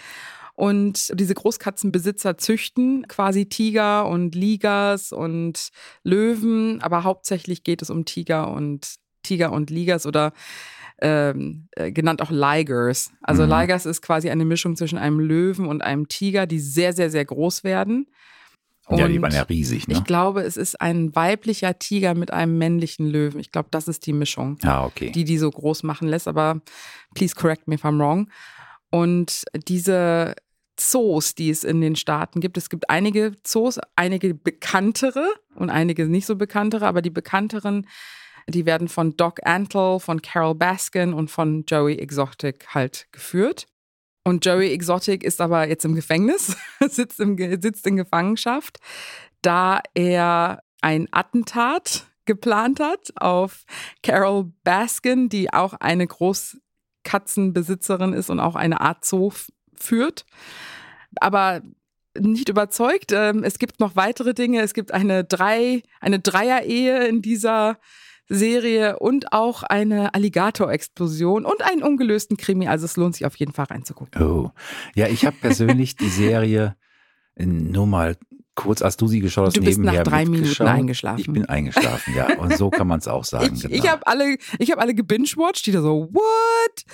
Und 0.54 1.12
diese 1.18 1.34
Großkatzenbesitzer 1.34 2.36
züchten 2.36 3.06
quasi 3.08 3.46
Tiger 3.46 4.08
und 4.08 4.34
Ligers 4.34 5.12
und 5.12 5.70
Löwen, 6.02 6.82
aber 6.82 7.04
hauptsächlich 7.04 7.64
geht 7.64 7.80
es 7.80 7.90
um 7.90 8.04
Tiger 8.04 8.50
und 8.50 8.96
Tiger 9.22 9.52
und 9.52 9.70
Ligers 9.70 10.04
oder 10.04 10.32
ähm, 11.00 11.68
äh, 11.76 11.92
genannt 11.92 12.20
auch 12.22 12.30
Ligers. 12.30 13.12
Also 13.22 13.44
Mhm. 13.44 13.50
Ligers 13.50 13.86
ist 13.86 14.02
quasi 14.02 14.30
eine 14.30 14.44
Mischung 14.44 14.74
zwischen 14.76 14.98
einem 14.98 15.20
Löwen 15.20 15.66
und 15.66 15.82
einem 15.82 16.08
Tiger, 16.08 16.46
die 16.46 16.58
sehr, 16.58 16.92
sehr, 16.92 17.10
sehr 17.10 17.24
groß 17.24 17.62
werden. 17.62 18.08
Ja, 18.90 19.08
die 19.08 19.16
Und 19.16 19.22
waren 19.22 19.34
ja 19.34 19.42
riesig, 19.42 19.88
ne? 19.88 19.94
Ich 19.94 20.04
glaube, 20.04 20.42
es 20.42 20.56
ist 20.56 20.80
ein 20.80 21.14
weiblicher 21.14 21.78
Tiger 21.78 22.14
mit 22.14 22.32
einem 22.32 22.56
männlichen 22.58 23.06
Löwen. 23.06 23.40
Ich 23.40 23.52
glaube, 23.52 23.68
das 23.70 23.88
ist 23.88 24.06
die 24.06 24.12
Mischung, 24.12 24.58
ah, 24.64 24.84
okay. 24.84 25.10
die 25.10 25.24
die 25.24 25.38
so 25.38 25.50
groß 25.50 25.82
machen 25.82 26.08
lässt. 26.08 26.28
Aber 26.28 26.60
please 27.14 27.34
correct 27.34 27.68
me 27.68 27.74
if 27.74 27.84
I'm 27.84 27.98
wrong. 27.98 28.30
Und 28.90 29.44
diese 29.66 30.34
Zoos, 30.78 31.34
die 31.34 31.50
es 31.50 31.64
in 31.64 31.80
den 31.80 31.96
Staaten 31.96 32.40
gibt, 32.40 32.56
es 32.56 32.70
gibt 32.70 32.88
einige 32.88 33.32
Zoos, 33.42 33.78
einige 33.96 34.34
bekanntere 34.34 35.26
und 35.54 35.70
einige 35.70 36.06
nicht 36.06 36.26
so 36.26 36.36
bekanntere, 36.36 36.86
aber 36.86 37.02
die 37.02 37.10
bekannteren, 37.10 37.86
die 38.48 38.64
werden 38.64 38.88
von 38.88 39.16
Doc 39.16 39.40
Antle, 39.44 40.00
von 40.00 40.22
Carol 40.22 40.54
Baskin 40.54 41.12
und 41.12 41.30
von 41.30 41.64
Joey 41.66 41.98
Exotic 41.98 42.68
halt 42.74 43.08
geführt. 43.12 43.66
Und 44.28 44.44
Joey 44.44 44.72
Exotic 44.72 45.24
ist 45.24 45.40
aber 45.40 45.66
jetzt 45.68 45.86
im 45.86 45.94
Gefängnis, 45.94 46.54
sitzt, 46.88 47.18
im, 47.18 47.38
sitzt 47.62 47.86
in 47.86 47.96
Gefangenschaft, 47.96 48.78
da 49.40 49.80
er 49.94 50.62
ein 50.82 51.08
Attentat 51.10 52.06
geplant 52.26 52.78
hat 52.78 53.10
auf 53.16 53.64
Carol 54.02 54.52
Baskin, 54.64 55.30
die 55.30 55.50
auch 55.52 55.72
eine 55.74 56.06
Großkatzenbesitzerin 56.06 58.12
ist 58.12 58.28
und 58.28 58.38
auch 58.38 58.54
eine 58.54 58.82
Art 58.82 59.02
Zoo 59.04 59.32
führt. 59.74 60.26
Aber 61.20 61.62
nicht 62.18 62.50
überzeugt. 62.50 63.12
Ähm, 63.12 63.44
Es 63.44 63.58
gibt 63.58 63.80
noch 63.80 63.96
weitere 63.96 64.34
Dinge. 64.34 64.60
Es 64.60 64.74
gibt 64.74 64.92
eine 64.92 65.24
drei, 65.24 65.82
eine 66.00 66.20
Dreier-Ehe 66.20 67.06
in 67.06 67.22
dieser 67.22 67.78
Serie 68.28 68.98
und 68.98 69.32
auch 69.32 69.62
eine 69.62 70.14
Alligator-Explosion 70.14 71.44
und 71.44 71.62
einen 71.62 71.82
ungelösten 71.82 72.36
Krimi. 72.36 72.68
Also 72.68 72.84
es 72.84 72.96
lohnt 72.96 73.14
sich 73.14 73.26
auf 73.26 73.36
jeden 73.36 73.52
Fall 73.52 73.66
reinzugucken. 73.66 74.22
Oh. 74.22 74.50
Ja, 74.94 75.08
ich 75.08 75.24
habe 75.24 75.36
persönlich 75.40 75.96
die 75.96 76.08
Serie 76.08 76.76
äh, 77.36 77.46
nur 77.46 77.86
mal 77.86 78.16
kurz, 78.58 78.82
als 78.82 78.96
du 78.96 79.06
sie 79.06 79.20
geschaut 79.20 79.46
hast, 79.46 79.56
Du 79.56 79.60
bist 79.62 79.78
nebenher 79.78 80.02
nach 80.04 80.10
drei 80.10 80.24
Minuten 80.26 80.62
eingeschlafen. 80.66 81.20
Ich 81.20 81.32
bin 81.32 81.46
eingeschlafen, 81.46 82.14
ja. 82.16 82.36
Und 82.38 82.56
so 82.56 82.70
kann 82.70 82.86
man 82.88 82.98
es 82.98 83.06
auch 83.08 83.24
sagen. 83.24 83.54
Ich, 83.54 83.62
genau. 83.62 83.74
ich 83.74 83.88
habe 83.90 84.06
alle, 84.06 84.36
ich 84.58 84.70
hab 84.72 84.78
alle 84.80 84.94
gebingewatcht, 84.94 85.64
die 85.66 85.72
da 85.72 85.80
so, 85.80 86.08
what? 86.12 86.84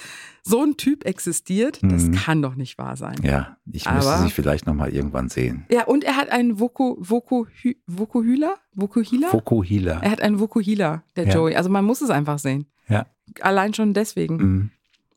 So 0.42 0.62
ein 0.62 0.76
Typ 0.76 1.06
existiert? 1.06 1.78
Das 1.82 2.02
Mhm. 2.02 2.12
kann 2.12 2.42
doch 2.42 2.54
nicht 2.54 2.76
wahr 2.76 2.96
sein. 2.96 3.16
ja, 3.22 3.56
ich 3.66 3.86
müsste 3.90 4.10
Aber- 4.10 4.18
sie 4.24 4.30
vielleicht 4.30 4.66
nochmal 4.66 4.90
irgendwann 4.92 5.30
sehen. 5.30 5.64
Ja, 5.70 5.84
und 5.84 6.04
er 6.04 6.16
hat 6.16 6.30
einen 6.30 6.60
Voku, 6.60 6.96
Voku, 6.98 7.46
Vokuhila? 7.86 8.54
Vokuhila? 8.74 9.28
Fokuhila. 9.28 10.00
Er 10.02 10.10
hat 10.10 10.20
einen 10.20 10.38
Vokuhila, 10.40 11.02
der 11.16 11.26
Ja. 11.28 11.34
Joey. 11.34 11.56
Also 11.56 11.70
man 11.70 11.84
muss 11.84 12.02
es 12.02 12.10
einfach 12.10 12.38
sehen. 12.38 12.66
Ja. 12.88 13.06
Allein 13.40 13.72
schon 13.72 13.94
deswegen. 13.94 14.36
Mhm. 14.36 14.70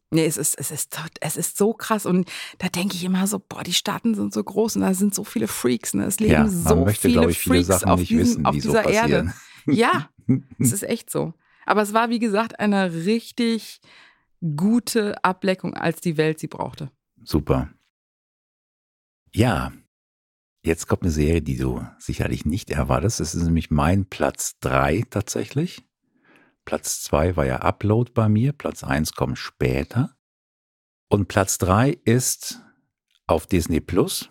Nee, 0.10 0.26
es 0.26 0.38
ist, 0.38 0.58
es 0.58 0.72
ist, 0.72 0.98
es 1.20 1.36
ist 1.38 1.58
so 1.58 1.74
krass. 1.74 2.06
Und 2.06 2.30
da 2.60 2.70
denke 2.70 2.96
ich 2.96 3.04
immer 3.04 3.28
so, 3.28 3.40
boah, 3.40 3.64
die 3.64 3.74
Staaten 3.74 4.16
sind 4.16 4.34
so 4.34 4.42
groß 4.44 4.78
und 4.78 4.84
da 4.84 4.94
sind 4.94 5.14
so 5.14 5.24
viele 5.26 5.48
Freaks. 5.50 5.94
Ne? 5.94 6.06
Es 6.06 6.20
leben 6.20 6.32
Ja, 6.32 6.40
man 6.44 6.50
so 6.50 6.86
möchte, 6.86 7.02
viele 7.02 7.14
glaube 7.14 7.32
ich, 7.32 7.40
viele 7.40 7.56
Freaks 7.56 7.68
Sachen 7.68 7.90
auf, 7.90 8.00
nicht 8.00 8.10
diesem, 8.12 8.22
wissen, 8.24 8.46
auf 8.46 8.56
die 8.56 8.62
so 8.62 8.70
dieser 8.70 8.86
Erde. 8.86 8.94
passieren. 9.24 9.34
Ja, 9.70 10.10
es 10.60 10.72
ist 10.72 10.84
echt 10.84 11.10
so. 11.10 11.34
Aber 11.66 11.82
es 11.82 11.94
war, 11.94 12.10
wie 12.10 12.20
gesagt, 12.20 12.58
eine 12.62 12.94
richtig 12.94 13.82
gute 14.56 15.22
Ableckung, 15.26 15.74
als 15.74 16.00
die 16.00 16.16
Welt 16.16 16.40
sie 16.40 16.48
brauchte. 16.48 16.90
Super. 17.22 17.70
Ja, 19.34 19.74
jetzt 20.64 20.88
kommt 20.88 21.02
eine 21.04 21.12
Serie, 21.12 21.42
die 21.42 21.58
du 21.58 21.86
sicherlich 22.00 22.46
nicht 22.46 22.70
erwartest. 22.72 23.20
Es 23.20 23.36
ist 23.36 23.44
nämlich 23.44 23.72
mein 23.72 24.06
Platz 24.06 24.58
3 24.62 25.04
tatsächlich. 25.10 25.84
Platz 26.68 27.02
2 27.04 27.38
war 27.38 27.46
ja 27.46 27.62
Upload 27.62 28.12
bei 28.14 28.28
mir, 28.28 28.52
Platz 28.52 28.84
1 28.84 29.14
kommt 29.14 29.38
später. 29.38 30.18
Und 31.08 31.30
Platz 31.30 31.58
3 31.60 31.98
ist 32.04 32.62
auf 33.26 33.48
Disney 33.48 33.80
Plus. 33.80 34.30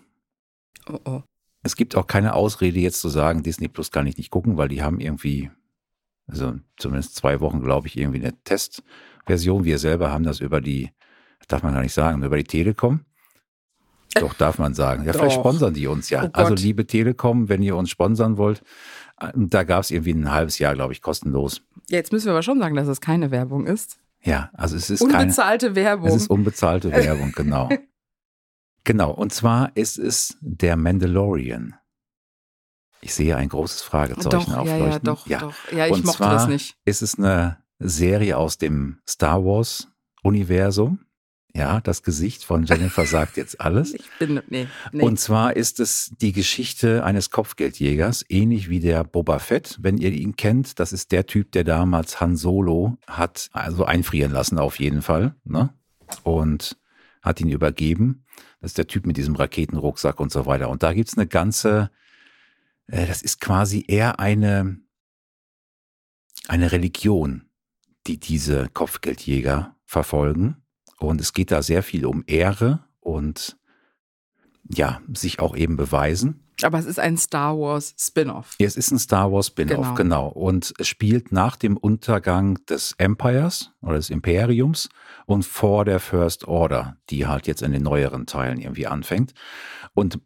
Oh 0.87 0.99
oh. 1.07 1.23
Es 1.63 1.77
gibt 1.77 1.97
auch 1.97 2.07
keine 2.07 2.35
Ausrede 2.35 2.79
jetzt 2.79 3.01
zu 3.01 3.09
sagen, 3.09 3.43
Disney 3.43 3.69
Plus 3.69 3.91
kann 3.91 4.07
ich 4.07 4.19
nicht 4.19 4.31
gucken, 4.31 4.59
weil 4.59 4.69
die 4.69 4.83
haben 4.83 5.01
irgendwie, 5.01 5.51
also 6.27 6.57
zumindest 6.77 7.17
zwei 7.17 7.41
Wochen, 7.41 7.63
glaube 7.63 7.87
ich, 7.87 7.97
irgendwie 7.97 8.21
eine 8.21 8.35
Testversion. 8.45 9.65
Wir 9.65 9.79
selber 9.79 10.13
haben 10.13 10.25
das 10.25 10.41
über 10.41 10.61
die, 10.61 10.91
darf 11.49 11.63
man 11.63 11.73
gar 11.73 11.81
nicht 11.81 11.95
sagen, 11.95 12.23
über 12.23 12.37
die 12.37 12.45
Telekom. 12.45 13.01
Doch, 14.21 14.35
darf 14.35 14.59
man 14.59 14.75
sagen. 14.75 15.05
Ja, 15.05 15.15
vielleicht 15.15 15.37
Doch. 15.37 15.43
sponsern 15.43 15.73
die 15.73 15.87
uns 15.87 16.11
ja. 16.11 16.25
Oh 16.25 16.31
also, 16.33 16.55
liebe 16.55 16.87
Telekom, 16.87 17.49
wenn 17.49 17.63
ihr 17.63 17.77
uns 17.77 17.89
sponsern 17.89 18.37
wollt, 18.37 18.63
da 19.35 19.65
gab 19.65 19.83
es 19.83 19.91
irgendwie 19.91 20.13
ein 20.13 20.31
halbes 20.31 20.59
Jahr, 20.59 20.75
glaube 20.75 20.93
ich, 20.93 21.01
kostenlos. 21.03 21.63
Ja, 21.89 21.97
jetzt 21.99 22.13
müssen 22.13 22.27
wir 22.27 22.33
aber 22.33 22.43
schon 22.43 22.59
sagen, 22.59 22.75
dass 22.77 22.89
es 22.89 23.01
keine 23.01 23.31
Werbung 23.31 23.67
ist. 23.67 23.99
Ja, 24.23 24.51
also 24.55 24.77
es 24.77 24.91
ist 24.91 25.01
keine, 25.07 25.21
Unbezahlte 25.23 25.75
Werbung. 25.75 26.09
es 26.09 26.17
ist 26.17 26.31
unbezahlte 26.31 26.91
Werbung, 26.93 27.33
genau. 27.33 27.69
genau, 28.85 29.11
und 29.13 29.33
zwar 29.33 29.71
ist 29.77 29.99
es 29.99 30.37
der 30.41 30.77
Mandalorian. 30.77 31.75
Ich 33.01 33.15
sehe 33.15 33.37
ein 33.37 33.49
großes 33.49 33.83
Fragezeichen 33.83 34.31
doch, 34.31 34.49
ja, 34.49 34.59
aufleuchten. 34.59 34.85
ja, 34.91 34.99
doch, 34.99 35.27
doch. 35.27 35.73
Ja, 35.73 35.87
ich 35.87 35.93
Und 35.93 36.05
mochte 36.05 36.19
zwar 36.19 36.35
das 36.35 36.49
nicht. 36.49 36.77
ist 36.85 37.03
es 37.03 37.19
eine 37.19 37.59
Serie 37.79 38.37
aus 38.37 38.59
dem 38.59 38.99
Star 39.09 39.45
Wars 39.45 39.89
Universum. 40.23 41.06
Ja, 41.57 41.81
das 41.81 42.03
Gesicht 42.03 42.45
von 42.45 42.65
Jennifer 42.65 43.07
sagt 43.07 43.39
jetzt 43.39 43.61
alles. 43.61 43.95
Ich 44.07 44.11
bin, 44.19 44.43
nee, 44.49 44.67
nee. 44.93 45.03
Und 45.03 45.19
zwar 45.19 45.57
ist 45.57 45.81
es 45.81 46.13
die 46.21 46.33
Geschichte 46.33 47.03
eines 47.03 47.31
Kopfgeldjägers, 47.31 48.27
ähnlich 48.29 48.69
wie 48.69 48.81
der 48.81 49.05
Boba 49.05 49.39
Fett, 49.39 49.79
wenn 49.81 49.97
ihr 49.97 50.13
ihn 50.13 50.37
kennt. 50.37 50.79
Das 50.79 50.93
ist 50.93 51.13
der 51.13 51.27
Typ, 51.27 51.53
der 51.53 51.65
damals 51.65 52.21
Han 52.21 52.37
Solo 52.37 52.99
hat 53.07 53.49
also 53.53 53.85
einfrieren 53.87 54.33
lassen, 54.33 54.59
auf 54.59 54.79
jeden 54.79 55.01
Fall. 55.01 55.35
Ne? 55.45 55.73
Und 56.25 56.77
hat 57.23 57.41
ihn 57.41 57.49
übergeben. 57.49 58.25
Das 58.61 58.73
ist 58.73 58.79
der 58.79 58.87
Typ 58.87 59.07
mit 59.07 59.17
diesem 59.17 59.35
Raketenrucksack 59.35 60.21
und 60.21 60.31
so 60.31 60.45
weiter. 60.45 60.69
Und 60.69 60.83
da 60.83 60.93
gibt's 60.93 61.17
eine 61.17 61.27
ganze, 61.27 61.91
äh, 62.87 63.07
das 63.07 63.23
ist 63.23 63.41
quasi 63.41 63.85
eher 63.89 64.21
eine, 64.21 64.79
eine 66.49 66.73
Religion, 66.73 67.49
die 68.07 68.19
diese 68.19 68.69
Kopfgeldjäger 68.69 69.75
verfolgen. 69.87 70.63
Und 70.99 71.21
es 71.21 71.33
geht 71.33 71.51
da 71.51 71.63
sehr 71.63 71.83
viel 71.83 72.07
um 72.07 72.25
Ehre 72.27 72.85
und 73.01 73.57
ja, 74.69 75.01
sich 75.13 75.39
auch 75.41 75.55
eben 75.57 75.77
beweisen. 75.77 76.41
aber 76.63 76.79
es 76.79 76.87
ist 76.87 76.99
ein 76.99 77.17
Star 77.19 77.57
Wars 77.59 77.95
Spin-off. 77.99 78.55
Es 78.59 78.77
ist 78.77 78.91
ein 78.91 78.99
Star 78.99 79.31
Wars 79.31 79.49
Spin-off, 79.49 79.95
Genau. 79.95 79.95
genau. 79.95 80.29
Und 80.29 80.73
es 80.79 80.89
spielt 80.89 81.31
nach 81.31 81.57
dem 81.57 81.77
Untergang 81.77 82.59
des 82.67 82.95
Empires 82.99 83.73
oder 83.83 83.97
des 83.97 84.11
Imperiums 84.11 84.89
und 85.27 85.45
vor 85.45 85.85
der 85.85 86.01
First 86.01 86.49
Order, 86.49 86.97
die 87.11 87.27
halt 87.27 87.47
jetzt 87.47 87.63
in 87.63 87.73
den 87.73 87.83
neueren 87.83 88.27
Teilen 88.27 88.59
irgendwie 88.59 88.87
anfängt. 88.87 89.35
Und 89.95 90.19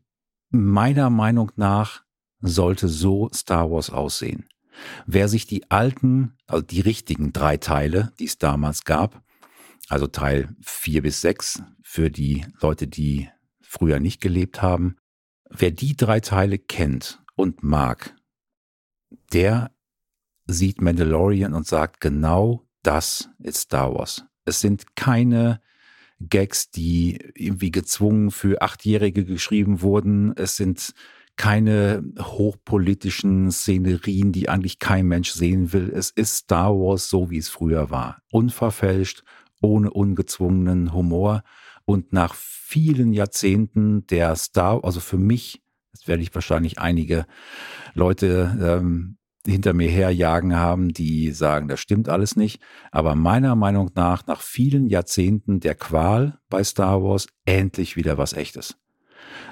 meiner 0.50 1.10
Meinung 1.10 1.50
nach 1.56 2.02
sollte 2.40 2.88
so 2.88 3.28
Star 3.34 3.70
Wars 3.70 3.90
aussehen. 3.90 4.46
Wer 5.06 5.28
sich 5.28 5.46
die 5.46 5.70
alten, 5.70 6.36
also 6.46 6.62
die 6.64 6.80
richtigen 6.80 7.32
drei 7.34 7.56
Teile, 7.58 8.12
die 8.18 8.24
es 8.24 8.38
damals 8.38 8.84
gab, 8.84 9.20
also 9.90 10.06
Teil 10.06 10.48
vier 10.62 11.02
bis 11.02 11.20
sechs 11.20 11.62
für 11.82 12.10
die 12.10 12.46
Leute, 12.60 12.86
die 12.86 13.28
früher 13.60 13.98
nicht 14.00 14.20
gelebt 14.20 14.62
haben, 14.62 14.96
wer 15.50 15.72
die 15.72 15.96
drei 15.96 16.20
Teile 16.20 16.58
kennt 16.58 17.22
und 17.34 17.62
mag, 17.62 18.16
der 19.32 19.72
sieht 20.46 20.80
Mandalorian 20.80 21.54
und 21.54 21.66
sagt, 21.66 22.00
genau 22.00 22.66
das 22.82 23.30
ist 23.38 23.62
Star 23.62 23.94
Wars. 23.94 24.24
Es 24.44 24.60
sind 24.60 24.96
keine 24.96 25.60
Gags, 26.20 26.70
die 26.70 27.18
irgendwie 27.34 27.70
gezwungen 27.70 28.30
für 28.30 28.62
Achtjährige 28.62 29.24
geschrieben 29.24 29.82
wurden. 29.82 30.36
Es 30.36 30.56
sind 30.56 30.94
keine 31.36 32.04
hochpolitischen 32.18 33.50
Szenerien, 33.50 34.30
die 34.30 34.48
eigentlich 34.48 34.78
kein 34.78 35.06
Mensch 35.06 35.30
sehen 35.30 35.72
will. 35.72 35.90
Es 35.90 36.10
ist 36.10 36.36
Star 36.36 36.72
Wars 36.74 37.08
so, 37.08 37.30
wie 37.30 37.38
es 37.38 37.48
früher 37.48 37.90
war. 37.90 38.20
Unverfälscht, 38.30 39.24
ohne 39.60 39.90
ungezwungenen 39.90 40.92
Humor 40.92 41.42
und 41.84 42.12
nach 42.12 42.34
vielen 42.34 43.12
Jahrzehnten 43.12 44.06
der 44.06 44.36
Star, 44.36 44.84
also 44.84 45.00
für 45.00 45.18
mich, 45.18 45.62
das 45.92 46.06
werde 46.06 46.22
ich 46.22 46.34
wahrscheinlich 46.34 46.78
einige 46.78 47.26
Leute 47.94 48.56
ähm, 48.62 49.16
hinter 49.46 49.72
mir 49.72 49.88
herjagen 49.88 50.56
haben, 50.56 50.90
die 50.90 51.30
sagen, 51.32 51.68
das 51.68 51.80
stimmt 51.80 52.08
alles 52.08 52.36
nicht. 52.36 52.62
Aber 52.92 53.14
meiner 53.14 53.56
Meinung 53.56 53.90
nach, 53.94 54.26
nach 54.26 54.40
vielen 54.40 54.86
Jahrzehnten 54.86 55.60
der 55.60 55.74
Qual 55.74 56.38
bei 56.48 56.62
Star 56.62 57.02
Wars, 57.02 57.26
endlich 57.44 57.96
wieder 57.96 58.18
was 58.18 58.34
Echtes. 58.34 58.79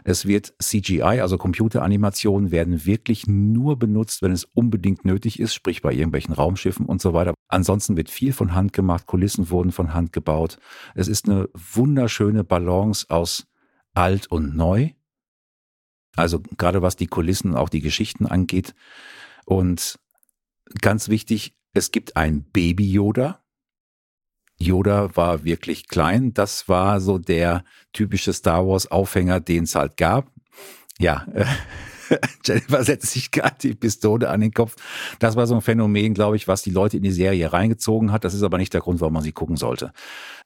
Es 0.05 0.27
wird 0.27 0.55
CGI, 0.61 1.21
also 1.21 1.39
Computeranimationen, 1.39 2.51
werden 2.51 2.85
wirklich 2.87 3.27
nur 3.27 3.79
benutzt, 3.79 4.23
wenn 4.23 4.33
es 4.33 4.45
unbedingt 4.45 5.05
nötig 5.05 5.39
ist, 5.41 5.55
sprich 5.55 5.83
bei 5.83 5.93
irgendwelchen 5.93 6.35
Raumschiffen 6.35 6.87
und 6.87 7.01
so 7.03 7.12
weiter. 7.14 7.35
Ansonsten 7.49 7.97
wird 7.97 8.11
viel 8.11 8.33
von 8.33 8.55
Hand 8.55 8.73
gemacht, 8.73 9.07
Kulissen 9.07 9.51
wurden 9.51 9.73
von 9.73 9.95
Hand 9.95 10.12
gebaut. 10.12 10.59
Es 10.95 11.09
ist 11.09 11.29
eine 11.29 11.49
wunderschöne 11.55 12.45
Balance 12.45 13.07
aus 13.09 13.47
alt 13.95 14.27
und 14.29 14.57
neu. 14.57 14.91
Also 16.16 16.41
gerade 16.57 16.83
was 16.83 16.97
die 16.97 17.07
Kulissen, 17.07 17.55
auch 17.55 17.69
die 17.69 17.81
Geschichten 17.81 18.27
angeht. 18.27 18.75
Und 19.45 19.99
ganz 20.81 21.09
wichtig, 21.09 21.55
Es 21.75 21.93
gibt 21.93 22.16
ein 22.16 22.43
Baby 22.43 22.91
Yoda. 22.91 23.45
Yoda 24.61 25.14
war 25.16 25.44
wirklich 25.44 25.88
klein. 25.88 26.34
Das 26.34 26.68
war 26.68 27.00
so 27.00 27.18
der 27.18 27.64
typische 27.92 28.32
Star 28.32 28.66
Wars 28.66 28.90
Aufhänger, 28.90 29.40
den 29.40 29.64
es 29.64 29.74
halt 29.74 29.96
gab. 29.96 30.30
Ja, 30.98 31.26
äh, 31.34 31.44
Jennifer 32.44 32.82
setzt 32.84 33.12
sich 33.12 33.30
gerade 33.30 33.56
die 33.62 33.74
Pistole 33.74 34.28
an 34.28 34.40
den 34.40 34.52
Kopf. 34.52 34.76
Das 35.18 35.36
war 35.36 35.46
so 35.46 35.54
ein 35.54 35.61
Phänomen, 35.61 36.14
glaube 36.14 36.36
ich, 36.36 36.48
was 36.48 36.62
die 36.62 36.70
Leute 36.70 36.96
in 36.96 37.02
die 37.02 37.12
Serie 37.12 37.52
reingezogen 37.52 38.12
hat. 38.12 38.24
Das 38.24 38.34
ist 38.34 38.42
aber 38.42 38.59
nicht 38.59 38.74
der 38.74 38.80
Grund, 38.80 39.00
warum 39.00 39.14
man 39.14 39.22
sie 39.22 39.32
gucken 39.32 39.56
sollte. 39.56 39.92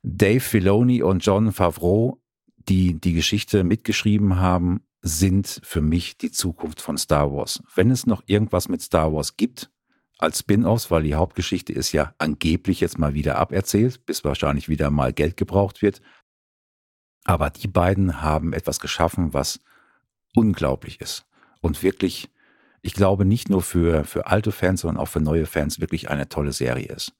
Dave 0.02 0.40
Filoni 0.40 1.02
und 1.02 1.24
John 1.24 1.52
Favreau, 1.52 2.20
die 2.68 3.00
die 3.00 3.12
Geschichte 3.12 3.64
mitgeschrieben 3.64 4.38
haben, 4.38 4.82
sind 5.00 5.60
für 5.64 5.80
mich 5.80 6.16
die 6.16 6.30
Zukunft 6.30 6.80
von 6.80 6.96
Star 6.96 7.32
Wars. 7.32 7.62
Wenn 7.74 7.90
es 7.90 8.06
noch 8.06 8.22
irgendwas 8.26 8.68
mit 8.68 8.82
Star 8.82 9.12
Wars 9.12 9.36
gibt, 9.36 9.70
als 10.18 10.40
Spin-offs, 10.40 10.90
weil 10.90 11.02
die 11.02 11.14
Hauptgeschichte 11.14 11.72
ist 11.72 11.92
ja 11.92 12.14
angeblich 12.18 12.80
jetzt 12.80 12.98
mal 12.98 13.14
wieder 13.14 13.38
aberzählt, 13.38 14.06
bis 14.06 14.24
wahrscheinlich 14.24 14.68
wieder 14.68 14.90
mal 14.90 15.12
Geld 15.12 15.36
gebraucht 15.36 15.82
wird. 15.82 16.00
Aber 17.24 17.50
die 17.50 17.68
beiden 17.68 18.22
haben 18.22 18.52
etwas 18.52 18.80
geschaffen, 18.80 19.32
was 19.32 19.60
unglaublich 20.34 21.00
ist 21.00 21.26
und 21.60 21.82
wirklich, 21.82 22.30
ich 22.82 22.94
glaube, 22.94 23.24
nicht 23.24 23.48
nur 23.48 23.62
für, 23.62 24.04
für 24.04 24.26
alte 24.26 24.52
Fans, 24.52 24.82
sondern 24.82 25.02
auch 25.02 25.08
für 25.08 25.20
neue 25.20 25.46
Fans 25.46 25.80
wirklich 25.80 26.10
eine 26.10 26.28
tolle 26.28 26.52
Serie 26.52 26.88
ist. 26.88 27.12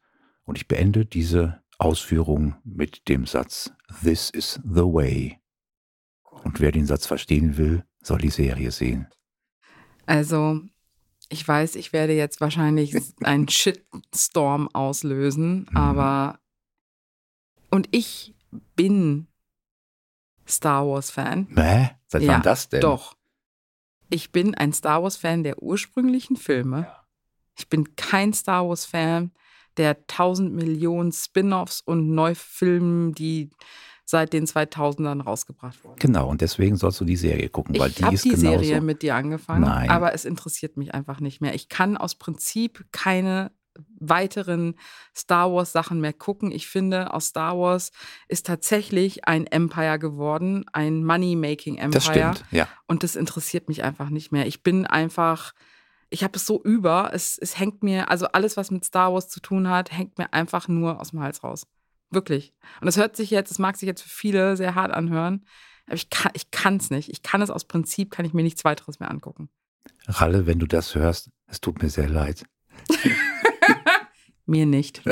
Und 0.44 0.58
ich 0.58 0.68
beende 0.68 1.06
diese 1.06 1.62
Ausführung 1.78 2.56
mit 2.64 3.08
dem 3.08 3.26
Satz, 3.26 3.72
This 4.02 4.30
is 4.30 4.60
the 4.64 4.82
way. 4.82 5.38
Und 6.22 6.60
wer 6.60 6.72
den 6.72 6.86
Satz 6.86 7.06
verstehen 7.06 7.56
will, 7.56 7.84
soll 8.02 8.18
die 8.18 8.30
Serie 8.30 8.72
sehen. 8.72 9.06
Also, 10.06 10.60
ich 11.32 11.46
weiß, 11.46 11.76
ich 11.76 11.92
werde 11.92 12.12
jetzt 12.12 12.40
wahrscheinlich 12.40 12.94
einen 13.22 13.48
Shitstorm 13.48 14.68
auslösen, 14.72 15.66
mhm. 15.70 15.76
aber 15.76 16.38
und 17.70 17.88
ich 17.90 18.34
bin 18.76 19.26
Star 20.46 20.86
Wars-Fan. 20.86 21.48
Hä? 21.56 21.90
Seit 22.06 22.22
ja, 22.22 22.32
wann 22.32 22.42
das 22.42 22.68
denn? 22.68 22.82
Doch 22.82 23.16
ich 24.12 24.30
bin 24.30 24.54
ein 24.54 24.72
Star 24.72 25.02
Wars-Fan 25.02 25.42
der 25.42 25.62
ursprünglichen 25.62 26.36
Filme. 26.36 26.86
Ich 27.56 27.68
bin 27.68 27.96
kein 27.96 28.32
Star 28.32 28.68
Wars-Fan 28.68 29.32
der 29.78 30.06
tausend 30.06 30.52
Millionen 30.52 31.12
Spin-offs 31.12 31.80
und 31.80 32.10
Neufilmen, 32.10 33.14
die 33.14 33.48
seit 34.12 34.34
den 34.34 34.44
2000ern 34.46 35.22
rausgebracht 35.22 35.82
wurden. 35.82 35.96
Genau, 35.98 36.28
und 36.28 36.42
deswegen 36.42 36.76
sollst 36.76 37.00
du 37.00 37.04
die 37.06 37.16
Serie 37.16 37.48
gucken, 37.48 37.76
weil 37.78 37.88
ich 37.88 37.96
die 37.96 38.14
ist 38.14 38.24
die 38.26 38.28
genauso. 38.28 38.62
Serie 38.62 38.80
mit 38.82 39.00
dir 39.00 39.16
angefangen, 39.16 39.62
Nein. 39.62 39.88
aber 39.88 40.12
es 40.12 40.26
interessiert 40.26 40.76
mich 40.76 40.94
einfach 40.94 41.18
nicht 41.20 41.40
mehr. 41.40 41.54
Ich 41.54 41.70
kann 41.70 41.96
aus 41.96 42.14
Prinzip 42.14 42.84
keine 42.92 43.50
weiteren 43.98 44.74
Star 45.16 45.50
Wars 45.50 45.72
Sachen 45.72 46.02
mehr 46.02 46.12
gucken. 46.12 46.52
Ich 46.52 46.66
finde, 46.66 47.14
aus 47.14 47.28
Star 47.28 47.58
Wars 47.58 47.90
ist 48.28 48.44
tatsächlich 48.44 49.26
ein 49.26 49.46
Empire 49.46 49.98
geworden, 49.98 50.66
ein 50.74 51.04
Money-Making 51.06 51.78
Empire. 51.78 51.90
Das 51.90 52.04
stimmt, 52.04 52.44
ja. 52.50 52.68
Und 52.86 53.04
das 53.04 53.16
interessiert 53.16 53.68
mich 53.68 53.82
einfach 53.82 54.10
nicht 54.10 54.30
mehr. 54.30 54.46
Ich 54.46 54.62
bin 54.62 54.86
einfach, 54.86 55.54
ich 56.10 56.22
habe 56.22 56.36
es 56.36 56.44
so 56.44 56.62
über, 56.62 57.12
es, 57.14 57.38
es 57.38 57.58
hängt 57.58 57.82
mir, 57.82 58.10
also 58.10 58.26
alles, 58.26 58.58
was 58.58 58.70
mit 58.70 58.84
Star 58.84 59.14
Wars 59.14 59.30
zu 59.30 59.40
tun 59.40 59.70
hat, 59.70 59.90
hängt 59.90 60.18
mir 60.18 60.34
einfach 60.34 60.68
nur 60.68 61.00
aus 61.00 61.12
dem 61.12 61.20
Hals 61.20 61.42
raus. 61.42 61.66
Wirklich. 62.12 62.52
Und 62.80 62.86
das 62.86 62.96
hört 62.96 63.16
sich 63.16 63.30
jetzt, 63.30 63.50
das 63.50 63.58
mag 63.58 63.76
sich 63.76 63.86
jetzt 63.86 64.02
für 64.02 64.08
viele 64.08 64.56
sehr 64.56 64.74
hart 64.74 64.92
anhören, 64.92 65.44
aber 65.86 65.96
ich 65.96 66.10
kann 66.10 66.32
ich 66.34 66.82
es 66.82 66.90
nicht. 66.90 67.08
Ich 67.08 67.22
kann 67.22 67.42
es 67.42 67.50
aus 67.50 67.64
Prinzip, 67.64 68.10
kann 68.10 68.24
ich 68.24 68.32
mir 68.32 68.42
nichts 68.42 68.64
weiteres 68.64 69.00
mehr 69.00 69.10
angucken. 69.10 69.48
Ralle, 70.06 70.46
wenn 70.46 70.58
du 70.58 70.66
das 70.66 70.94
hörst, 70.94 71.30
es 71.46 71.60
tut 71.60 71.82
mir 71.82 71.90
sehr 71.90 72.08
leid. 72.08 72.44
Mir 74.44 74.66
nicht. 74.66 75.02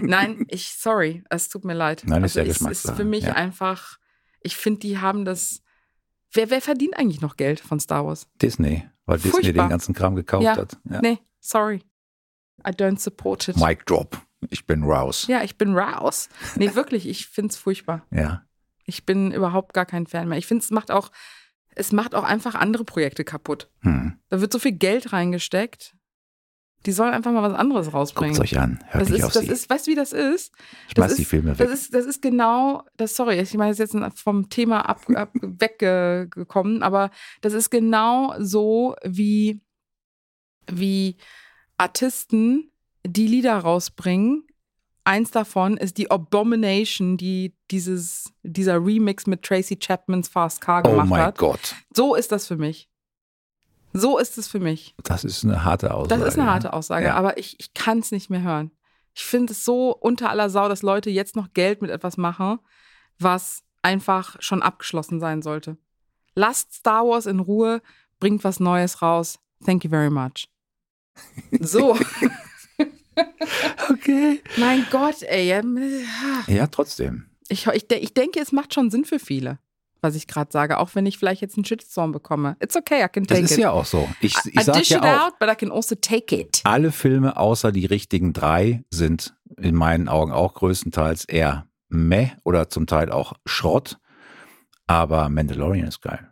Nein, 0.00 0.44
ich, 0.48 0.68
sorry, 0.68 1.24
es 1.30 1.48
tut 1.48 1.64
mir 1.64 1.74
leid. 1.74 2.02
Nein, 2.06 2.24
ist 2.24 2.36
also 2.36 2.64
ja 2.64 2.70
es 2.70 2.84
ist 2.84 2.94
für 2.94 3.04
mich 3.04 3.24
ja. 3.24 3.32
einfach, 3.32 3.98
ich 4.42 4.56
finde, 4.56 4.80
die 4.80 4.98
haben 4.98 5.24
das. 5.24 5.62
Wer, 6.32 6.50
wer 6.50 6.60
verdient 6.60 6.96
eigentlich 6.96 7.22
noch 7.22 7.36
Geld 7.36 7.58
von 7.58 7.80
Star 7.80 8.04
Wars? 8.04 8.28
Disney, 8.42 8.86
weil 9.06 9.18
Furchtbar. 9.18 9.40
Disney 9.40 9.52
den 9.54 9.68
ganzen 9.70 9.94
Kram 9.94 10.14
gekauft 10.14 10.44
ja. 10.44 10.56
hat. 10.56 10.78
Ja. 10.90 11.00
Nee, 11.00 11.18
sorry. 11.40 11.82
I 12.66 12.70
don't 12.70 12.98
support 12.98 13.48
it. 13.48 13.56
Mic 13.56 13.86
drop. 13.86 14.20
Ich 14.50 14.66
bin 14.66 14.84
raus. 14.84 15.26
Ja, 15.28 15.42
ich 15.42 15.56
bin 15.56 15.76
raus. 15.76 16.28
Nee, 16.56 16.74
wirklich, 16.74 17.08
ich 17.08 17.26
finde 17.26 17.50
es 17.50 17.56
furchtbar. 17.56 18.06
Ja. 18.10 18.42
Ich 18.84 19.04
bin 19.04 19.32
überhaupt 19.32 19.74
gar 19.74 19.86
kein 19.86 20.06
Fan 20.06 20.28
mehr. 20.28 20.38
Ich 20.38 20.46
finde, 20.46 20.62
es 20.62 20.70
macht 20.70 20.90
auch, 20.90 21.10
es 21.74 21.92
macht 21.92 22.14
auch 22.14 22.24
einfach 22.24 22.54
andere 22.54 22.84
Projekte 22.84 23.24
kaputt. 23.24 23.70
Hm. 23.80 24.18
Da 24.28 24.40
wird 24.40 24.52
so 24.52 24.58
viel 24.58 24.72
Geld 24.72 25.12
reingesteckt. 25.12 25.96
Die 26.84 26.92
sollen 26.92 27.12
einfach 27.12 27.32
mal 27.32 27.42
was 27.42 27.58
anderes 27.58 27.92
rausbringen. 27.92 28.36
Guckt 28.36 28.44
euch 28.44 28.58
an. 28.58 28.78
Hört 28.86 29.02
das 29.02 29.08
nicht 29.08 29.18
ist, 29.18 29.24
auf 29.24 29.32
das 29.32 29.44
sie. 29.44 29.50
ist, 29.50 29.68
weißt 29.68 29.86
du, 29.86 29.90
wie 29.90 29.94
das 29.96 30.12
ist? 30.12 30.52
Schmeiß 30.94 31.08
das 31.08 31.16
die 31.16 31.22
ist, 31.22 31.28
Filme 31.28 31.58
weg. 31.58 31.66
Das 31.66 31.80
ist, 31.80 31.92
das 31.92 32.06
ist 32.06 32.22
genau, 32.22 32.84
das, 32.96 33.16
sorry, 33.16 33.40
ich 33.40 33.54
meine, 33.54 33.74
das 33.74 33.80
ist 33.80 33.94
jetzt 33.94 34.20
vom 34.20 34.48
Thema 34.48 34.88
ab, 34.88 35.00
ab 35.14 35.30
weggekommen, 35.34 36.84
aber 36.84 37.10
das 37.40 37.54
ist 37.54 37.70
genau 37.70 38.34
so 38.38 38.94
wie, 39.02 39.60
wie 40.70 41.16
Artisten, 41.76 42.70
die 43.08 43.26
Lieder 43.26 43.56
rausbringen. 43.58 44.46
Eins 45.04 45.30
davon 45.30 45.76
ist 45.76 45.98
die 45.98 46.10
Abomination, 46.10 47.16
die 47.16 47.54
dieses, 47.70 48.32
dieser 48.42 48.84
Remix 48.84 49.26
mit 49.26 49.42
Tracy 49.42 49.76
Chapmans 49.80 50.28
Fast 50.28 50.60
Car 50.60 50.82
oh 50.84 50.90
gemacht 50.90 51.08
mein 51.08 51.20
hat. 51.22 51.38
Gott. 51.38 51.76
So 51.94 52.14
ist 52.16 52.32
das 52.32 52.46
für 52.48 52.56
mich. 52.56 52.88
So 53.92 54.18
ist 54.18 54.36
es 54.36 54.48
für 54.48 54.58
mich. 54.60 54.94
Das 55.04 55.24
ist 55.24 55.44
eine 55.44 55.64
harte 55.64 55.94
Aussage. 55.94 56.20
Das 56.20 56.28
ist 56.28 56.38
eine 56.38 56.50
harte 56.50 56.72
Aussage, 56.72 57.06
Ja. 57.06 57.14
aber 57.14 57.38
ich, 57.38 57.58
ich 57.60 57.72
kann 57.72 58.00
es 58.00 58.10
nicht 58.10 58.30
mehr 58.30 58.42
hören. 58.42 58.72
Ich 59.14 59.24
finde 59.24 59.52
es 59.52 59.64
so 59.64 59.96
unter 59.96 60.28
aller 60.28 60.50
Sau, 60.50 60.68
dass 60.68 60.82
Leute 60.82 61.08
jetzt 61.08 61.36
noch 61.36 61.54
Geld 61.54 61.80
mit 61.80 61.90
etwas 61.90 62.16
machen, 62.18 62.58
was 63.18 63.62
einfach 63.82 64.36
schon 64.40 64.60
abgeschlossen 64.60 65.20
sein 65.20 65.40
sollte. 65.40 65.78
Lasst 66.34 66.74
Star 66.74 67.06
Wars 67.06 67.24
in 67.26 67.40
Ruhe, 67.40 67.80
bringt 68.20 68.44
was 68.44 68.60
Neues 68.60 69.00
raus. 69.00 69.38
Thank 69.64 69.84
you 69.84 69.90
very 69.90 70.10
much. 70.10 70.48
So, 71.60 71.96
Okay. 73.90 74.42
mein 74.56 74.86
Gott, 74.90 75.22
ey. 75.22 75.48
Ja, 76.48 76.66
trotzdem. 76.66 77.26
Ich, 77.48 77.66
ich, 77.66 77.90
ich 77.90 78.14
denke, 78.14 78.40
es 78.40 78.52
macht 78.52 78.74
schon 78.74 78.90
Sinn 78.90 79.04
für 79.04 79.18
viele, 79.18 79.58
was 80.00 80.14
ich 80.16 80.26
gerade 80.26 80.50
sage, 80.52 80.78
auch 80.78 80.94
wenn 80.94 81.06
ich 81.06 81.16
vielleicht 81.18 81.40
jetzt 81.40 81.56
einen 81.56 81.64
Shitstorm 81.64 82.12
bekomme. 82.12 82.56
It's 82.60 82.76
okay, 82.76 83.04
I 83.04 83.08
can 83.08 83.24
Das 83.24 83.36
take 83.38 83.44
ist 83.44 83.52
it. 83.52 83.58
ja 83.58 83.70
auch 83.70 83.84
so. 83.86 84.08
Ich, 84.20 84.36
ich 84.44 84.68
I 84.68 84.72
dish 84.72 84.90
ja 84.90 84.98
it 84.98 85.04
auch, 85.04 85.26
out, 85.28 85.38
but 85.38 85.48
I 85.50 85.54
can 85.54 85.70
also 85.70 85.94
take 85.94 86.34
it. 86.36 86.60
alle 86.64 86.90
Filme 86.92 87.36
außer 87.36 87.72
die 87.72 87.86
richtigen 87.86 88.32
drei 88.32 88.84
sind 88.90 89.34
in 89.56 89.74
meinen 89.74 90.08
Augen 90.08 90.32
auch 90.32 90.54
größtenteils 90.54 91.24
eher 91.24 91.68
meh 91.88 92.30
oder 92.44 92.68
zum 92.68 92.86
Teil 92.86 93.10
auch 93.12 93.34
Schrott. 93.46 93.98
Aber 94.88 95.28
Mandalorian 95.28 95.86
ist 95.88 96.00
geil. 96.02 96.28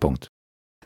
Punkt. 0.00 0.30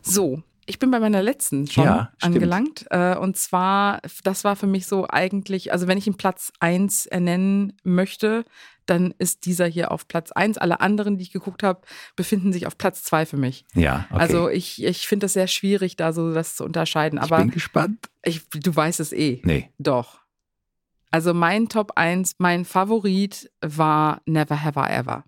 So, 0.02 0.42
ich 0.66 0.78
bin 0.78 0.90
bei 0.90 1.00
meiner 1.00 1.22
letzten 1.22 1.66
schon 1.66 1.84
Ja, 1.84 2.12
angelangt. 2.20 2.86
Äh, 2.90 3.16
und 3.16 3.36
zwar, 3.36 4.00
das 4.22 4.44
war 4.44 4.56
für 4.56 4.66
mich 4.66 4.86
so 4.86 5.06
eigentlich, 5.08 5.72
also 5.72 5.86
wenn 5.86 5.98
ich 5.98 6.06
einen 6.06 6.16
Platz 6.16 6.52
1 6.60 7.06
ernennen 7.06 7.74
möchte, 7.82 8.44
dann 8.86 9.14
ist 9.18 9.46
dieser 9.46 9.66
hier 9.66 9.90
auf 9.90 10.08
Platz 10.08 10.30
1. 10.32 10.58
Alle 10.58 10.80
anderen, 10.80 11.16
die 11.16 11.22
ich 11.22 11.32
geguckt 11.32 11.62
habe, 11.62 11.80
befinden 12.16 12.52
sich 12.52 12.66
auf 12.66 12.76
Platz 12.76 13.02
2 13.04 13.26
für 13.26 13.36
mich. 13.36 13.64
Ja, 13.74 14.06
okay. 14.10 14.20
Also 14.20 14.48
ich, 14.48 14.82
ich 14.84 15.08
finde 15.08 15.24
das 15.24 15.32
sehr 15.32 15.46
schwierig, 15.46 15.96
da 15.96 16.12
so 16.12 16.32
das 16.34 16.56
zu 16.56 16.64
unterscheiden. 16.64 17.18
ich 17.18 17.24
Aber 17.24 17.38
bin 17.38 17.50
gespannt. 17.50 18.10
ich, 18.22 18.48
du 18.50 18.74
weißt 18.74 19.00
es 19.00 19.12
eh. 19.12 19.40
Nee. 19.44 19.70
Doch. 19.78 20.20
Also 21.10 21.32
mein 21.32 21.68
Top 21.68 21.92
1, 21.96 22.34
mein 22.38 22.64
Favorit 22.64 23.50
war 23.60 24.20
Never 24.26 24.62
Have 24.62 24.80
I 24.80 24.92
Ever. 24.92 25.24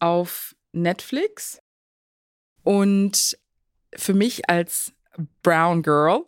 auf 0.00 0.56
Netflix. 0.72 1.60
Und 2.62 3.38
für 3.94 4.14
mich 4.14 4.50
als 4.50 4.92
Brown 5.42 5.82
Girl, 5.82 6.24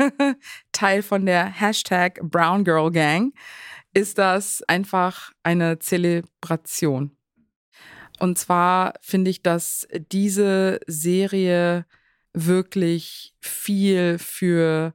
Teil 0.72 1.02
von 1.02 1.24
der 1.24 1.46
Hashtag 1.46 2.20
Brown 2.22 2.64
Girl 2.64 2.90
Gang, 2.90 3.32
ist 3.94 4.18
das 4.18 4.62
einfach 4.68 5.32
eine 5.42 5.78
Zelebration. 5.78 7.17
Und 8.18 8.38
zwar 8.38 8.94
finde 9.00 9.30
ich, 9.30 9.42
dass 9.42 9.86
diese 10.10 10.80
Serie 10.86 11.86
wirklich 12.32 13.34
viel 13.40 14.18
für, 14.18 14.94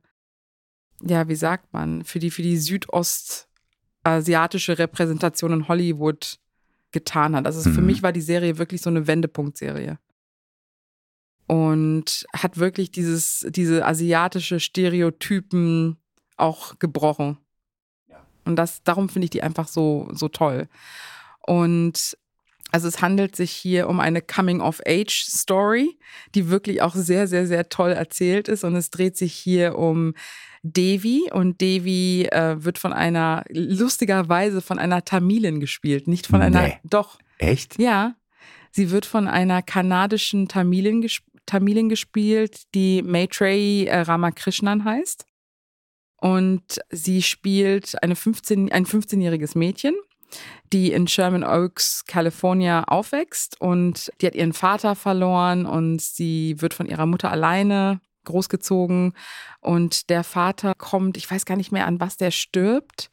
ja, 1.02 1.28
wie 1.28 1.36
sagt 1.36 1.74
man, 1.74 2.04
für 2.04 2.20
die, 2.20 2.32
für 2.32 2.42
die 2.42 2.58
südostasiatische 2.58 4.78
Repräsentation 4.78 5.54
in 5.54 5.68
Hollywood 5.68 6.40
getan 6.92 7.36
hat. 7.36 7.46
Also 7.46 7.70
für 7.70 7.82
Mhm. 7.82 7.88
mich 7.88 8.04
war 8.04 8.12
die 8.12 8.22
Serie 8.22 8.58
wirklich 8.58 8.82
so 8.82 8.90
eine 8.90 9.08
Wendepunktserie. 9.08 10.00
und 11.46 12.26
hat 12.34 12.58
wirklich 12.58 12.90
dieses, 12.92 13.46
diese 13.50 13.86
asiatische 13.86 14.62
Stereotypen 14.62 15.98
auch 16.38 16.80
gebrochen. 16.80 17.38
Und 18.46 18.56
das, 18.56 18.82
darum 18.84 19.10
finde 19.10 19.26
ich 19.26 19.32
die 19.32 19.44
einfach 19.44 19.68
so, 19.68 20.08
so 20.14 20.30
toll. 20.30 20.70
Und 21.46 22.18
also 22.74 22.88
es 22.88 23.02
handelt 23.02 23.36
sich 23.36 23.52
hier 23.52 23.88
um 23.88 24.00
eine 24.00 24.20
Coming-of-Age-Story, 24.22 25.98
die 26.34 26.50
wirklich 26.50 26.82
auch 26.82 26.96
sehr, 26.96 27.28
sehr, 27.28 27.46
sehr 27.46 27.70
toll 27.70 27.92
erzählt 27.92 28.48
ist. 28.48 28.64
Und 28.64 28.76
es 28.76 28.90
dreht 28.90 29.16
sich 29.16 29.34
hier 29.34 29.78
um 29.78 30.16
Devi 30.64 31.30
und 31.32 31.62
Devi 31.62 32.26
äh, 32.32 32.64
wird 32.64 32.80
von 32.80 32.92
einer, 32.92 33.44
lustigerweise 33.50 34.60
von 34.62 34.80
einer 34.80 35.06
Tamilin 35.06 35.60
gespielt, 35.60 36.08
nicht 36.08 36.26
von 36.26 36.42
einer, 36.42 36.64
Nee. 36.64 36.78
doch, 36.84 37.20
Echt? 37.38 37.78
ja. 37.80 38.16
Sie 38.72 38.90
wird 38.90 39.06
von 39.06 39.28
einer 39.28 39.62
kanadischen 39.62 40.48
Tamilin, 40.48 41.02
ges 41.02 41.20
Tamilin 41.46 41.90
gespielt, 41.90 42.64
die 42.74 43.04
Maitreyi 43.04 43.86
äh, 43.86 44.00
Ramakrishnan 44.00 44.84
heißt. 44.84 45.26
Und 46.18 46.80
sie 46.90 47.22
spielt 47.22 48.02
eine 48.02 48.16
15, 48.16 48.72
ein 48.72 48.86
15-jähriges 48.86 49.56
Mädchen, 49.58 49.94
die 50.72 50.92
in 50.92 51.08
Sherman 51.08 51.44
Oaks, 51.44 52.06
California 52.06 52.84
aufwächst. 52.86 53.60
Und 53.62 54.12
die 54.20 54.28
hat 54.28 54.36
ihren 54.36 54.54
Vater 54.54 54.96
verloren 54.96 55.66
und 55.66 56.02
sie 56.02 56.56
wird 56.60 56.74
von 56.74 56.88
ihrer 56.88 57.06
Mutter 57.06 57.32
alleine 57.32 58.00
großgezogen. 58.26 59.14
Und 59.60 60.10
der 60.10 60.24
Vater 60.24 60.74
kommt, 60.78 61.16
ich 61.18 61.30
weiß 61.30 61.46
gar 61.46 61.56
nicht 61.56 61.72
mehr, 61.72 61.88
an 61.88 62.00
was 62.00 62.18
der 62.18 62.32
stirbt, 62.32 63.10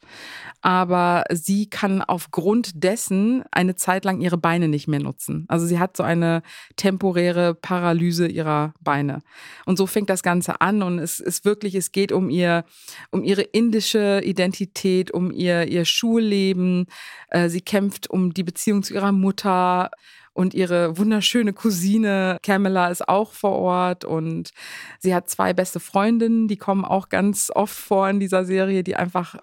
aber 0.61 1.23
sie 1.31 1.69
kann 1.69 2.01
aufgrund 2.01 2.83
dessen 2.83 3.43
eine 3.51 3.75
Zeit 3.75 4.03
lang 4.05 4.19
ihre 4.19 4.37
Beine 4.37 4.67
nicht 4.67 4.87
mehr 4.87 4.99
nutzen. 4.99 5.45
Also 5.47 5.65
sie 5.65 5.79
hat 5.79 5.95
so 5.95 6.03
eine 6.03 6.41
temporäre 6.75 7.55
Paralyse 7.55 8.27
ihrer 8.27 8.73
Beine. 8.81 9.19
Und 9.65 9.77
so 9.77 9.87
fängt 9.87 10.09
das 10.09 10.23
Ganze 10.23 10.59
an 10.59 10.83
und 10.83 10.99
es 10.99 11.19
ist 11.19 11.45
wirklich, 11.45 11.75
es 11.75 11.91
geht 11.91 12.11
um 12.11 12.29
ihr, 12.29 12.65
um 13.11 13.23
ihre 13.23 13.41
indische 13.41 14.21
Identität, 14.23 15.11
um 15.11 15.31
ihr, 15.31 15.67
ihr 15.67 15.85
Schulleben. 15.85 16.85
Äh, 17.29 17.49
Sie 17.49 17.61
kämpft 17.61 18.09
um 18.09 18.33
die 18.33 18.43
Beziehung 18.43 18.83
zu 18.83 18.93
ihrer 18.93 19.11
Mutter. 19.11 19.89
Und 20.33 20.53
ihre 20.53 20.97
wunderschöne 20.97 21.53
Cousine 21.53 22.37
Camilla 22.41 22.87
ist 22.89 23.07
auch 23.07 23.33
vor 23.33 23.57
Ort 23.57 24.05
und 24.05 24.51
sie 24.99 25.13
hat 25.13 25.29
zwei 25.29 25.53
beste 25.53 25.79
Freundinnen, 25.81 26.47
die 26.47 26.57
kommen 26.57 26.85
auch 26.85 27.09
ganz 27.09 27.51
oft 27.53 27.75
vor 27.75 28.09
in 28.09 28.19
dieser 28.19 28.45
Serie, 28.45 28.83
die 28.83 28.95
einfach 28.95 29.35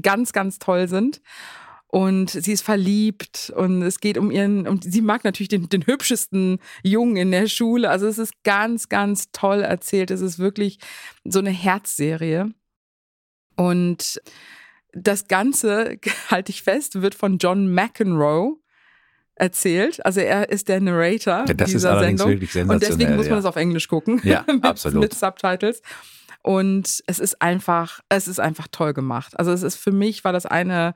ganz, 0.00 0.32
ganz 0.32 0.58
toll 0.58 0.88
sind. 0.88 1.22
Und 1.86 2.30
sie 2.30 2.52
ist 2.52 2.62
verliebt 2.62 3.52
und 3.56 3.82
es 3.82 4.00
geht 4.00 4.18
um 4.18 4.32
ihren, 4.32 4.66
und 4.66 4.82
sie 4.82 5.00
mag 5.00 5.22
natürlich 5.22 5.48
den, 5.48 5.68
den 5.68 5.86
hübschesten 5.86 6.58
Jungen 6.82 7.16
in 7.16 7.30
der 7.30 7.46
Schule. 7.46 7.88
Also 7.88 8.08
es 8.08 8.18
ist 8.18 8.32
ganz, 8.42 8.88
ganz 8.88 9.30
toll 9.30 9.60
erzählt. 9.60 10.10
Es 10.10 10.20
ist 10.20 10.40
wirklich 10.40 10.78
so 11.22 11.38
eine 11.38 11.50
Herzserie. 11.50 12.52
Und 13.56 14.20
das 14.92 15.28
Ganze, 15.28 15.98
halte 16.30 16.50
ich 16.50 16.64
fest, 16.64 17.00
wird 17.00 17.14
von 17.14 17.38
John 17.38 17.72
McEnroe 17.72 18.56
erzählt. 19.36 20.04
Also 20.04 20.20
er 20.20 20.48
ist 20.48 20.68
der 20.68 20.80
Narrator 20.80 21.44
Ja, 21.46 21.54
das 21.54 21.68
ist 21.68 21.74
dieser 21.74 21.92
allerdings 21.92 22.20
Sendung. 22.20 22.34
wirklich 22.40 22.50
Und 22.50 22.68
sensationell. 22.68 22.98
deswegen 22.98 23.16
muss 23.16 23.26
man 23.26 23.32
ja. 23.32 23.36
das 23.36 23.44
auf 23.46 23.56
Englisch 23.56 23.88
gucken. 23.88 24.20
Ja, 24.24 24.44
mit, 24.52 24.64
absolut. 24.64 25.02
Mit 25.02 25.14
Subtitles. 25.14 25.82
Und 26.42 27.02
es 27.06 27.18
ist 27.18 27.40
einfach, 27.40 28.00
es 28.08 28.28
ist 28.28 28.38
einfach 28.38 28.68
toll 28.70 28.92
gemacht. 28.92 29.38
Also 29.38 29.50
es 29.52 29.62
ist 29.62 29.76
für 29.76 29.92
mich 29.92 30.24
war 30.24 30.32
das 30.32 30.46
eine 30.46 30.94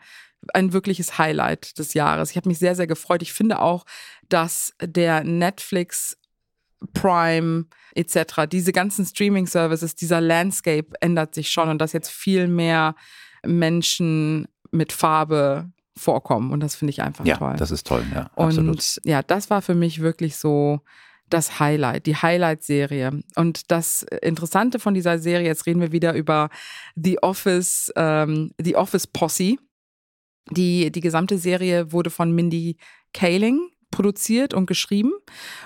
ein 0.55 0.73
wirkliches 0.73 1.19
Highlight 1.19 1.79
des 1.79 1.95
Jahres. 1.95 2.31
Ich 2.31 2.37
habe 2.37 2.49
mich 2.49 2.59
sehr, 2.59 2.77
sehr 2.77 2.87
gefreut. 2.87 3.23
Ich 3.23 3.33
finde 3.33 3.61
auch, 3.61 3.85
dass 4.29 4.73
der 4.81 5.25
Netflix 5.25 6.17
Prime 6.95 7.67
etc., 7.95 8.47
diese 8.51 8.73
ganzen 8.73 9.05
Streaming-Services, 9.05 9.97
dieser 9.97 10.21
Landscape 10.21 10.91
ändert 11.01 11.35
sich 11.35 11.51
schon 11.51 11.69
und 11.69 11.79
dass 11.79 11.93
jetzt 11.93 12.11
viel 12.11 12.47
mehr 12.47 12.95
Menschen 13.45 14.47
mit 14.71 14.93
Farbe 14.93 15.73
vorkommen. 15.99 16.53
Und 16.53 16.61
das 16.61 16.77
finde 16.77 16.91
ich 16.91 17.03
einfach 17.03 17.25
ja, 17.25 17.37
toll. 17.37 17.55
das 17.59 17.71
ist 17.71 17.87
toll, 17.87 18.05
ja, 18.15 18.31
Und 18.35 18.47
absolut. 18.47 19.01
ja, 19.05 19.23
das 19.23 19.51
war 19.51 19.63
für 19.63 19.75
mich 19.75 20.01
wirklich 20.01 20.37
so 20.37 20.81
das 21.29 21.61
Highlight, 21.61 22.07
die 22.07 22.17
Highlight-Serie. 22.17 23.21
Und 23.37 23.71
das 23.71 24.03
Interessante 24.23 24.79
von 24.79 24.95
dieser 24.95 25.19
Serie, 25.19 25.47
jetzt 25.47 25.67
reden 25.67 25.81
wir 25.81 25.93
wieder 25.93 26.15
über 26.15 26.49
The 26.97 27.23
Office, 27.23 27.93
ähm, 27.97 28.53
The 28.59 28.77
Office 28.77 29.07
Posse. 29.07 29.57
Die, 30.51 30.91
die 30.91 31.01
gesamte 31.01 31.37
Serie 31.37 31.93
wurde 31.93 32.11
von 32.11 32.35
Mindy 32.35 32.79
Kaling 33.13 33.61
produziert 33.91 34.55
und 34.55 34.67
geschrieben. 34.67 35.13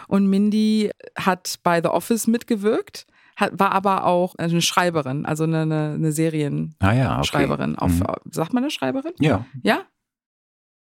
Und 0.09 0.27
Mindy 0.27 0.91
hat 1.17 1.59
bei 1.63 1.81
The 1.81 1.89
Office 1.89 2.27
mitgewirkt, 2.27 3.07
hat, 3.37 3.59
war 3.59 3.73
aber 3.73 4.05
auch 4.05 4.35
eine 4.37 4.63
Schreiberin, 4.63 5.25
also 5.27 5.45
eine, 5.45 5.63
eine, 5.63 5.93
eine 5.95 6.13
Serienschreiberin. 6.13 6.77
Ah 6.81 6.95
ja, 6.95 7.21
okay. 7.21 7.75
Auf, 7.77 7.93
Mhm. 7.93 8.33
Sagt 8.33 8.53
man 8.53 8.65
eine 8.65 8.71
Schreiberin? 8.71 9.13
Ja, 9.21 9.47
Ja. 9.63 9.83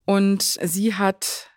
Und 0.05 0.41
sie 0.41 0.95
hat, 0.95 1.49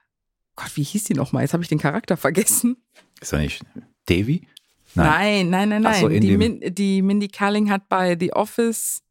Gott, 0.55 0.76
wie 0.76 0.82
hieß 0.82 1.05
die 1.05 1.14
nochmal? 1.14 1.42
Jetzt 1.42 1.53
habe 1.53 1.62
ich 1.62 1.68
den 1.68 1.78
Charakter 1.78 2.16
vergessen. 2.16 2.76
ist 3.20 3.32
doch 3.32 3.38
nicht 3.38 3.62
Devi? 4.09 4.47
Nein, 4.94 5.51
nein, 5.51 5.68
nein, 5.68 5.82
nein. 5.82 6.01
So, 6.01 6.09
in 6.09 6.20
die, 6.22 6.28
dem- 6.28 6.38
Min, 6.38 6.74
die 6.74 7.03
Mindy 7.03 7.28
Kaling 7.28 7.70
hat 7.70 7.88
bei 7.88 8.16
The 8.18 8.32
Office. 8.32 9.03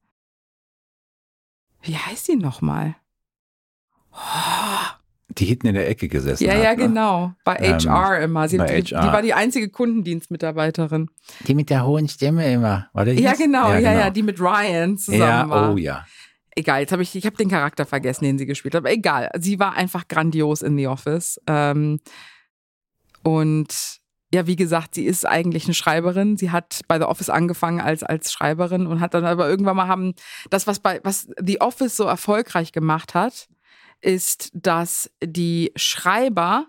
Wie 1.83 1.95
heißt 1.95 2.27
die 2.29 2.35
nochmal? 2.37 2.95
Die 5.29 5.45
hinten 5.45 5.67
in 5.67 5.73
der 5.75 5.89
Ecke 5.89 6.07
gesessen 6.07 6.45
Ja, 6.45 6.53
hat, 6.53 6.63
ja, 6.63 6.69
ne? 6.71 6.77
genau. 6.77 7.33
Bei 7.43 7.57
Ähm, 7.59 7.77
HR 7.79 8.19
immer. 8.21 8.47
Sie, 8.47 8.57
bei 8.57 8.79
die, 8.81 8.95
HR. 8.95 9.01
die 9.01 9.07
war 9.13 9.21
die 9.21 9.33
einzige 9.33 9.69
Kundendienstmitarbeiterin. 9.69 11.09
Die 11.45 11.53
mit 11.53 11.69
der 11.69 11.85
hohen 11.85 12.07
Stimme 12.07 12.49
immer. 12.51 12.89
War 12.93 13.03
der 13.05 13.15
Ja, 13.15 13.33
genau, 13.33 13.69
ja, 13.73 13.79
ja, 13.79 13.93
genau. 13.99 14.09
die 14.11 14.23
mit 14.23 14.39
Ryan 14.39 14.97
zusammen 14.97 15.21
Ja, 15.21 15.49
war. 15.49 15.73
oh 15.73 15.77
ja. 15.77 16.05
Egal, 16.55 16.81
jetzt 16.81 16.91
habe 16.93 17.03
ich, 17.03 17.15
ich 17.15 17.25
habe 17.25 17.35
den 17.35 17.49
Charakter 17.49 17.85
vergessen, 17.85 18.23
den 18.23 18.37
sie 18.37 18.45
gespielt 18.45 18.75
hat. 18.75 18.79
Aber 18.79 18.91
egal, 18.91 19.29
sie 19.39 19.59
war 19.59 19.73
einfach 19.73 20.07
grandios 20.07 20.61
in 20.61 20.77
The 20.77 20.87
Office. 20.87 21.39
Ähm, 21.47 21.99
und 23.23 23.99
ja, 24.33 24.47
wie 24.47 24.55
gesagt, 24.55 24.95
sie 24.95 25.05
ist 25.05 25.25
eigentlich 25.25 25.65
eine 25.65 25.73
Schreiberin. 25.73 26.37
Sie 26.37 26.51
hat 26.51 26.81
bei 26.87 26.97
The 26.97 27.05
Office 27.05 27.29
angefangen 27.29 27.81
als, 27.81 28.03
als 28.03 28.31
Schreiberin 28.31 28.87
und 28.87 28.99
hat 28.99 29.13
dann 29.13 29.25
aber 29.25 29.47
irgendwann 29.49 29.75
mal 29.75 29.87
haben, 29.87 30.13
das, 30.49 30.65
was 30.67 30.79
bei, 30.79 30.99
was 31.03 31.27
The 31.41 31.61
Office 31.61 31.95
so 31.95 32.05
erfolgreich 32.05 32.71
gemacht 32.71 33.13
hat, 33.13 33.47
ist, 34.01 34.51
dass 34.53 35.09
die 35.23 35.71
Schreiber 35.75 36.67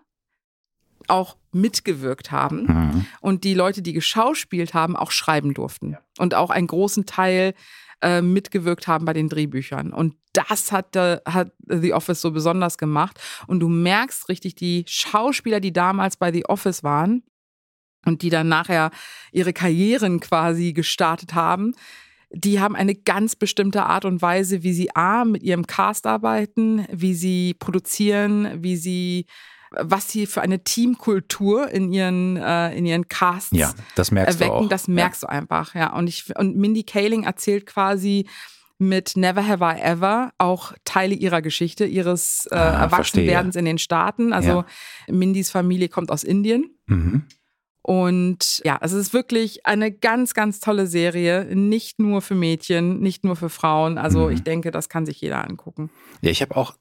auch 1.09 1.37
mitgewirkt 1.53 2.31
haben 2.33 2.67
Mhm. 2.67 3.07
und 3.21 3.45
die 3.45 3.55
Leute, 3.55 3.83
die 3.83 3.93
geschauspielt 3.93 4.75
haben, 4.75 4.97
auch 4.97 5.11
schreiben 5.11 5.55
durften 5.55 5.97
und 6.19 6.35
auch 6.35 6.51
einen 6.51 6.67
großen 6.67 7.07
Teil 7.07 7.55
äh, 8.03 8.23
mitgewirkt 8.23 8.87
haben 8.87 9.05
bei 9.05 9.13
den 9.13 9.29
Drehbüchern. 9.29 9.93
Und 9.93 10.15
das 10.33 10.73
hat, 10.73 10.97
äh, 10.97 11.21
hat 11.27 11.53
The 11.67 11.95
Office 11.95 12.21
so 12.21 12.31
besonders 12.31 12.79
gemacht. 12.79 13.21
Und 13.47 13.61
du 13.61 13.69
merkst 13.69 14.29
richtig, 14.29 14.55
die 14.55 14.85
Schauspieler, 14.87 15.61
die 15.61 15.73
damals 15.73 16.17
bei 16.17 16.33
The 16.33 16.47
Office 16.47 16.83
waren 16.83 17.23
und 18.05 18.23
die 18.23 18.31
dann 18.31 18.49
nachher 18.49 18.91
ihre 19.33 19.53
Karrieren 19.53 20.21
quasi 20.21 20.73
gestartet 20.73 21.35
haben, 21.35 21.75
die 22.31 22.61
haben 22.61 22.77
eine 22.77 22.95
ganz 22.95 23.37
bestimmte 23.37 23.85
Art 23.85 24.05
und 24.05 24.21
Weise, 24.21 24.63
wie 24.63 24.73
sie 24.73 24.95
A, 24.95 25.25
mit 25.25 25.43
ihrem 25.43 25.67
Cast 25.67 26.07
arbeiten, 26.07 26.87
wie 26.91 27.15
sie 27.15 27.55
produzieren, 27.55 28.63
wie 28.63 28.77
sie, 28.77 29.27
was 29.81 30.09
sie 30.09 30.27
für 30.27 30.41
eine 30.43 30.65
Teamkultur 30.65 31.69
in 31.71 31.93
ihren, 31.93 32.37
äh, 32.37 32.75
in 32.77 32.87
ihren 32.87 33.09
Casts 33.09 33.51
Ja, 33.57 33.73
das 33.95 34.11
merkst 34.11 34.41
erwecken, 34.41 34.59
du 34.61 34.65
auch. 34.67 34.69
das 34.69 34.89
merkst 34.89 35.23
du 35.23 35.29
einfach, 35.29 35.75
ja. 35.75 35.93
Und 35.95 36.07
ich 36.09 36.37
und 36.39 36.57
Mindy 36.57 36.83
Kaling 36.83 37.25
erzählt 37.25 37.67
quasi 37.67 38.27
mit 38.79 39.17
Never 39.17 39.47
Have 39.47 39.65
I 39.65 39.81
Ever 39.81 40.33
auch 40.39 40.75
Teile 40.85 41.15
ihrer 41.15 41.41
Geschichte, 41.41 41.87
ihres 41.87 42.47
äh, 42.51 42.55
Ah, 42.57 42.83
Erwachsenwerdens 42.83 43.57
in 43.57 43.65
den 43.65 43.79
Staaten. 43.79 44.33
Also 44.35 44.65
Mindys 45.09 45.51
Familie 45.51 45.89
kommt 45.89 46.11
aus 46.11 46.25
Indien. 46.25 46.71
Ja. 46.89 46.97
Mhm. 46.97 47.23
Und 47.83 48.61
ja, 48.65 48.79
es 48.83 48.93
ist 48.93 49.13
wirklich 49.13 49.65
eine 49.65 49.93
ganz, 49.93 50.35
ganz 50.35 50.59
tolle 50.59 50.87
Serie. 50.89 51.45
Nicht 51.55 52.01
nur 52.01 52.21
für 52.21 52.35
Mädchen, 52.35 52.99
nicht 52.99 53.23
nur 53.25 53.37
für 53.37 53.49
Frauen. 53.49 53.97
Also 53.97 54.27
Mhm. 54.27 54.33
ich 54.33 54.43
denke, 54.43 54.71
das 54.73 54.89
kann 54.89 55.07
sich 55.07 55.21
jeder 55.21 55.45
angucken. 55.49 55.89
Ja, 56.21 56.31
ich 56.31 56.43
habe 56.43 56.57
auch 56.57 56.75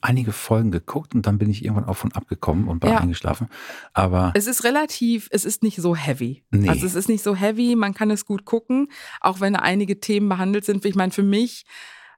einige 0.00 0.32
Folgen 0.32 0.70
geguckt 0.70 1.14
und 1.14 1.26
dann 1.26 1.38
bin 1.38 1.50
ich 1.50 1.64
irgendwann 1.64 1.84
auch 1.84 1.96
von 1.96 2.12
abgekommen 2.12 2.68
und 2.68 2.82
war 2.82 2.90
Ja. 2.90 2.98
eingeschlafen. 2.98 3.48
Aber 3.92 4.32
Es 4.34 4.46
ist 4.46 4.64
relativ, 4.64 5.28
es 5.30 5.44
ist 5.44 5.62
nicht 5.62 5.76
so 5.80 5.94
heavy. 5.94 6.44
Nee. 6.50 6.68
Also 6.68 6.86
es 6.86 6.94
ist 6.94 7.08
nicht 7.08 7.22
so 7.22 7.34
heavy, 7.36 7.76
man 7.76 7.94
kann 7.94 8.10
es 8.10 8.24
gut 8.24 8.44
gucken, 8.44 8.88
auch 9.20 9.40
wenn 9.40 9.54
einige 9.56 10.00
Themen 10.00 10.28
behandelt 10.28 10.64
sind. 10.64 10.84
Ich 10.84 10.94
meine, 10.94 11.12
für 11.12 11.22
mich 11.22 11.64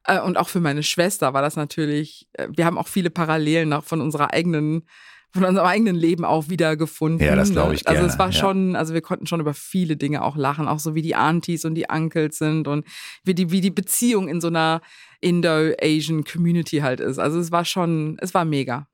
äh, 0.04 0.20
und 0.20 0.38
auch 0.38 0.48
für 0.48 0.60
meine 0.60 0.82
Schwester 0.82 1.34
war 1.34 1.42
das 1.42 1.56
natürlich, 1.56 2.28
äh, 2.32 2.48
wir 2.56 2.64
haben 2.64 2.78
auch 2.78 2.88
viele 2.88 3.10
Parallelen 3.10 3.68
noch 3.68 3.84
von 3.84 4.00
unserer 4.00 4.32
eigenen 4.32 4.86
von 5.32 5.44
unserem 5.44 5.66
eigenen 5.66 5.94
Leben 5.96 6.24
auch 6.24 6.48
wieder 6.48 6.76
gefunden. 6.76 7.22
Ja, 7.22 7.36
das 7.36 7.52
glaube 7.52 7.74
ich 7.74 7.86
Also 7.86 7.98
gerne, 8.00 8.12
es 8.12 8.18
war 8.18 8.26
ja. 8.28 8.32
schon, 8.32 8.74
also 8.76 8.94
wir 8.94 9.00
konnten 9.00 9.26
schon 9.26 9.40
über 9.40 9.54
viele 9.54 9.96
Dinge 9.96 10.22
auch 10.22 10.36
lachen, 10.36 10.66
auch 10.68 10.78
so 10.80 10.94
wie 10.94 11.02
die 11.02 11.14
Aunties 11.14 11.64
und 11.64 11.74
die 11.76 11.86
Uncles 11.88 12.38
sind 12.38 12.66
und 12.68 12.84
wie 13.24 13.34
die, 13.34 13.50
wie 13.50 13.60
die 13.60 13.70
Beziehung 13.70 14.28
in 14.28 14.40
so 14.40 14.48
einer 14.48 14.80
Indo-Asian 15.20 16.24
Community 16.24 16.78
halt 16.78 17.00
ist. 17.00 17.18
Also 17.18 17.38
es 17.38 17.52
war 17.52 17.64
schon, 17.64 18.16
es 18.20 18.34
war 18.34 18.44
mega. 18.44 18.86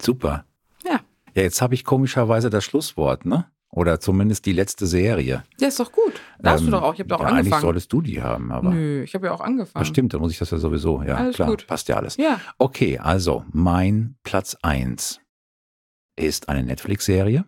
super. 0.00 0.44
Ja. 0.84 1.00
Ja, 1.34 1.42
jetzt 1.42 1.60
habe 1.62 1.74
ich 1.74 1.84
komischerweise 1.84 2.50
das 2.50 2.64
Schlusswort, 2.64 3.26
ne? 3.26 3.46
Oder 3.70 4.00
zumindest 4.00 4.46
die 4.46 4.52
letzte 4.54 4.86
Serie. 4.86 5.44
Ja, 5.60 5.68
ist 5.68 5.78
doch 5.78 5.92
gut. 5.92 6.14
Da 6.38 6.52
hast 6.52 6.60
du 6.62 6.66
Ähm, 6.66 6.70
doch 6.72 6.82
auch. 6.82 6.94
Ich 6.94 7.00
habe 7.00 7.08
doch 7.10 7.16
auch 7.18 7.22
ja, 7.22 7.26
Eigentlich 7.28 7.38
angefangen. 7.40 7.62
solltest 7.62 7.92
du 7.92 8.00
die 8.00 8.22
haben, 8.22 8.50
aber. 8.50 8.70
Nö, 8.70 9.02
ich 9.02 9.14
habe 9.14 9.26
ja 9.26 9.32
auch 9.32 9.42
angefangen. 9.42 9.82
Ah, 9.82 9.84
stimmt, 9.84 10.14
dann 10.14 10.20
muss 10.22 10.32
ich 10.32 10.38
das 10.38 10.50
ja 10.50 10.58
sowieso. 10.58 11.02
Ja, 11.02 11.16
Alles 11.16 11.36
klar. 11.36 11.50
gut. 11.50 11.66
Passt 11.66 11.86
ja 11.88 11.96
alles. 11.96 12.16
Ja. 12.16 12.40
Okay, 12.56 12.98
also 12.98 13.44
mein 13.52 14.16
Platz 14.24 14.56
1 14.62 15.20
ist 16.18 16.48
eine 16.48 16.62
Netflix-Serie, 16.62 17.44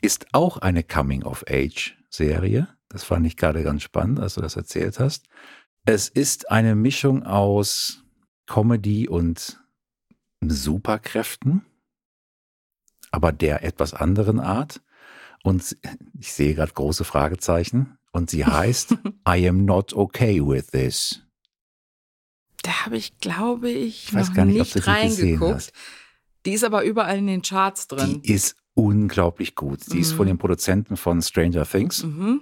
ist 0.00 0.26
auch 0.32 0.58
eine 0.58 0.82
Coming-of-Age-Serie. 0.82 2.68
Das 2.88 3.04
fand 3.04 3.26
ich 3.26 3.36
gerade 3.36 3.62
ganz 3.62 3.82
spannend, 3.82 4.20
als 4.20 4.34
du 4.34 4.40
das 4.40 4.56
erzählt 4.56 4.98
hast. 4.98 5.26
Es 5.84 6.08
ist 6.08 6.50
eine 6.50 6.74
Mischung 6.74 7.24
aus 7.24 8.04
Comedy 8.46 9.08
und 9.08 9.60
Superkräften, 10.40 11.64
aber 13.10 13.32
der 13.32 13.64
etwas 13.64 13.94
anderen 13.94 14.40
Art. 14.40 14.82
Und 15.42 15.76
ich 16.18 16.32
sehe 16.32 16.54
gerade 16.54 16.72
große 16.72 17.04
Fragezeichen. 17.04 17.98
Und 18.12 18.30
sie 18.30 18.44
heißt 18.44 18.96
I 19.28 19.48
am 19.48 19.64
not 19.64 19.92
okay 19.92 20.40
with 20.40 20.68
this. 20.68 21.22
Da 22.62 22.86
habe 22.86 22.96
ich, 22.96 23.18
glaube 23.18 23.70
ich, 23.70 24.08
Ich 24.08 24.14
weiß 24.14 24.28
noch 24.28 24.34
gar 24.34 24.44
nicht, 24.44 24.60
ob 24.60 24.66
nicht 24.66 24.76
du 24.76 24.80
die 24.80 25.08
gesehen 25.08 25.42
reingeguckt. 25.42 25.72
Die 26.48 26.54
ist 26.54 26.64
aber 26.64 26.82
überall 26.82 27.18
in 27.18 27.26
den 27.26 27.42
Charts 27.42 27.88
drin. 27.88 28.22
Die 28.22 28.32
ist 28.32 28.56
unglaublich 28.72 29.54
gut. 29.54 29.80
Die 29.92 29.98
ist 29.98 30.12
Mhm. 30.12 30.16
von 30.16 30.26
den 30.28 30.38
Produzenten 30.38 30.96
von 30.96 31.20
Stranger 31.20 31.66
Things. 31.66 32.04
Mhm. 32.04 32.40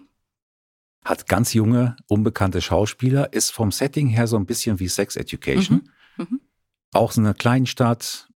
Hat 1.04 1.26
ganz 1.26 1.54
junge, 1.54 1.96
unbekannte 2.06 2.60
Schauspieler. 2.60 3.32
Ist 3.32 3.50
vom 3.50 3.72
Setting 3.72 4.06
her 4.06 4.28
so 4.28 4.36
ein 4.36 4.46
bisschen 4.46 4.78
wie 4.78 4.86
Sex 4.86 5.16
Education. 5.16 5.90
Mhm. 6.16 6.26
Mhm. 6.30 6.40
Auch 6.92 7.10
so 7.10 7.20
eine 7.20 7.34
Kleinstadt. 7.34 8.28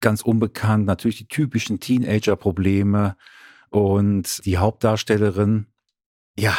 Ganz 0.00 0.20
unbekannt. 0.20 0.84
Natürlich 0.84 1.16
die 1.16 1.28
typischen 1.28 1.80
Teenager-Probleme. 1.80 3.16
Und 3.70 4.44
die 4.44 4.58
Hauptdarstellerin, 4.58 5.66
ja, 6.38 6.54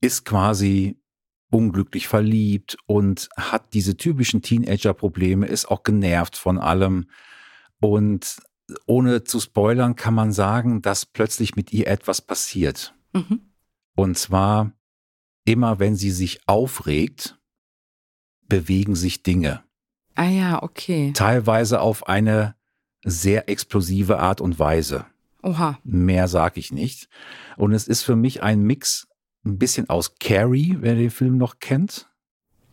ist 0.00 0.24
quasi 0.24 1.02
unglücklich 1.50 2.06
verliebt 2.06 2.76
und 2.86 3.28
hat 3.36 3.74
diese 3.74 3.96
typischen 3.96 4.42
Teenager-Probleme, 4.42 5.46
ist 5.46 5.66
auch 5.68 5.82
genervt 5.82 6.36
von 6.36 6.56
allem. 6.58 7.08
Und 7.80 8.38
ohne 8.86 9.24
zu 9.24 9.40
spoilern 9.40 9.96
kann 9.96 10.14
man 10.14 10.32
sagen, 10.32 10.82
dass 10.82 11.06
plötzlich 11.06 11.56
mit 11.56 11.72
ihr 11.72 11.86
etwas 11.86 12.20
passiert. 12.20 12.94
Mhm. 13.12 13.52
Und 13.94 14.18
zwar 14.18 14.72
immer, 15.44 15.78
wenn 15.78 15.96
sie 15.96 16.10
sich 16.10 16.46
aufregt, 16.46 17.38
bewegen 18.48 18.94
sich 18.94 19.22
Dinge. 19.22 19.62
Ah 20.14 20.28
ja, 20.28 20.62
okay. 20.62 21.12
Teilweise 21.14 21.80
auf 21.80 22.08
eine 22.08 22.54
sehr 23.04 23.48
explosive 23.48 24.18
Art 24.18 24.40
und 24.40 24.58
Weise. 24.58 25.06
Oha. 25.42 25.78
Mehr 25.84 26.28
sage 26.28 26.58
ich 26.58 26.72
nicht. 26.72 27.08
Und 27.56 27.72
es 27.72 27.86
ist 27.86 28.02
für 28.02 28.16
mich 28.16 28.42
ein 28.42 28.62
Mix 28.62 29.08
ein 29.44 29.58
bisschen 29.58 29.88
aus 29.88 30.16
Carrie, 30.18 30.76
wer 30.80 30.94
den 30.94 31.10
Film 31.10 31.38
noch 31.38 31.60
kennt. 31.60 32.10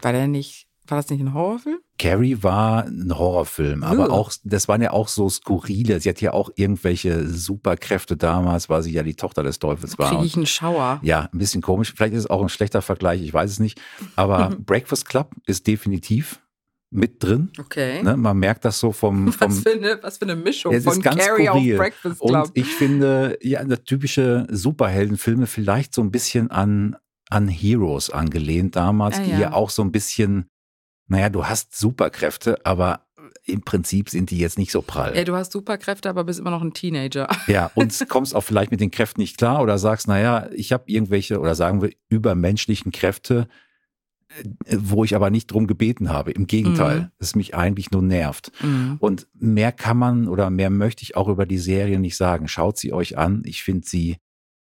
War 0.01 0.11
der 0.11 0.27
nicht, 0.27 0.67
war 0.87 0.97
das 0.97 1.09
nicht 1.09 1.21
ein 1.21 1.33
Horrorfilm? 1.33 1.77
Carrie 1.97 2.37
war 2.41 2.85
ein 2.85 3.17
Horrorfilm, 3.17 3.83
aber 3.83 4.05
Ugh. 4.07 4.13
auch, 4.13 4.31
das 4.43 4.67
waren 4.67 4.81
ja 4.81 4.91
auch 4.91 5.07
so 5.07 5.29
skurrile. 5.29 5.99
Sie 5.99 6.09
hat 6.09 6.19
ja 6.21 6.33
auch 6.33 6.49
irgendwelche 6.55 7.27
Superkräfte 7.27 8.17
damals, 8.17 8.69
weil 8.69 8.83
sie 8.83 8.91
ja 8.91 9.03
die 9.03 9.15
Tochter 9.15 9.43
des 9.43 9.59
Teufels 9.59 9.97
war. 9.97 10.09
Kriege 10.09 10.25
ich 10.25 10.35
einen 10.35 10.45
Schauer. 10.45 10.99
Ja, 11.03 11.29
ein 11.31 11.37
bisschen 11.37 11.61
komisch. 11.61 11.93
Vielleicht 11.95 12.13
ist 12.13 12.21
es 12.21 12.29
auch 12.29 12.41
ein 12.41 12.49
schlechter 12.49 12.81
Vergleich, 12.81 13.21
ich 13.21 13.33
weiß 13.33 13.49
es 13.51 13.59
nicht. 13.59 13.79
Aber 14.15 14.49
Breakfast 14.65 15.07
Club 15.07 15.31
ist 15.45 15.67
definitiv 15.67 16.41
mit 16.91 17.21
drin. 17.23 17.51
Okay. 17.59 18.01
Ne? 18.03 18.15
Man 18.15 18.37
merkt 18.37 18.63
das 18.65 18.79
so 18.79 18.91
vom, 18.91 19.31
vom 19.33 19.49
Was, 19.51 19.59
für 19.59 19.71
eine, 19.71 19.99
was 20.01 20.17
für 20.17 20.25
eine 20.25 20.35
Mischung 20.35 20.71
ist 20.73 20.85
von 20.85 21.01
Carrie 21.01 21.49
auf. 21.49 21.61
Breakfast 21.77 22.19
Club. 22.21 22.47
Und 22.47 22.51
ich 22.53 22.67
finde, 22.67 23.37
ja, 23.41 23.63
typische 23.77 24.47
Superheldenfilme 24.49 25.47
vielleicht 25.47 25.93
so 25.93 26.01
ein 26.01 26.11
bisschen 26.11 26.51
an, 26.51 26.95
an 27.29 27.47
Heroes 27.47 28.09
angelehnt 28.09 28.75
damals, 28.75 29.17
Ah, 29.17 29.23
die 29.23 29.31
ja. 29.31 29.39
ja 29.39 29.53
auch 29.53 29.69
so 29.69 29.81
ein 29.81 29.91
bisschen, 29.91 30.45
naja, 31.07 31.29
du 31.29 31.45
hast 31.45 31.75
Superkräfte, 31.77 32.65
aber 32.65 33.01
im 33.43 33.61
Prinzip 33.61 34.09
sind 34.09 34.31
die 34.31 34.39
jetzt 34.39 34.57
nicht 34.57 34.71
so 34.71 34.81
prall. 34.81 35.15
ja, 35.15 35.23
du 35.23 35.35
hast 35.35 35.51
Superkräfte, 35.51 36.09
aber 36.09 36.23
bist 36.23 36.39
immer 36.39 36.49
noch 36.51 36.61
ein 36.63 36.73
Teenager. 36.73 37.27
Ja, 37.47 37.69
und 37.75 37.93
kommst 38.09 38.35
auch 38.35 38.41
vielleicht 38.41 38.71
mit 38.71 38.79
den 38.81 38.89
Kräften 38.91 39.21
nicht 39.21 39.37
klar 39.37 39.61
oder 39.61 39.77
sagst, 39.77 40.07
naja, 40.07 40.49
ich 40.53 40.71
habe 40.73 40.85
irgendwelche 40.87 41.39
oder 41.39 41.53
sagen 41.53 41.81
wir 41.81 41.91
übermenschlichen 42.09 42.91
Kräfte, 42.91 43.47
äh, 44.65 44.77
wo 44.79 45.03
ich 45.03 45.15
aber 45.15 45.29
nicht 45.29 45.47
drum 45.47 45.67
gebeten 45.67 46.09
habe. 46.09 46.31
Im 46.31 46.47
Gegenteil, 46.47 46.99
Mhm. 47.01 47.11
es 47.19 47.35
mich 47.35 47.53
eigentlich 47.55 47.91
nur 47.91 48.01
nervt. 48.01 48.51
Mhm. 48.63 48.97
Und 48.99 49.27
mehr 49.33 49.71
kann 49.71 49.97
man 49.97 50.27
oder 50.27 50.49
mehr 50.49 50.71
möchte 50.71 51.03
ich 51.03 51.15
auch 51.15 51.27
über 51.27 51.45
die 51.45 51.59
Serie 51.59 51.99
nicht 51.99 52.17
sagen. 52.17 52.47
Schaut 52.47 52.77
sie 52.79 52.93
euch 52.93 53.15
an. 53.17 53.43
Ich 53.45 53.63
finde 53.63 53.87
sie 53.87 54.17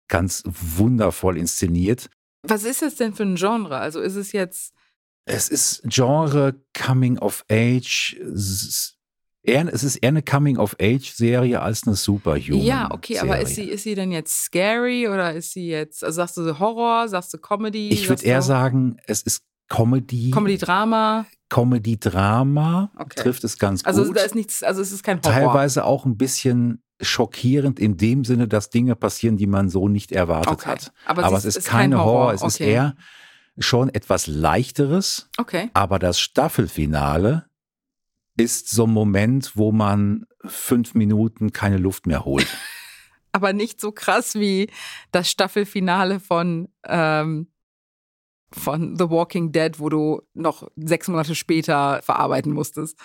ganz 0.08 0.44
wundervoll 0.46 1.38
inszeniert. 1.38 2.10
Was 2.44 2.64
ist 2.64 2.82
das 2.84 2.96
denn 2.96 3.14
für 3.16 3.24
ein 3.24 3.36
Genre? 3.36 3.78
Also 3.78 4.00
ist 4.00 4.16
es 4.16 4.32
jetzt, 4.32 4.74
Es 5.32 5.48
ist 5.50 5.84
Genre 5.86 6.56
Coming 6.74 7.20
of 7.20 7.46
Age. 7.52 8.18
Es 8.34 8.50
ist 8.64 8.98
eher, 9.44 9.72
es 9.72 9.84
ist 9.84 9.98
eher 9.98 10.10
eine 10.10 10.24
Coming 10.24 10.58
of 10.58 10.76
Age 10.82 11.12
Serie 11.14 11.62
als 11.62 11.86
eine 11.86 11.96
Superhuman. 11.96 12.66
ja, 12.66 12.90
okay, 12.92 13.20
aber 13.20 13.38
ist 13.40 13.54
sie, 13.56 13.66
ist 13.70 13.84
sie 13.84 13.94
denn 13.94 14.12
jetzt 14.12 14.44
scary 14.46 15.08
oder 15.08 15.34
ist 15.34 15.52
sie 15.54 15.68
jetzt, 15.68 16.04
also 16.04 16.16
sagst 16.18 16.38
du 16.38 16.58
Horror, 16.60 17.08
sagst 17.08 17.32
du 17.34 17.38
Comedy? 17.38 17.90
Ich 17.90 18.10
würde 18.10 18.24
eher 18.26 18.42
sagen, 18.42 18.98
es 19.06 19.22
ist 19.22 19.44
Comedy, 19.70 20.32
Comedy-Drama? 20.32 21.28
Comedy-Drama 21.50 22.92
Okay. 22.98 23.22
trifft 23.22 23.44
es 23.44 23.60
ganz 23.60 23.86
Also 23.86 24.06
gut. 24.06 24.18
da 24.18 24.22
ist 24.22 24.34
nichts, 24.34 24.64
also 24.64 24.82
es 24.82 24.92
ist 24.92 25.04
kein 25.04 25.22
Horror. 25.22 25.32
Teilweise 25.34 25.86
auch 25.86 26.06
ein 26.06 26.18
bisschen 26.18 26.82
schockierend 27.02 27.80
in 27.80 27.98
dem 27.98 28.26
Sinne, 28.26 28.48
dass 28.48 28.70
Dinge 28.72 28.96
passieren, 28.96 29.38
die 29.38 29.48
man 29.48 29.70
so 29.70 29.88
nicht 29.88 30.12
erwartet 30.12 30.54
Okay. 30.54 30.70
hat. 30.70 30.92
Aber, 31.06 31.24
Aber, 31.24 31.38
es 31.38 31.46
es 31.46 31.58
ist, 31.58 31.68
kein 31.68 31.92
keine 31.92 32.04
Horror, 32.04 32.34
es 32.34 32.42
ist 32.42 32.56
Okay. 32.56 32.72
eher 32.72 32.96
schon 33.60 33.90
etwas 33.90 34.28
leichteres. 34.28 35.30
Okay. 35.38 35.70
Aber 35.74 36.00
das 36.00 36.20
Staffelfinale 36.20 37.50
ist 38.38 38.70
so 38.70 38.86
ein 38.86 38.94
Moment, 38.94 39.56
wo 39.56 39.72
man 39.72 40.26
fünf 40.46 40.94
Minuten 40.96 41.52
keine 41.52 41.78
Luft 41.78 42.08
mehr 42.08 42.26
holt. 42.26 42.48
Aber 43.32 43.54
nicht 43.54 43.80
so 43.80 43.92
krass 43.92 44.36
wie 44.36 44.70
das 45.12 45.30
Staffelfinale 45.30 46.20
von, 46.20 46.70
ähm, 46.86 47.52
von 48.52 48.98
The 48.98 49.10
Walking 49.10 49.52
Dead, 49.52 49.80
wo 49.80 49.90
du 49.90 50.22
noch 50.34 50.68
sechs 50.76 51.08
Monate 51.08 51.36
später 51.36 52.02
verarbeiten 52.02 52.54
musstest. 52.54 52.98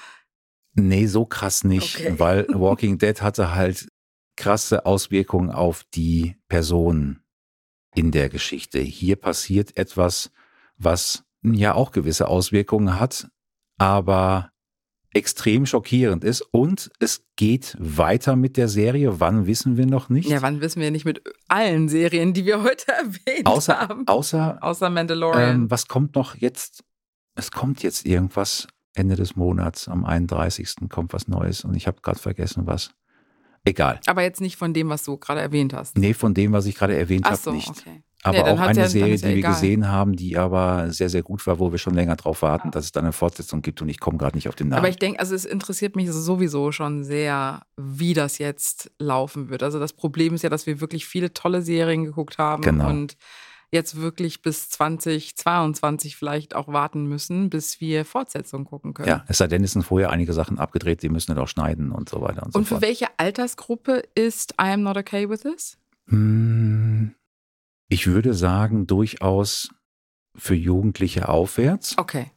Nee, 0.74 1.06
so 1.06 1.26
krass 1.26 1.64
nicht, 1.64 1.96
Okay. 2.00 2.14
weil 2.18 2.46
Walking 2.48 2.98
Dead 2.98 3.20
hatte 3.20 3.54
halt 3.54 3.88
krasse 4.36 4.86
Auswirkungen 4.86 5.50
auf 5.50 5.84
die 5.94 6.36
Personen 6.48 7.22
in 7.94 8.10
der 8.10 8.28
Geschichte. 8.28 8.80
Hier 8.80 9.16
passiert 9.16 9.76
etwas, 9.76 10.32
was 10.76 11.24
ja 11.42 11.74
auch 11.74 11.92
gewisse 11.92 12.28
Auswirkungen 12.28 12.98
hat, 12.98 13.28
aber 13.78 14.50
extrem 15.12 15.64
schockierend 15.64 16.24
ist 16.24 16.40
und 16.40 16.90
es 16.98 17.24
geht 17.36 17.76
weiter 17.78 18.34
mit 18.34 18.56
der 18.56 18.68
Serie. 18.68 19.20
Wann 19.20 19.46
wissen 19.46 19.76
wir 19.76 19.86
noch 19.86 20.08
nicht? 20.08 20.28
Ja, 20.28 20.42
wann 20.42 20.60
wissen 20.60 20.80
wir 20.80 20.90
nicht 20.90 21.04
mit 21.04 21.22
allen 21.46 21.88
Serien, 21.88 22.32
die 22.32 22.44
wir 22.44 22.62
heute 22.62 22.90
erwähnt 22.92 23.46
außer, 23.46 23.78
haben. 23.78 24.06
außer 24.08 24.58
Außer 24.60 24.90
Mandalorian. 24.90 25.54
ähm, 25.54 25.70
was 25.70 25.86
kommt 25.86 26.16
noch 26.16 26.34
jetzt? 26.36 26.82
Es 27.36 27.50
kommt 27.52 27.82
jetzt 27.82 28.06
irgendwas 28.06 28.66
Ende 28.94 29.14
des 29.16 29.36
Monats, 29.36 29.88
am 29.88 30.04
31. 30.04 30.88
kommt 30.88 31.12
was 31.12 31.28
Neues 31.28 31.64
und 31.64 31.74
ich 31.76 31.86
habe 31.86 32.00
gerade 32.00 32.18
vergessen, 32.18 32.66
was. 32.66 32.90
Egal. 33.66 33.98
aber 34.06 34.22
jetzt 34.22 34.42
nicht 34.42 34.56
von 34.56 34.74
dem, 34.74 34.90
was 34.90 35.04
du 35.04 35.16
gerade 35.16 35.40
erwähnt 35.40 35.72
hast. 35.72 35.96
Nee, 35.96 36.12
von 36.12 36.34
dem, 36.34 36.52
was 36.52 36.66
ich 36.66 36.74
gerade 36.74 36.96
erwähnt 36.98 37.24
habe, 37.24 37.36
so, 37.36 37.50
nicht. 37.50 37.70
okay. 37.70 38.02
Aber 38.26 38.38
Nee, 38.38 38.44
dann 38.44 38.58
auch 38.58 38.62
eine 38.62 38.78
ja- 38.78 38.82
dann 38.84 38.90
Serie, 38.90 39.14
ja 39.14 39.16
die 39.16 39.22
wir 39.24 39.36
egal. 39.36 39.52
gesehen 39.52 39.86
haben, 39.88 40.16
die 40.16 40.36
aber 40.38 40.90
sehr, 40.90 41.10
sehr 41.10 41.22
gut 41.22 41.46
war, 41.46 41.58
wo 41.58 41.70
wir 41.70 41.78
schon 41.78 41.94
länger 41.94 42.16
drauf 42.16 42.40
warten, 42.42 42.70
dass 42.70 42.86
es 42.86 42.92
da 42.92 43.00
eine 43.00 43.12
Fortsetzung 43.12 43.60
gibt 43.62 43.82
und 43.82 43.88
ich 43.90 44.00
komme 44.00 44.16
gerade 44.18 44.34
nicht 44.36 44.48
auf 44.48 44.54
den 44.56 44.68
Namen. 44.68 44.78
Aber 44.78 44.88
ich 44.88 44.96
denke, 44.96 45.20
also 45.20 45.34
es 45.34 45.44
interessiert 45.44 45.94
mich 45.94 46.10
sowieso 46.10 46.72
schon 46.72 47.04
sehr, 47.04 47.62
wie 47.76 48.14
das 48.14 48.38
jetzt 48.38 48.90
laufen 48.98 49.50
wird. 49.50 49.62
Also 49.62 49.78
das 49.78 49.92
Problem 49.92 50.34
ist 50.34 50.42
ja, 50.42 50.48
dass 50.48 50.66
wir 50.66 50.80
wirklich 50.80 51.06
viele 51.06 51.34
tolle 51.34 51.60
Serien 51.62 52.04
geguckt 52.04 52.38
haben 52.38 52.62
Genau. 52.62 52.88
und 52.88 53.16
jetzt 53.70 54.00
wirklich 54.00 54.40
bis 54.40 54.70
2022 54.70 56.16
vielleicht 56.16 56.54
auch 56.54 56.68
warten 56.68 57.06
müssen, 57.06 57.50
bis 57.50 57.80
wir 57.80 58.04
Fortsetzungen 58.04 58.64
gucken 58.64 58.94
können. 58.94 59.08
ja, 59.08 59.24
es 59.28 59.38
sei 59.38 59.48
denn, 59.48 59.64
es 59.64 59.72
sind 59.72 59.82
vorher 59.82 60.10
einige 60.10 60.32
Sachen 60.32 60.58
abgedreht, 60.58 61.02
die 61.02 61.08
müssen 61.08 61.28
wir 61.28 61.34
doch 61.34 61.48
schneiden 61.48 61.90
und 61.92 62.08
so 62.08 62.20
weiter 62.20 62.44
und, 62.44 62.52
so 62.52 62.58
Und 62.58 62.64
für 62.66 62.74
fort. 62.76 62.82
welche 62.82 63.06
Altersgruppe 63.18 64.02
ist 64.14 64.52
I 64.60 64.72
am 64.72 64.82
not 64.82 64.96
okay 64.96 65.28
with 65.28 65.40
this? 65.40 65.76
Hm, 66.08 67.14
Ich 67.88 68.06
würde 68.06 68.34
sagen, 68.34 68.86
durchaus 68.86 69.70
für 70.36 70.54
Jugendliche 70.54 71.28
aufwärts. 71.28 71.96
Okay. 71.98 72.30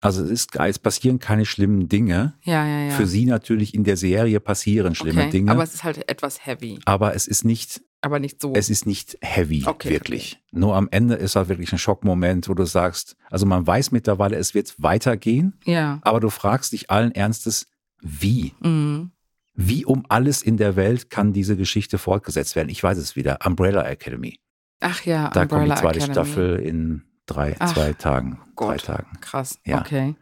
Also 0.00 0.24
es, 0.24 0.30
ist, 0.30 0.56
es 0.56 0.78
passieren 0.80 1.20
keine 1.20 1.46
schlimmen 1.46 1.88
Dinge. 1.88 2.34
Ja, 2.42 2.66
ja, 2.66 2.80
ja. 2.86 2.90
Für 2.90 3.06
sie 3.06 3.24
natürlich 3.24 3.72
in 3.72 3.84
der 3.84 3.96
Serie 3.96 4.40
passieren 4.40 4.96
schlimme 4.96 5.22
okay. 5.22 5.30
Dinge. 5.30 5.52
Aber 5.52 5.62
es 5.62 5.74
ist 5.74 5.84
halt 5.84 6.08
etwas 6.10 6.44
heavy. 6.44 6.80
aber 6.86 7.14
es 7.14 7.28
ist 7.28 7.44
nicht, 7.44 7.80
Aber 8.00 8.18
nicht 8.18 8.42
so. 8.42 8.52
es 8.54 8.68
ist 8.68 8.84
nicht 8.84 9.16
heavy, 9.22 9.62
Okay, 9.64 9.90
wirklich. 9.90 10.42
Nur 10.50 10.74
am 10.74 10.88
Ende 10.90 11.14
ist 11.14 11.36
halt 11.36 11.48
wirklich 11.48 11.72
ein 11.72 11.78
Schockmoment, 11.78 12.48
wo 12.48 12.54
du 12.54 12.64
sagst, 12.64 13.16
also 13.30 13.46
man 13.46 13.64
weiß 13.64 13.92
mittlerweile, 13.92 14.36
es 14.36 14.54
wird 14.54 14.74
weitergehen, 14.82 15.56
ja. 15.64 16.00
aber 16.02 16.18
du 16.18 16.30
fragst 16.30 16.72
dich 16.72 16.90
allen 16.90 17.12
Ernstes, 17.12 17.68
wie? 18.00 18.54
Mhm. 18.60 19.12
Wie 19.54 19.84
um 19.84 20.04
alles 20.08 20.42
in 20.42 20.56
der 20.56 20.74
Welt 20.74 21.10
kann 21.10 21.32
diese 21.32 21.56
Geschichte 21.56 21.98
fortgesetzt 21.98 22.56
werden? 22.56 22.70
Ich 22.70 22.82
weiß 22.82 22.98
es 22.98 23.14
wieder. 23.14 23.38
Umbrella 23.44 23.82
Academy. 23.84 24.40
Ach 24.82 25.02
ja, 25.04 25.28
Da 25.30 25.40
kommt 25.46 25.52
die 25.52 25.54
Umbrella 25.56 25.76
zweite 25.76 25.98
Academy. 26.00 26.12
Staffel 26.14 26.58
in 26.58 27.02
drei, 27.26 27.56
Ach, 27.58 27.72
zwei 27.72 27.92
Tagen, 27.92 28.38
drei 28.56 28.76
Gott. 28.76 28.84
Tagen. 28.84 29.18
Krass, 29.20 29.58
Ja. 29.64 29.80
okay. 29.80 30.16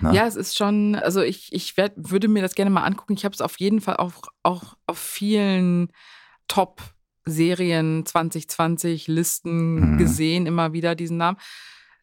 Na? 0.00 0.12
Ja, 0.12 0.26
es 0.26 0.34
ist 0.36 0.56
schon, 0.56 0.94
also 0.94 1.20
ich, 1.22 1.52
ich 1.52 1.76
werd, 1.76 1.92
würde 1.96 2.26
mir 2.28 2.42
das 2.42 2.54
gerne 2.54 2.70
mal 2.70 2.84
angucken. 2.84 3.12
Ich 3.14 3.24
habe 3.24 3.34
es 3.34 3.40
auf 3.40 3.58
jeden 3.60 3.80
Fall 3.80 3.96
auch, 3.96 4.22
auch 4.42 4.74
auf 4.86 4.98
vielen 4.98 5.92
Top-Serien 6.48 8.04
2020 8.06 9.06
Listen 9.08 9.92
Mhm. 9.94 9.98
gesehen, 9.98 10.46
immer 10.46 10.72
wieder 10.72 10.94
diesen 10.94 11.16
Namen. 11.18 11.38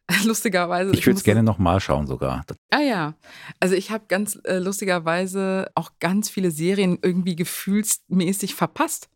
Lustigerweise. 0.26 0.92
Ich 0.94 1.06
würde 1.08 1.18
es 1.18 1.24
gerne 1.24 1.42
nochmal 1.42 1.80
schauen 1.80 2.06
sogar. 2.06 2.46
Ah 2.70 2.80
ja, 2.82 3.16
also 3.60 3.74
ich 3.74 3.90
habe 3.90 4.06
ganz 4.08 4.40
äh, 4.44 4.60
lustigerweise 4.60 5.72
auch 5.74 5.92
ganz 6.00 6.30
viele 6.30 6.52
Serien 6.52 7.00
irgendwie 7.02 7.36
gefühlsmäßig 7.36 8.54
verpasst, 8.54 9.10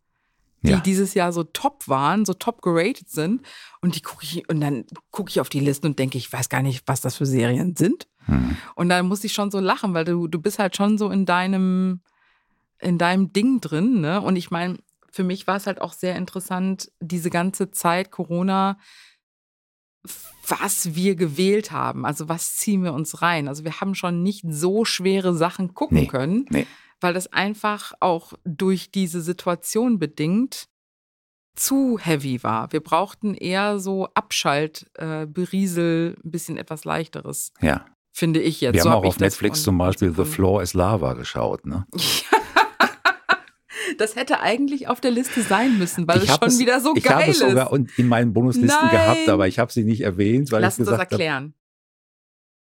die 0.62 0.72
Ja. 0.72 0.80
dieses 0.80 1.14
Jahr 1.14 1.32
so 1.32 1.44
top 1.44 1.88
waren, 1.88 2.26
so 2.26 2.34
top 2.34 2.62
geratet 2.62 3.10
sind. 3.10 3.42
Und 3.82 3.96
die 3.96 4.02
gucke 4.02 4.24
ich 4.24 4.48
und 4.50 4.60
dann 4.62 4.86
gucke 5.12 5.30
ich 5.30 5.40
auf 5.40 5.50
die 5.50 5.60
Listen 5.62 5.88
und 5.88 6.00
denke, 6.00 6.18
ich 6.18 6.32
weiß 6.32 6.50
gar 6.50 6.62
nicht, 6.62 6.84
was 6.86 7.02
das 7.02 7.16
für 7.16 7.26
Serien 7.26 7.76
sind. 7.76 8.08
Hm. 8.26 8.58
Und 8.76 8.90
dann 8.90 9.08
muss 9.08 9.24
ich 9.24 9.34
schon 9.34 9.52
so 9.52 9.60
lachen, 9.60 9.94
weil 9.94 10.06
du, 10.06 10.28
du 10.28 10.40
bist 10.40 10.60
halt 10.60 10.76
schon 10.76 10.98
so 10.98 11.10
in 11.10 11.26
deinem, 11.26 12.02
in 12.80 12.98
deinem 12.98 13.32
Ding 13.34 13.62
drin, 13.62 14.02
ne? 14.02 14.22
Und 14.22 14.36
ich 14.36 14.52
meine, 14.52 14.78
für 15.12 15.24
mich 15.24 15.48
war 15.48 15.56
es 15.56 15.66
halt 15.66 15.82
auch 15.82 15.94
sehr 15.94 16.16
interessant, 16.16 16.92
diese 17.00 17.30
ganze 17.30 17.72
Zeit 17.72 18.12
Corona, 18.12 18.78
was 20.48 20.96
wir 20.96 21.16
gewählt 21.16 21.72
haben. 21.72 22.06
Also 22.06 22.30
was 22.30 22.56
ziehen 22.56 22.84
wir 22.84 22.94
uns 22.94 23.22
rein? 23.22 23.48
Also 23.48 23.64
wir 23.64 23.82
haben 23.82 23.96
schon 23.96 24.24
nicht 24.24 24.44
so 24.48 24.86
schwere 24.86 25.34
Sachen 25.36 25.74
gucken 25.74 25.98
Nee, 25.98 26.08
können, 26.08 26.46
nee. 26.50 26.66
Weil 27.02 27.14
das 27.14 27.32
einfach 27.32 27.94
auch 28.00 28.34
durch 28.46 28.92
diese 28.92 29.22
Situation 29.22 30.00
bedingt 30.00 30.68
zu 31.56 31.98
heavy 32.02 32.42
war. 32.44 32.72
Wir 32.72 32.80
brauchten 32.82 33.34
eher 33.34 33.80
so 33.80 34.08
Abschalt, 34.14 34.90
äh, 34.96 35.26
Beriesel, 35.26 36.16
ein 36.24 36.32
bisschen 36.32 36.58
etwas 36.58 36.86
leichteres, 36.86 37.52
Ja. 37.62 37.86
finde 38.14 38.40
ich 38.42 38.62
jetzt. 38.62 38.76
Wir 38.76 38.84
so 38.84 38.90
haben 38.90 38.98
hab 38.98 39.00
auch 39.00 39.04
ich 39.06 39.10
auf 39.10 39.16
das 39.18 39.22
Netflix 39.34 39.64
zum 39.64 39.78
Beispiel 39.78 40.14
The 40.16 40.24
Floor 40.26 40.62
is 40.62 40.74
Lava 40.74 41.14
geschaut. 41.14 41.66
Ne? 41.66 41.86
Das 43.98 44.16
hätte 44.16 44.40
eigentlich 44.42 44.88
auf 44.88 45.02
der 45.02 45.12
Liste 45.12 45.42
sein 45.42 45.78
müssen, 45.78 46.08
weil 46.08 46.20
es 46.20 46.30
hab 46.30 46.44
schon 46.44 46.60
wieder 46.60 46.80
so 46.80 46.94
ich 46.96 47.04
geil 47.04 47.16
habe 47.22 47.32
es 47.32 47.42
ist. 47.42 47.50
sogar 47.50 47.72
und 47.72 47.98
in 47.98 48.08
meinen 48.08 48.34
Bonuslisten 48.34 48.68
Nein. 48.88 48.92
gehabt, 48.92 49.30
aber 49.30 49.48
ich 49.48 49.58
habe 49.58 49.72
sie 49.72 49.84
nicht 49.84 50.02
erwähnt, 50.02 50.52
weil 50.52 50.62
Lass 50.62 50.76
ich 50.76 50.82
uns 50.82 50.90
das 50.90 51.00
gesagt 51.00 51.14
habe, 51.14 51.24
erklären. 51.24 51.54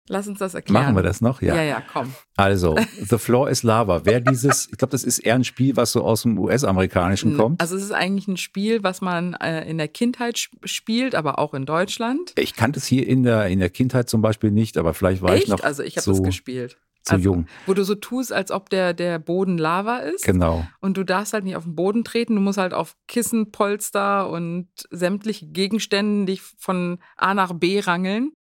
Lass 0.08 0.28
uns 0.28 0.38
das 0.40 0.54
erklären. 0.54 0.84
machen 0.84 0.96
wir 0.96 1.02
das 1.04 1.20
noch? 1.22 1.42
Ja, 1.42 1.56
Ja. 1.56 1.64
ja, 1.64 1.82
komm. 1.92 2.14
Also, 2.38 2.78
The 3.02 3.18
Floor 3.18 3.50
is 3.50 3.64
Lava. 3.64 4.02
Wer 4.06 4.20
dieses, 4.22 4.68
ich 4.72 4.78
glaube, 4.78 4.92
das 4.92 5.04
ist 5.04 5.20
eher 5.20 5.34
ein 5.36 5.44
Spiel, 5.44 5.76
was 5.78 5.92
so 5.94 6.04
aus 6.04 6.22
dem 6.22 6.38
US-amerikanischen 6.38 7.36
kommt. 7.38 7.60
Also 7.62 7.76
es 7.76 7.84
ist 7.84 7.92
eigentlich 7.92 8.28
ein 8.28 8.38
Spiel, 8.38 8.84
was 8.84 9.02
man 9.02 9.34
äh, 9.36 9.68
in 9.70 9.78
der 9.78 9.88
Kindheit 9.88 10.38
sp- 10.38 10.58
spielt, 10.66 11.16
aber 11.16 11.40
auch 11.40 11.54
in 11.54 11.66
Deutschland. 11.66 12.34
Ich 12.38 12.56
kannte 12.56 12.80
es 12.80 12.86
hier 12.86 13.08
in 13.08 13.24
der, 13.24 13.48
in 13.48 13.60
der 13.60 13.70
Kindheit 13.70 14.10
zum 14.10 14.22
Beispiel 14.22 14.52
nicht, 14.52 14.78
aber 14.78 14.94
vielleicht 14.94 15.22
war 15.22 15.34
ich 15.36 15.42
Echt? 15.44 15.50
noch 15.50 15.62
also 15.64 15.82
ich 15.82 15.98
habe 15.98 16.06
das 16.08 16.22
gespielt. 16.22 16.78
zu 17.04 17.14
also, 17.16 17.24
jung. 17.24 17.48
Wo 17.66 17.74
du 17.74 17.84
so 17.84 17.96
tust, 17.96 18.32
als 18.34 18.52
ob 18.52 18.70
der, 18.70 18.94
der 18.94 19.18
Boden 19.20 19.58
Lava 19.58 19.98
ist. 19.98 20.24
Genau. 20.24 20.68
Und 20.82 20.98
du 20.98 21.04
darfst 21.04 21.34
halt 21.34 21.46
nicht 21.46 21.56
auf 21.56 21.64
den 21.64 21.76
Boden 21.76 22.04
treten. 22.04 22.36
Du 22.36 22.42
musst 22.42 22.58
halt 22.60 22.74
auf 22.76 22.96
Kissen, 23.08 23.52
Polster 23.52 24.30
und 24.30 24.68
sämtliche 24.92 25.48
Gegenstände 25.48 26.32
dich 26.32 26.42
von 26.60 27.00
A 27.16 27.34
nach 27.34 27.54
B 27.54 27.80
rangeln. 27.80 28.32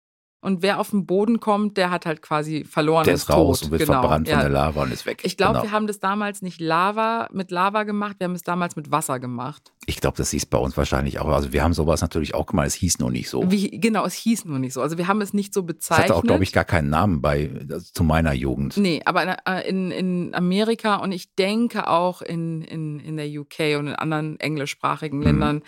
Und 0.45 0.61
wer 0.61 0.79
auf 0.79 0.91
den 0.91 1.07
Boden 1.07 1.39
kommt, 1.39 1.75
der 1.75 1.89
hat 1.89 2.05
halt 2.05 2.21
quasi 2.21 2.65
verloren. 2.65 3.03
Der 3.03 3.15
ist 3.15 3.31
raus 3.31 3.61
tot. 3.61 3.65
und 3.65 3.71
wird 3.71 3.87
genau. 3.87 4.01
verbrannt 4.01 4.27
ja. 4.27 4.35
von 4.35 4.41
der 4.43 4.51
Lava 4.51 4.83
und 4.83 4.93
ist 4.93 5.07
weg. 5.07 5.21
Ich 5.23 5.37
glaube, 5.37 5.53
genau. 5.53 5.63
wir 5.63 5.71
haben 5.71 5.87
das 5.87 5.99
damals 5.99 6.43
nicht 6.43 6.61
Lava 6.61 7.27
mit 7.33 7.49
Lava 7.49 7.81
gemacht, 7.81 8.17
wir 8.19 8.25
haben 8.25 8.35
es 8.35 8.43
damals 8.43 8.75
mit 8.75 8.91
Wasser 8.91 9.19
gemacht. 9.19 9.73
Ich 9.87 9.99
glaube, 9.99 10.17
das 10.17 10.29
hieß 10.29 10.45
bei 10.45 10.59
uns 10.59 10.77
wahrscheinlich 10.77 11.19
auch. 11.19 11.29
Also 11.29 11.51
wir 11.51 11.63
haben 11.63 11.73
sowas 11.73 12.01
natürlich 12.01 12.35
auch 12.35 12.45
gemacht, 12.45 12.67
es 12.67 12.75
hieß 12.75 12.99
nur 12.99 13.09
nicht 13.09 13.27
so. 13.27 13.49
Wie, 13.51 13.71
genau, 13.79 14.05
es 14.05 14.13
hieß 14.13 14.45
nur 14.45 14.59
nicht 14.59 14.73
so. 14.73 14.81
Also 14.81 14.99
wir 14.99 15.07
haben 15.07 15.19
es 15.21 15.33
nicht 15.33 15.51
so 15.51 15.61
Es 15.61 15.65
bezeichnet. 15.65 16.09
hatte 16.09 16.15
auch, 16.15 16.21
glaube 16.21 16.43
ich, 16.43 16.53
gar 16.53 16.63
keinen 16.63 16.91
Namen 16.91 17.21
bei 17.21 17.49
also 17.71 17.91
zu 17.91 18.03
meiner 18.03 18.33
Jugend. 18.33 18.77
Nee, 18.77 19.01
aber 19.03 19.23
in, 19.65 19.89
äh, 19.91 19.97
in, 19.97 20.35
Amerika 20.35 20.97
und 20.97 21.11
ich 21.11 21.33
denke 21.33 21.87
auch 21.87 22.21
in, 22.21 22.61
in, 22.61 22.99
in 22.99 23.17
der 23.17 23.27
UK 23.27 23.79
und 23.79 23.87
in 23.87 23.95
anderen 23.95 24.39
englischsprachigen 24.39 25.17
Mhm. 25.17 25.23
Ländern 25.23 25.63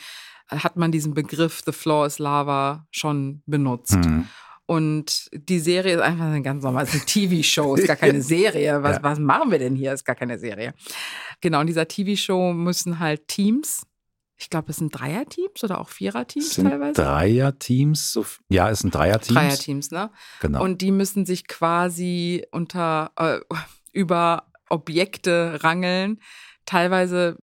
hat 0.50 0.78
man 0.78 0.92
diesen 0.92 1.14
Begriff 1.14 1.62
The 1.66 1.72
Floor 1.72 2.06
is 2.06 2.20
Lava 2.20 2.86
schon 2.92 3.42
benutzt. 3.46 3.96
Hm. 3.96 4.28
Und 4.68 5.30
die 5.34 5.60
Serie 5.60 5.96
ist 5.96 6.02
einfach 6.02 6.26
eine 6.26 6.42
ganz 6.44 6.64
normale, 6.64 6.86
es 6.88 6.94
ist 6.94 7.02
eine 7.02 7.06
TV-Show, 7.32 7.76
ist 7.76 7.88
gar 7.88 7.96
keine 7.96 8.22
Serie. 8.22 8.84
Was, 8.84 8.98
Ja. 8.98 9.04
was 9.04 9.18
machen 9.18 9.50
wir 9.50 9.58
denn 9.60 9.76
hier? 9.76 9.94
Ist 9.94 10.04
gar 10.06 10.16
keine 10.16 10.38
Serie. 10.38 10.74
Genau, 11.42 11.62
in 11.62 11.68
dieser 11.68 11.88
TV-Show 11.88 12.54
müssen 12.54 13.00
halt 13.00 13.28
Teams, 13.30 13.84
ich 14.40 14.50
glaube, 14.52 14.70
es 14.70 14.78
sind 14.78 14.90
Dreier-Teams 14.92 15.64
oder 15.64 15.80
auch 15.82 15.90
Vierer-Teams 15.90 16.56
teilweise. 16.56 17.02
Dreierteams. 17.02 18.20
Ja, 18.50 18.70
es 18.70 18.80
sind 18.80 18.94
Dreierteams. 18.94 19.34
Dreier-Teams, 19.40 19.92
ne? 19.92 20.12
Genau. 20.42 20.62
Und 20.64 20.82
die 20.82 20.92
müssen 20.92 21.26
sich 21.26 21.48
quasi 21.48 22.46
unter 22.52 23.12
äh, 23.16 23.40
über 23.94 24.52
Objekte 24.70 25.60
rangeln, 25.64 26.20
teilweise 26.66 27.38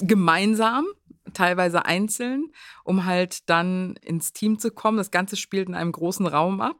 gemeinsam, 0.00 0.86
teilweise 1.34 1.84
einzeln, 1.86 2.52
um 2.84 3.04
halt 3.04 3.48
dann 3.48 3.96
ins 4.02 4.32
Team 4.32 4.58
zu 4.58 4.70
kommen. 4.70 4.98
Das 4.98 5.10
Ganze 5.10 5.36
spielt 5.36 5.68
in 5.68 5.74
einem 5.74 5.92
großen 5.92 6.26
Raum 6.26 6.60
ab, 6.60 6.76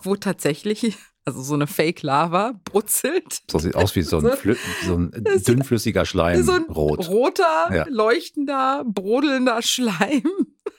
wo 0.00 0.16
tatsächlich, 0.16 0.96
also 1.24 1.42
so 1.42 1.54
eine 1.54 1.66
Fake-Lava 1.66 2.60
brutzelt. 2.64 3.42
so 3.50 3.58
sieht 3.58 3.74
aus 3.76 3.94
wie 3.96 4.02
so 4.02 4.18
ein, 4.18 4.26
Flü 4.36 4.56
so 4.84 4.96
ein 4.96 5.10
dünnflüssiger 5.46 6.04
Schleim, 6.04 6.42
so 6.42 6.52
ein 6.52 6.64
rot. 6.64 7.08
roter, 7.08 7.74
Ja. 7.74 7.86
leuchtender, 7.88 8.84
brodelnder 8.86 9.62
Schleim. 9.62 10.22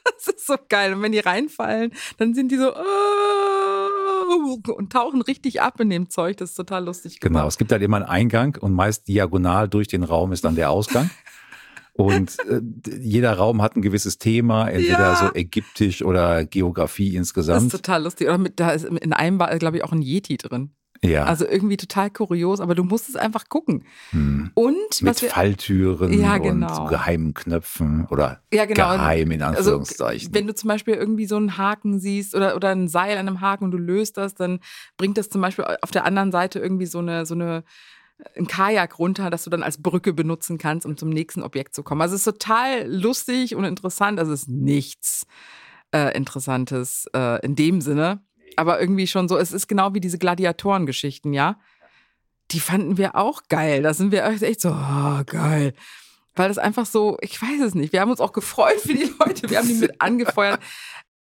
Das 0.03 0.27
ist 0.35 0.45
so 0.45 0.55
geil. 0.69 0.93
Und 0.93 1.01
wenn 1.01 1.11
die 1.13 1.19
reinfallen, 1.19 1.91
dann 2.17 2.35
sind 2.35 2.51
die 2.51 2.57
so 2.57 2.69
äh, 2.69 4.71
und 4.71 4.91
tauchen 4.91 5.21
richtig 5.21 5.61
ab 5.61 5.79
in 5.79 5.89
dem 5.89 6.09
Zeug. 6.09 6.37
Das 6.37 6.51
ist 6.51 6.55
total 6.55 6.85
lustig 6.85 7.19
Genau, 7.19 7.39
gemacht. 7.39 7.53
es 7.53 7.57
gibt 7.57 7.71
halt 7.71 7.81
immer 7.81 7.97
einen 7.97 8.05
Eingang 8.05 8.57
und 8.59 8.73
meist 8.73 9.07
diagonal 9.07 9.67
durch 9.67 9.87
den 9.87 10.03
Raum 10.03 10.31
ist 10.31 10.45
dann 10.45 10.55
der 10.55 10.69
Ausgang. 10.69 11.09
Und 11.97 12.37
äh, 12.49 12.59
jeder 12.99 13.33
Raum 13.37 13.61
hat 13.61 13.75
ein 13.77 13.81
gewisses 13.81 14.17
Thema, 14.17 14.67
entweder 14.67 14.99
Ja. 14.99 15.15
so 15.15 15.33
ägyptisch 15.33 16.03
oder 16.03 16.45
Geografie 16.45 17.05
Das 17.07 17.13
ist 17.13 17.17
insgesamt. 17.19 17.71
total 17.71 18.03
lustig. 18.03 18.27
Oder 18.27 18.37
mit, 18.37 18.59
da 18.59 18.71
ist 18.71 18.83
in 18.85 19.13
einem 19.13 19.39
war, 19.39 19.57
glaube 19.59 19.77
ich, 19.77 19.83
auch 19.83 19.93
ein 19.93 20.01
Yeti 20.01 20.35
drin. 20.37 20.71
Ja, 21.03 21.25
Also 21.25 21.45
irgendwie 21.45 21.77
total 21.77 22.09
kurios, 22.09 22.59
aber 22.61 22.73
du 22.73 22.83
musst 22.83 23.09
es 23.09 23.15
einfach 23.15 23.47
gucken. 23.49 23.83
hm. 24.11 24.51
Und 24.55 24.75
mit 25.01 25.21
wir, 25.21 25.29
Falltüren 25.29 26.19
Ja, 26.19 26.35
und 26.37 26.41
genau. 26.43 26.73
so 26.73 26.83
geheimen 26.85 27.33
Knöpfen 27.33 28.07
oder 28.09 28.41
ja, 28.51 28.65
genau. 28.65 28.91
geheim 28.91 29.29
in 29.31 29.41
Also, 29.41 29.59
Anführungszeichen. 29.59 30.33
wenn 30.33 30.47
du 30.47 30.55
zum 30.55 30.67
Beispiel 30.69 30.95
irgendwie 30.95 31.27
so 31.27 31.35
einen 31.35 31.57
Haken 31.57 31.99
siehst 31.99 32.33
oder, 32.33 32.55
oder 32.55 32.69
ein 32.69 32.87
Seil 32.87 33.17
an 33.17 33.27
einem 33.27 33.41
Haken 33.41 33.65
und 33.65 33.71
du 33.71 33.77
löst 33.77 34.17
das, 34.17 34.35
dann 34.35 34.59
bringt 34.97 35.17
das 35.17 35.29
zum 35.29 35.41
Beispiel 35.41 35.65
auf 35.81 35.91
der 35.91 36.05
anderen 36.05 36.31
Seite 36.31 36.59
irgendwie 36.59 36.87
so 36.87 36.99
eine, 36.99 37.25
so 37.25 37.35
eine, 37.35 37.63
ein 38.35 38.47
Kajak 38.47 38.97
runter, 38.99 39.29
das 39.29 39.43
du 39.43 39.49
dann 39.49 39.63
als 39.63 39.81
Brücke 39.81 40.13
benutzen 40.13 40.57
kannst, 40.57 40.85
um 40.85 40.97
zum 40.97 41.09
nächsten 41.09 41.43
Objekt 41.43 41.75
zu 41.75 41.83
kommen. 41.83 42.01
Also 42.01 42.15
es 42.15 42.25
ist 42.25 42.33
total 42.33 42.91
lustig 42.91 43.55
und 43.55 43.65
interessant. 43.65 44.19
Also 44.19 44.31
es 44.31 44.43
ist 44.43 44.49
nichts 44.49 45.27
äh, 45.93 46.15
Interessantes 46.15 47.07
äh, 47.15 47.43
in 47.45 47.55
dem 47.55 47.81
Sinne. 47.81 48.23
Aber 48.55 48.79
irgendwie 48.79 49.07
schon 49.07 49.27
so, 49.27 49.37
es 49.37 49.51
ist 49.51 49.67
genau 49.67 49.93
wie 49.93 49.99
diese 49.99 50.17
Gladiatorengeschichten, 50.17 51.33
ja. 51.33 51.59
Die 52.51 52.59
fanden 52.59 52.97
wir 52.97 53.15
auch 53.15 53.43
geil. 53.49 53.81
Da 53.81 53.93
sind 53.93 54.11
wir 54.11 54.23
echt 54.25 54.61
so, 54.61 54.69
oh, 54.69 55.23
geil. 55.25 55.73
Weil 56.35 56.47
das 56.49 56.57
einfach 56.57 56.85
so, 56.85 57.17
ich 57.21 57.41
weiß 57.41 57.61
es 57.61 57.75
nicht. 57.75 57.91
Wir 57.91 58.01
haben 58.01 58.11
uns 58.11 58.19
auch 58.19 58.33
gefreut 58.33 58.79
für 58.79 58.93
die 58.93 59.11
Leute. 59.19 59.49
Wir 59.49 59.57
haben 59.57 59.67
die 59.67 59.73
mit 59.73 59.99
angefeuert. 60.01 60.59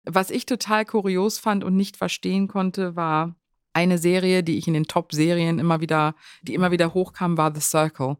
Was 0.04 0.30
ich 0.30 0.46
total 0.46 0.84
kurios 0.84 1.38
fand 1.38 1.64
und 1.64 1.76
nicht 1.76 1.96
verstehen 1.96 2.48
konnte, 2.48 2.96
war 2.96 3.34
eine 3.76 3.98
Serie, 3.98 4.42
die 4.42 4.56
ich 4.56 4.66
in 4.66 4.72
den 4.72 4.86
Top-Serien 4.86 5.58
immer 5.58 5.82
wieder, 5.82 6.14
die 6.40 6.54
immer 6.54 6.70
wieder 6.70 6.94
hochkam, 6.94 7.36
war 7.36 7.54
The 7.54 7.60
Circle. 7.60 8.16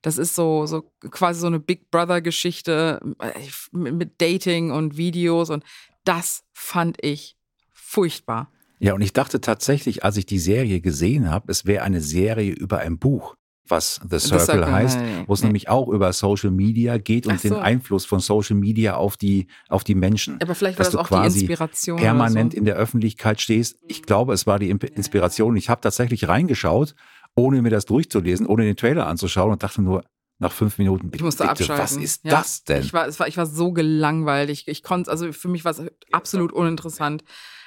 Das 0.00 0.16
ist 0.16 0.34
so, 0.34 0.64
so 0.64 0.90
quasi 1.10 1.40
so 1.40 1.46
eine 1.46 1.60
Big 1.60 1.90
Brother-Geschichte 1.90 3.00
äh, 3.20 3.32
mit 3.72 3.94
mit 3.94 4.20
Dating 4.20 4.70
und 4.70 4.96
Videos 4.96 5.50
und 5.50 5.62
das 6.04 6.44
fand 6.52 6.96
ich 7.02 7.36
furchtbar. 7.72 8.50
Ja, 8.78 8.94
und 8.94 9.02
ich 9.02 9.12
dachte 9.12 9.40
tatsächlich, 9.40 10.04
als 10.04 10.16
ich 10.16 10.26
die 10.26 10.38
Serie 10.38 10.80
gesehen 10.80 11.30
habe, 11.30 11.52
es 11.52 11.66
wäre 11.66 11.84
eine 11.84 12.00
Serie 12.00 12.52
über 12.52 12.78
ein 12.78 12.98
Buch, 12.98 13.36
was 13.66 14.00
The 14.08 14.18
Circle, 14.18 14.40
Circle, 14.44 14.72
heißt, 14.72 14.98
wo 15.26 15.32
es 15.32 15.40
nee. 15.40 15.46
nämlich 15.46 15.68
auch 15.68 15.88
über 15.88 16.12
Social 16.12 16.50
Media 16.50 16.98
geht 16.98 17.26
und 17.26 17.40
so. 17.40 17.48
den 17.48 17.58
Einfluss 17.58 18.04
von 18.04 18.20
Social 18.20 18.56
Media 18.56 18.96
auf 18.96 19.16
die, 19.16 19.46
auf 19.68 19.84
die 19.84 19.94
Menschen. 19.94 20.38
Aber 20.42 20.54
vielleicht 20.54 20.78
war 20.78 20.84
Dass 20.84 20.92
das 20.92 20.94
du 20.94 20.98
auch 21.00 21.08
die 21.08 21.14
quasi 21.14 21.40
Inspiration. 21.40 21.98
Permanent 21.98 22.52
so. 22.52 22.58
in 22.58 22.64
der 22.66 22.76
Öffentlichkeit 22.76 23.40
stehst. 23.40 23.78
Ich 23.88 24.02
glaube, 24.02 24.34
es 24.34 24.46
war 24.46 24.58
die 24.58 24.70
Inspiration. 24.70 25.56
Ich 25.56 25.70
habe 25.70 25.80
tatsächlich 25.80 26.28
reingeschaut, 26.28 26.94
ohne 27.34 27.62
mir 27.62 27.70
das 27.70 27.86
durchzulesen, 27.86 28.46
ohne 28.46 28.64
den 28.64 28.76
Trailer 28.76 29.06
anzuschauen 29.06 29.52
und 29.52 29.62
dachte 29.62 29.80
nur 29.82 30.04
nach 30.38 30.52
fünf 30.52 30.78
Minuten, 30.78 31.10
Ich 31.14 31.22
musste 31.22 31.44
bitte, 31.44 31.52
abschalten. 31.52 31.82
was 31.82 31.96
ist 31.96 32.24
Ja. 32.24 32.32
das 32.32 32.64
denn? 32.64 32.82
Ich 32.82 32.92
war, 32.92 33.06
war, 33.18 33.28
ich 33.28 33.36
war 33.36 33.46
so 33.46 33.72
gelangweilt. 33.72 34.50
Ich, 34.50 34.68
ich 34.68 34.82
konnte, 34.82 35.10
also 35.10 35.32
für 35.32 35.48
mich 35.48 35.64
war 35.64 35.70
es 35.72 35.82
absolut 36.12 36.52
uninteressant. 36.52 37.24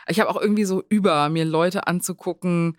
Ich 0.09 0.19
habe 0.19 0.29
auch 0.29 0.39
irgendwie 0.39 0.65
so 0.65 0.83
über, 0.89 1.29
mir 1.29 1.45
Leute 1.45 1.87
anzugucken, 1.87 2.77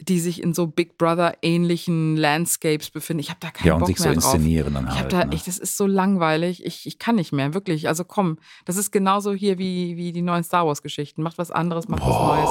die 0.00 0.20
sich 0.20 0.42
in 0.42 0.52
so 0.54 0.66
Big 0.66 0.98
Brother 0.98 1.34
ähnlichen 1.42 2.16
Landscapes 2.16 2.90
befinden. 2.90 3.20
Ich 3.20 3.30
habe 3.30 3.40
da 3.40 3.50
keinen 3.50 3.66
Ja, 3.68 3.74
und 3.74 3.80
Bock 3.80 3.88
sich 3.88 3.98
so 3.98 4.04
mehr 4.04 4.14
drauf. 4.14 4.34
inszenieren 4.34 4.74
dann 4.74 4.84
Ich 4.84 4.90
habe 4.90 5.00
halt. 5.02 5.12
da, 5.12 5.24
ne? 5.24 5.34
ich, 5.34 5.44
das 5.44 5.58
ist 5.58 5.76
so 5.76 5.86
langweilig. 5.86 6.64
Ich, 6.66 6.86
ich 6.86 6.98
kann 6.98 7.14
nicht 7.16 7.32
mehr, 7.32 7.54
wirklich. 7.54 7.88
Also 7.88 8.04
komm, 8.04 8.38
das 8.66 8.76
ist 8.76 8.90
genauso 8.92 9.32
hier 9.32 9.58
wie, 9.58 9.96
wie 9.96 10.12
die 10.12 10.22
neuen 10.22 10.44
Star 10.44 10.66
Wars 10.66 10.82
Geschichten. 10.82 11.22
Macht 11.22 11.38
was 11.38 11.50
anderes, 11.50 11.88
macht 11.88 12.02
was 12.02 12.08
Neues. 12.14 12.50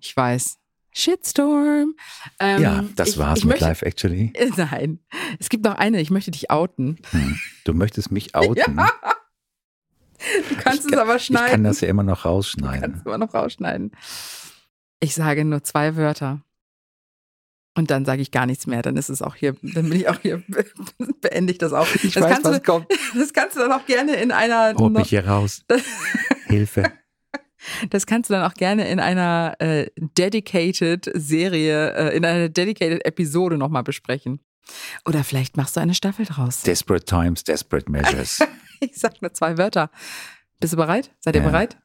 Ich 0.00 0.16
weiß. 0.16 0.58
Shitstorm. 0.92 1.94
Ähm, 2.40 2.62
ja, 2.62 2.84
das 2.96 3.10
ich, 3.10 3.18
war's 3.18 3.38
ich 3.40 3.44
mit 3.44 3.52
möchte, 3.60 3.64
Live 3.66 3.82
Actually. 3.82 4.32
Nein, 4.56 4.98
es 5.38 5.48
gibt 5.50 5.64
noch 5.64 5.74
eine. 5.76 6.00
Ich 6.00 6.10
möchte 6.10 6.30
dich 6.30 6.50
outen. 6.50 6.98
Hm. 7.10 7.38
Du 7.64 7.74
möchtest 7.74 8.10
mich 8.10 8.34
outen. 8.34 8.80
Du 10.48 10.54
kannst 10.56 10.86
Ich 10.86 10.92
es 10.92 10.98
aber 10.98 11.16
Ich 11.16 11.28
kann 11.28 11.36
schneiden. 11.36 11.64
das 11.64 11.80
ja 11.82 11.88
immer 11.88 12.02
noch 12.02 12.22
kannst 12.22 12.26
rausschneiden. 12.26 12.94
es 12.94 13.00
aber 13.06 13.18
noch 13.18 13.34
rausschneiden. 13.34 13.92
Ich 15.00 15.14
sage 15.14 15.44
nur 15.44 15.62
zwei 15.62 15.96
Wörter. 15.96 16.40
Und 17.76 17.90
dann 17.90 18.04
sage 18.06 18.22
ich 18.22 18.30
gar 18.30 18.46
nichts 18.46 18.66
mehr. 18.66 18.80
Dann 18.82 18.96
ist 18.96 19.10
es 19.10 19.20
auch 19.22 19.34
hier, 19.34 19.54
dann 19.62 19.88
bin 19.90 20.00
ich 20.00 20.08
auch 20.08 20.18
hier, 20.20 20.42
beende 21.20 21.52
ich 21.52 21.58
das 21.58 21.72
auch. 21.74 21.86
Ich 22.02 22.14
das, 22.14 22.22
weiß, 22.22 22.32
kannst 22.32 22.44
was 22.44 22.56
du, 22.56 22.62
kommt. 22.62 22.86
das 23.14 23.32
kannst 23.32 23.56
du 23.56 23.60
dann 23.60 23.70
auch 23.72 23.84
gerne 23.86 24.16
in 24.16 24.32
einer 24.32 24.74
Holt 24.78 24.94
mich 24.94 25.10
hier 25.10 25.26
raus. 25.26 25.62
Hilfe. 26.46 26.90
Das 27.90 28.06
kannst 28.06 28.30
du 28.30 28.34
dann 28.34 28.44
auch 28.50 28.54
gerne 28.54 28.88
in 28.88 28.98
einer 28.98 29.56
äh, 29.58 29.90
dedicated 29.96 31.10
Serie, 31.14 31.92
äh, 31.94 32.16
in 32.16 32.24
einer 32.24 32.48
dedicated 32.48 33.04
Episode 33.04 33.58
nochmal 33.58 33.82
besprechen. 33.82 34.40
Oder 35.04 35.22
vielleicht 35.22 35.56
machst 35.56 35.76
du 35.76 35.80
eine 35.80 35.94
Staffel 35.94 36.24
draus. 36.26 36.62
Desperate 36.62 37.04
times, 37.04 37.44
desperate 37.44 37.90
measures. 37.90 38.40
Ich 38.80 38.96
sag 38.98 39.20
nur 39.22 39.32
zwei 39.32 39.58
Wörter. 39.58 39.90
Bist 40.60 40.72
du 40.72 40.76
bereit? 40.76 41.10
Seid 41.20 41.34
ihr 41.34 41.42
Ja. 41.42 41.48
bereit? 41.48 41.78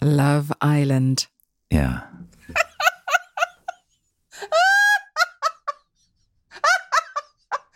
Love 0.00 0.54
Island. 0.62 1.28
Ja. 1.72 2.10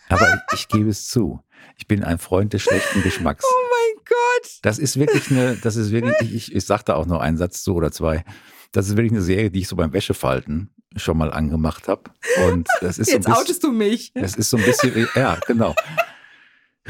Aber 0.09 0.41
ich, 0.53 0.67
gebe 0.67 0.89
es 0.89 1.07
zu. 1.07 1.39
Ich 1.77 1.87
bin 1.87 2.03
ein 2.03 2.17
Freund 2.17 2.53
des 2.53 2.63
schlechten 2.63 3.01
Geschmacks. 3.03 3.45
Oh 3.47 3.67
mein 3.69 4.03
Gott. 4.05 4.51
Das 4.63 4.79
ist 4.79 4.99
wirklich 4.99 5.31
eine, 5.31 5.55
das 5.55 5.75
ist 5.75 5.91
wirklich, 5.91 6.33
ich, 6.33 6.55
ich, 6.55 6.65
sag 6.65 6.83
da 6.83 6.95
auch 6.95 7.05
noch 7.05 7.19
einen 7.19 7.37
Satz 7.37 7.63
zu 7.63 7.75
oder 7.75 7.91
zwei. 7.91 8.25
Das 8.71 8.87
ist 8.87 8.97
wirklich 8.97 9.13
eine 9.13 9.21
Serie, 9.21 9.51
die 9.51 9.59
ich 9.59 9.67
so 9.67 9.75
beim 9.75 9.93
Wäschefalten 9.93 10.73
schon 10.95 11.17
mal 11.17 11.31
angemacht 11.31 11.87
habe. 11.87 12.03
Und 12.47 12.67
das 12.81 12.97
ist 12.97 13.11
Jetzt 13.11 13.25
so 13.25 13.29
ein 13.29 13.33
bisschen, 13.33 13.43
outest 13.43 13.63
du 13.63 13.71
mich. 13.71 14.11
das 14.13 14.35
ist 14.35 14.49
so 14.49 14.57
ein 14.57 14.63
bisschen, 14.63 15.07
ja, 15.15 15.37
genau. 15.45 15.75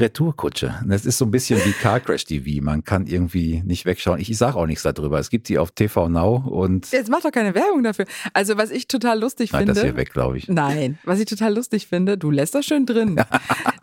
Retourkutsche. 0.00 0.74
Das 0.86 1.06
ist 1.06 1.18
so 1.18 1.24
ein 1.26 1.30
bisschen 1.30 1.60
wie 1.64 1.72
Car 1.72 2.00
Crash 2.00 2.24
TV. 2.24 2.62
Man 2.64 2.84
kann 2.84 3.06
irgendwie 3.06 3.62
nicht 3.64 3.84
wegschauen. 3.86 4.18
Ich, 4.20 4.30
ich 4.30 4.38
sage 4.38 4.56
auch 4.56 4.66
nichts 4.66 4.82
darüber. 4.82 5.18
Es 5.18 5.30
gibt 5.30 5.48
die 5.48 5.58
auf 5.58 5.70
TV 5.72 6.08
Now 6.08 6.36
und 6.48 6.90
Jetzt 6.90 7.10
mach 7.10 7.20
doch 7.20 7.30
keine 7.32 7.54
Werbung 7.54 7.82
dafür. 7.82 8.06
Also, 8.32 8.56
was 8.56 8.70
ich 8.70 8.88
total 8.88 9.20
lustig 9.20 9.52
nein, 9.52 9.66
das 9.66 9.78
finde. 9.78 9.92
hier 9.92 9.96
weg, 9.98 10.12
glaube 10.12 10.38
ich. 10.38 10.48
Nein, 10.48 10.98
was 11.04 11.20
ich 11.20 11.26
total 11.26 11.54
lustig 11.54 11.86
finde, 11.86 12.16
du 12.18 12.30
lässt 12.30 12.54
das 12.54 12.64
schön 12.66 12.86
drin. 12.86 13.20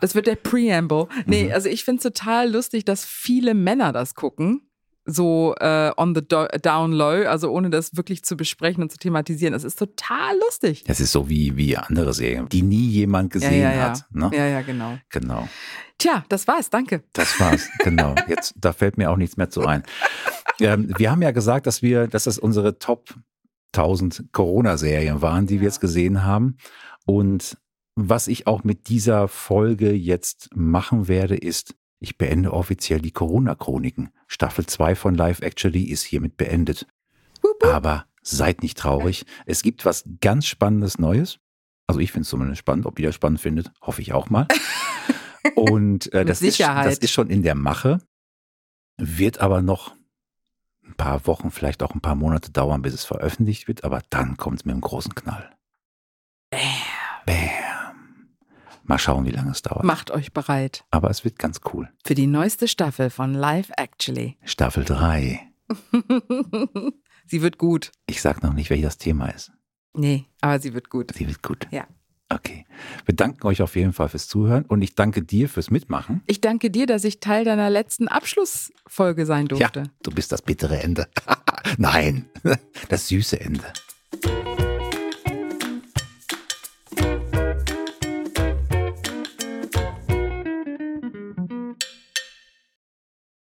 Das 0.00 0.14
wird 0.14 0.28
der 0.28 0.36
Preamble. 0.36 1.08
Nee, 1.26 1.46
Mhm. 1.46 1.52
also 1.52 1.68
ich 1.68 1.82
finde 1.84 1.98
es 1.98 2.14
total 2.14 2.50
lustig, 2.52 2.84
dass 2.84 3.04
viele 3.04 3.54
Männer 3.54 3.92
das 3.92 4.14
gucken. 4.14 4.62
So 5.10 5.54
äh, 5.58 5.90
on 5.96 6.14
the 6.14 6.20
do 6.20 6.46
down 6.62 6.92
low, 6.92 7.26
also 7.26 7.50
ohne 7.50 7.70
das 7.70 7.96
wirklich 7.96 8.22
zu 8.24 8.36
besprechen 8.36 8.82
und 8.82 8.92
zu 8.92 8.98
thematisieren. 8.98 9.54
Das 9.54 9.64
ist 9.64 9.78
total 9.78 10.38
lustig. 10.38 10.84
Das 10.84 11.00
ist 11.00 11.12
so 11.12 11.30
wie, 11.30 11.56
wie 11.56 11.78
andere 11.78 12.12
Serien, 12.12 12.46
die 12.50 12.60
nie 12.60 12.88
jemand 12.88 13.32
gesehen 13.32 13.62
ja, 13.62 13.72
ja, 13.72 13.82
hat. 13.84 14.04
Ne? 14.10 14.30
Ja, 14.34 14.46
ja, 14.46 14.60
genau. 14.60 14.98
Genau. 15.08 15.48
Tja, 15.96 16.24
das 16.28 16.46
war's, 16.46 16.68
danke. 16.68 17.02
Das 17.14 17.40
war's, 17.40 17.70
genau. 17.78 18.14
Jetzt, 18.28 18.54
da 18.56 18.74
fällt 18.74 18.98
mir 18.98 19.10
auch 19.10 19.16
nichts 19.16 19.38
mehr 19.38 19.48
zu 19.48 19.66
ein. 19.66 19.82
Ähm, 20.60 20.92
wir 20.98 21.10
haben 21.10 21.22
ja 21.22 21.30
gesagt, 21.30 21.66
dass 21.66 21.80
wir, 21.80 22.06
dass 22.06 22.24
das 22.24 22.38
unsere 22.38 22.78
Top 22.78 23.14
1000 23.74 24.26
Corona-Serien 24.32 25.22
waren, 25.22 25.46
die 25.46 25.60
wir 25.60 25.66
jetzt 25.66 25.80
gesehen 25.80 26.24
haben. 26.24 26.58
Und 27.06 27.56
was 27.96 28.28
ich 28.28 28.46
auch 28.46 28.62
mit 28.62 28.88
dieser 28.88 29.26
Folge 29.28 29.92
jetzt 29.92 30.50
machen 30.54 31.08
werde, 31.08 31.36
ist, 31.36 31.74
ich 32.00 32.18
beende 32.18 32.52
offiziell 32.52 33.00
die 33.00 33.10
Corona-Chroniken. 33.10 34.10
Staffel 34.28 34.66
2 34.66 34.94
von 34.94 35.14
Live 35.14 35.40
Actually 35.40 35.84
ist 35.84 36.04
hiermit 36.04 36.36
beendet. 36.36 36.86
Aber 37.62 38.06
seid 38.22 38.62
nicht 38.62 38.78
traurig. 38.78 39.24
Es 39.46 39.62
gibt 39.62 39.84
was 39.84 40.04
ganz 40.20 40.46
Spannendes 40.46 40.98
Neues. 40.98 41.40
Also 41.86 42.00
ich 42.00 42.12
finde 42.12 42.22
es 42.22 42.28
zumindest 42.28 42.58
spannend. 42.58 42.86
Ob 42.86 42.98
ihr 42.98 43.06
das 43.06 43.14
spannend 43.14 43.40
findet, 43.40 43.72
hoffe 43.80 44.02
ich 44.02 44.12
auch 44.12 44.30
mal. 44.30 44.46
Und 45.56 46.12
äh, 46.12 46.24
das, 46.24 46.42
ist, 46.42 46.60
das 46.60 46.98
ist 46.98 47.10
schon 47.10 47.30
in 47.30 47.42
der 47.42 47.54
Mache, 47.54 47.98
wird 48.98 49.40
aber 49.40 49.62
noch 49.62 49.96
ein 50.84 50.94
paar 50.94 51.26
Wochen, 51.26 51.50
vielleicht 51.50 51.82
auch 51.82 51.94
ein 51.94 52.00
paar 52.00 52.14
Monate 52.14 52.50
dauern, 52.50 52.82
bis 52.82 52.92
es 52.92 53.04
veröffentlicht 53.04 53.66
wird. 53.66 53.84
Aber 53.84 54.02
dann 54.10 54.36
kommt 54.36 54.60
es 54.60 54.64
mit 54.66 54.72
einem 54.72 54.82
großen 54.82 55.14
Knall. 55.14 55.50
Bam. 56.50 57.67
Mal 58.88 58.98
schauen, 58.98 59.26
wie 59.26 59.30
lange 59.30 59.50
es 59.50 59.60
dauert. 59.60 59.84
Macht 59.84 60.10
euch 60.10 60.32
bereit 60.32 60.84
Aber 60.90 61.10
es 61.10 61.22
wird 61.22 61.38
ganz 61.38 61.60
cool. 61.72 61.90
für 62.04 62.14
die 62.14 62.26
neueste 62.26 62.66
Staffel 62.66 63.10
von 63.10 63.34
Live 63.34 63.70
Actually. 63.76 64.38
Staffel 64.44 64.84
3. 64.84 65.40
sie 67.26 67.42
wird 67.42 67.58
gut. 67.58 67.92
Ich 68.06 68.22
sag 68.22 68.42
noch 68.42 68.54
nicht, 68.54 68.70
welches 68.70 68.86
das 68.86 68.98
Thema 68.98 69.28
ist. 69.28 69.52
Nee, 69.92 70.24
aber 70.40 70.58
sie 70.58 70.72
wird 70.72 70.88
gut. 70.88 71.12
Sie 71.14 71.26
wird 71.28 71.42
gut. 71.42 71.68
Ja. 71.70 71.86
Okay. 72.30 72.66
Wir 73.04 73.14
danken 73.14 73.46
euch 73.46 73.60
auf 73.60 73.76
jeden 73.76 73.92
Fall 73.92 74.08
fürs 74.08 74.26
Zuhören 74.26 74.64
und 74.64 74.80
ich 74.80 74.94
danke 74.94 75.22
dir 75.22 75.48
fürs 75.50 75.70
Mitmachen. 75.70 76.22
Ich 76.26 76.40
danke 76.40 76.70
dir, 76.70 76.86
dass 76.86 77.04
ich 77.04 77.20
Teil 77.20 77.44
deiner 77.44 77.68
letzten 77.68 78.08
Abschlussfolge 78.08 79.26
sein 79.26 79.46
durfte. 79.46 79.80
Ja, 79.80 79.86
du 80.02 80.10
bist 80.10 80.32
das 80.32 80.40
bittere 80.40 80.82
Ende. 80.82 81.08
Nein, 81.76 82.26
das 82.88 83.08
süße 83.08 83.38
Ende. 83.38 83.64